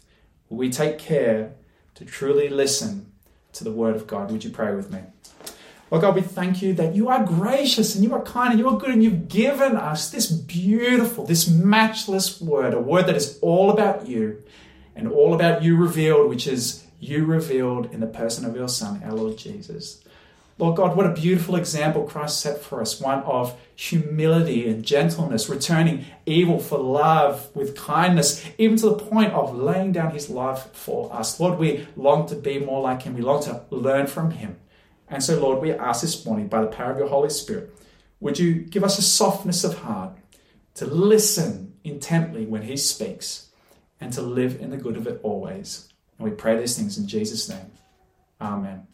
will 0.48 0.58
we 0.58 0.70
take 0.70 0.98
care 0.98 1.52
to 1.94 2.04
truly 2.04 2.48
listen 2.48 3.12
to 3.52 3.64
the 3.64 3.70
Word 3.70 3.94
of 3.94 4.06
God. 4.06 4.30
Would 4.30 4.44
you 4.44 4.50
pray 4.50 4.74
with 4.74 4.90
me? 4.92 5.00
Lord 5.90 6.02
God, 6.02 6.14
we 6.14 6.20
thank 6.20 6.60
you 6.60 6.74
that 6.74 6.94
you 6.94 7.08
are 7.08 7.24
gracious 7.24 7.94
and 7.94 8.04
you 8.04 8.14
are 8.14 8.22
kind 8.22 8.50
and 8.50 8.58
you 8.58 8.68
are 8.68 8.78
good 8.78 8.90
and 8.90 9.02
you've 9.02 9.28
given 9.28 9.74
us 9.74 10.10
this 10.10 10.30
beautiful, 10.30 11.24
this 11.24 11.48
matchless 11.48 12.40
word, 12.40 12.74
a 12.74 12.80
word 12.80 13.06
that 13.06 13.16
is 13.16 13.38
all 13.40 13.70
about 13.70 14.06
you 14.06 14.42
and 14.94 15.08
all 15.08 15.34
about 15.34 15.62
you 15.62 15.76
revealed, 15.76 16.28
which 16.28 16.46
is 16.46 16.84
you 17.00 17.24
revealed 17.24 17.92
in 17.92 18.00
the 18.00 18.06
person 18.06 18.44
of 18.44 18.54
your 18.54 18.68
Son, 18.68 19.02
our 19.04 19.12
Lord 19.12 19.38
Jesus. 19.38 20.02
Lord 20.58 20.76
God, 20.76 20.96
what 20.96 21.06
a 21.06 21.12
beautiful 21.12 21.56
example 21.56 22.02
Christ 22.02 22.40
set 22.40 22.60
for 22.60 22.80
us 22.80 23.00
one 23.00 23.22
of 23.22 23.58
humility 23.76 24.68
and 24.68 24.84
gentleness, 24.84 25.48
returning 25.48 26.04
evil 26.26 26.58
for 26.58 26.78
love 26.78 27.48
with 27.54 27.76
kindness, 27.76 28.44
even 28.58 28.76
to 28.78 28.90
the 28.90 28.96
point 28.96 29.32
of 29.32 29.56
laying 29.56 29.92
down 29.92 30.10
his 30.10 30.28
life 30.28 30.68
for 30.72 31.12
us. 31.14 31.38
Lord, 31.38 31.58
we 31.58 31.86
long 31.96 32.26
to 32.28 32.34
be 32.34 32.58
more 32.58 32.82
like 32.82 33.02
him, 33.02 33.14
we 33.14 33.22
long 33.22 33.42
to 33.44 33.62
learn 33.70 34.08
from 34.08 34.32
him. 34.32 34.56
And 35.08 35.22
so, 35.22 35.38
Lord, 35.40 35.62
we 35.62 35.72
ask 35.72 36.02
this 36.02 36.26
morning 36.26 36.48
by 36.48 36.60
the 36.60 36.66
power 36.66 36.92
of 36.92 36.98
your 36.98 37.08
Holy 37.08 37.30
Spirit, 37.30 37.72
would 38.20 38.38
you 38.38 38.54
give 38.56 38.82
us 38.82 38.98
a 38.98 39.02
softness 39.02 39.62
of 39.62 39.78
heart 39.78 40.18
to 40.74 40.86
listen 40.86 41.74
intently 41.82 42.46
when 42.46 42.62
He 42.62 42.76
speaks 42.76 43.48
and 44.00 44.12
to 44.12 44.22
live 44.22 44.60
in 44.60 44.70
the 44.70 44.76
good 44.76 44.96
of 44.96 45.06
it 45.06 45.20
always. 45.22 45.88
And 46.16 46.28
we 46.28 46.34
pray 46.34 46.56
these 46.56 46.76
things 46.76 46.98
in 46.98 47.08
Jesus' 47.08 47.48
name. 47.48 47.72
Amen. 48.40 48.86